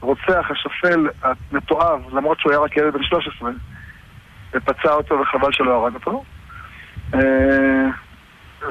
הרוצח 0.03 0.51
השפל 0.51 1.09
המתועב, 1.23 2.01
למרות 2.15 2.41
שהוא 2.41 2.53
היה 2.53 2.61
רק 2.61 2.77
ילד 2.77 2.93
בן 2.93 3.03
13, 3.03 3.51
ופצע 4.55 4.93
אותו 4.93 5.21
וחבל 5.21 5.53
שלא 5.53 5.75
הרג 5.75 5.95
אותו. 5.95 6.25
אה, 7.15 7.87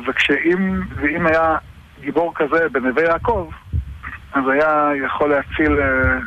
וכשאם, 0.07 0.82
ואם 0.95 1.28
היה 1.28 1.57
גיבור 2.01 2.34
כזה 2.36 2.70
בנווה 2.72 3.03
יעקב, 3.03 3.49
אז 4.34 4.43
היה 4.47 4.89
יכול 5.05 5.30
להציל 5.30 5.80
אה, 5.80 6.20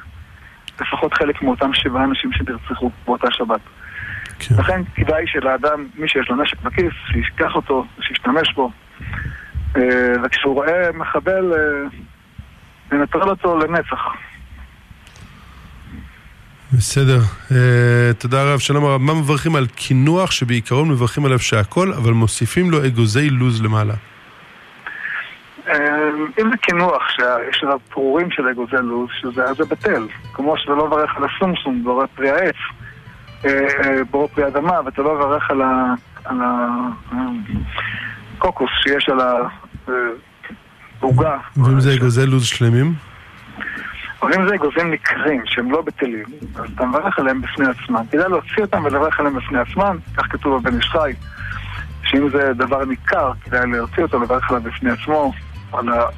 לפחות 0.80 1.14
חלק 1.14 1.42
מאותם 1.42 1.70
שבעה 1.74 2.04
אנשים 2.04 2.32
שנרצחו 2.32 2.90
באותה 3.06 3.26
שבת. 3.30 3.60
כן. 4.38 4.54
לכן 4.58 4.82
כדאי 4.94 5.26
שלאדם, 5.26 5.86
מי 5.94 6.08
שיש 6.08 6.30
לו 6.30 6.42
נשק 6.42 6.62
בכיס, 6.62 6.92
שישכח 7.12 7.54
אותו, 7.54 7.86
שישתמש 8.00 8.54
בו. 8.54 8.70
אה, 9.76 9.82
וכשהוא 10.24 10.54
רואה 10.54 10.92
מחבל, 10.94 11.52
לנטרל 12.92 13.30
אותו 13.30 13.58
לנצח. 13.58 13.98
בסדר. 16.72 17.20
Uh, 17.48 17.54
תודה 18.18 18.52
רב. 18.52 18.58
שלום 18.58 18.84
הרב. 18.84 19.00
מה 19.00 19.14
מברכים 19.14 19.56
על 19.56 19.66
קינוח 19.66 20.30
שבעיקרון 20.30 20.88
מברכים 20.90 21.24
עליו 21.24 21.38
שהכל, 21.38 21.92
אבל 21.92 22.12
מוסיפים 22.12 22.70
לו 22.70 22.86
אגוזי 22.86 23.30
לוז 23.30 23.62
למעלה? 23.62 23.94
Uh, 25.70 25.72
אם 26.40 26.50
זה 26.50 26.56
קינוח 26.56 27.02
שיש 27.08 27.62
עליו 27.62 27.78
פרורים 27.90 28.30
של 28.30 28.48
אגוזי 28.48 28.76
לוז, 28.82 29.08
שזה 29.20 29.42
זה 29.56 29.64
בטל. 29.64 30.06
כמו 30.32 30.54
שאתה 30.58 30.72
לא 30.72 30.86
מברך 30.86 31.16
על 31.16 31.22
הסומסום, 31.24 31.84
בורא 31.84 32.06
פרי 32.14 32.30
העץ, 32.30 32.54
uh, 33.42 33.46
uh, 33.46 33.86
בורא 34.10 34.26
פרי 34.26 34.46
אדמה, 34.46 34.80
ואתה 34.84 35.02
לא 35.02 35.14
מברך 35.14 35.50
על 36.24 36.40
הקוקוס 38.36 38.70
שיש 38.82 39.08
על 39.08 39.18
העוגה. 41.00 41.36
ואם 41.56 41.80
זה 41.80 41.94
אגוזי 41.94 42.26
לוז 42.26 42.44
שלמים? 42.44 42.94
אבל 44.22 44.34
אם 44.34 44.48
זה 44.48 44.54
אגוזים 44.54 44.90
ניכרים 44.90 45.42
שהם 45.46 45.70
לא 45.70 45.82
בטלים, 45.82 46.24
אז 46.54 46.64
אתה 46.74 46.86
מברך 46.86 47.18
עליהם 47.18 47.40
בפני 47.40 47.66
עצמם. 47.66 48.02
כדאי 48.10 48.28
להוציא 48.28 48.62
אותם 48.62 48.84
ולברך 48.84 49.20
עליהם 49.20 49.36
בפני 49.36 49.58
עצמם, 49.58 49.98
כך 50.16 50.26
כתוב 50.32 50.60
בבן 50.60 50.76
איש 50.76 50.86
חי, 50.86 51.12
שאם 52.02 52.28
זה 52.30 52.52
דבר 52.54 52.84
ניכר, 52.84 53.32
כדאי 53.44 53.70
להוציא 53.70 54.02
אותו 54.02 54.20
ולברך 54.20 54.50
עליו 54.50 54.62
בפני 54.62 54.90
עצמו, 54.90 55.32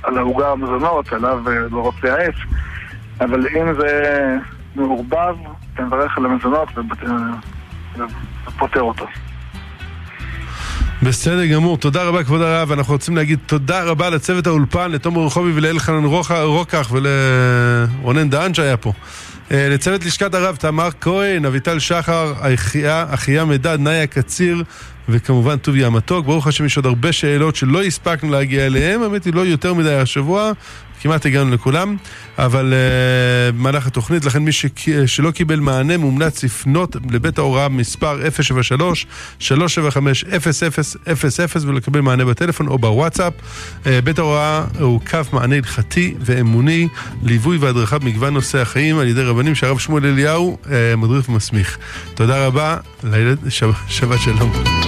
על 0.03 0.19
העוגה 0.19 0.51
המזונות, 0.51 1.13
עליו 1.13 1.39
לא 1.71 1.81
רוצה 1.81 2.15
העץ, 2.15 2.35
אבל 3.21 3.47
אם 3.49 3.75
זה 3.81 4.37
מעורבב, 4.77 5.37
אתה 5.75 5.83
מברך 5.83 6.19
על 6.19 6.27
המזונות 6.27 6.69
ופותר 8.47 8.81
אותו. 8.81 9.07
בסדר 11.03 11.47
גמור, 11.47 11.79
תודה 11.79 12.05
רבה 12.05 12.25
כבוד 12.25 12.41
הרב, 12.41 12.73
אנחנו 12.73 12.93
רוצים 12.93 13.17
להגיד 13.17 13.39
תודה 13.47 13.85
רבה 13.85 14.11
לצוות 14.11 14.47
האולפן, 14.47 14.91
לתומר 14.91 15.27
רחובי 15.27 15.53
ולאלחנן 15.55 16.05
רוקח 16.43 16.93
ולרונן 16.93 18.31
דהן 18.31 18.55
שהיה 18.55 18.77
פה. 18.77 18.93
אה, 19.53 19.69
לצוות 19.71 20.05
לשכת 20.05 20.35
הרב 20.35 20.57
תמר 20.57 20.89
כהן, 21.01 21.45
אביטל 21.45 21.79
שחר, 21.79 22.35
אחיה, 22.55 23.07
אחיה 23.11 23.45
מדד, 23.45 23.79
נאיה 23.81 24.07
קציר 24.07 24.65
וכמובן 25.09 25.57
טוביה 25.57 25.87
המתוק. 25.87 26.27
ברוך 26.27 26.47
השם 26.47 26.65
יש 26.65 26.77
עוד 26.77 26.87
הרבה 26.87 27.13
שאלות 27.13 27.57
שלא 27.57 27.83
הספקנו 27.83 28.31
להגיע 28.31 28.67
אליהן, 28.67 29.03
האמת 29.03 29.25
היא 29.25 29.35
לא 29.35 29.47
יותר 29.47 29.75
מדי 29.75 29.95
השבוע, 29.95 30.53
כמעט 31.03 31.27
הגענו 31.27 31.51
לכולם, 31.51 31.97
אבל 32.39 32.73
uh, 32.73 32.77
במהלך 33.57 33.87
התוכנית, 33.87 34.25
לכן 34.25 34.39
מי 34.39 34.53
ש... 34.53 34.67
שלא 35.07 35.31
קיבל 35.31 35.61
מענה 35.61 35.99
מומלץ 35.99 36.45
לפנות 36.45 36.97
לבית 37.11 37.39
ההוראה 37.39 37.69
מספר 37.69 38.19
073-375-0000 39.41 39.51
ולקבל 41.67 42.01
מענה 42.01 42.25
בטלפון 42.25 42.69
או 42.69 42.79
בוואטסאפ. 42.79 43.33
Uh, 43.85 43.87
בית 44.05 44.19
ההוראה 44.19 44.65
הוא 44.81 45.01
קו 45.11 45.19
מענה 45.33 45.57
הלכתי 45.57 46.15
ואמוני, 46.21 46.89
ליווי 47.23 47.57
והדרכה 47.57 47.99
במגוון 47.99 48.35
נושאי 48.35 48.61
החיים 48.61 48.99
על 48.99 49.09
ידי 49.09 49.23
רבנים 49.23 49.55
שהרב 49.55 49.79
שמואל 49.79 50.07
אליהו 50.07 50.59
uh, 50.65 50.69
מדריך 50.97 51.29
ומסמיך. 51.29 51.79
תודה 52.15 52.47
רבה, 52.47 52.77
לילד, 53.05 53.39
שבת 53.89 54.21
שלום. 54.21 54.83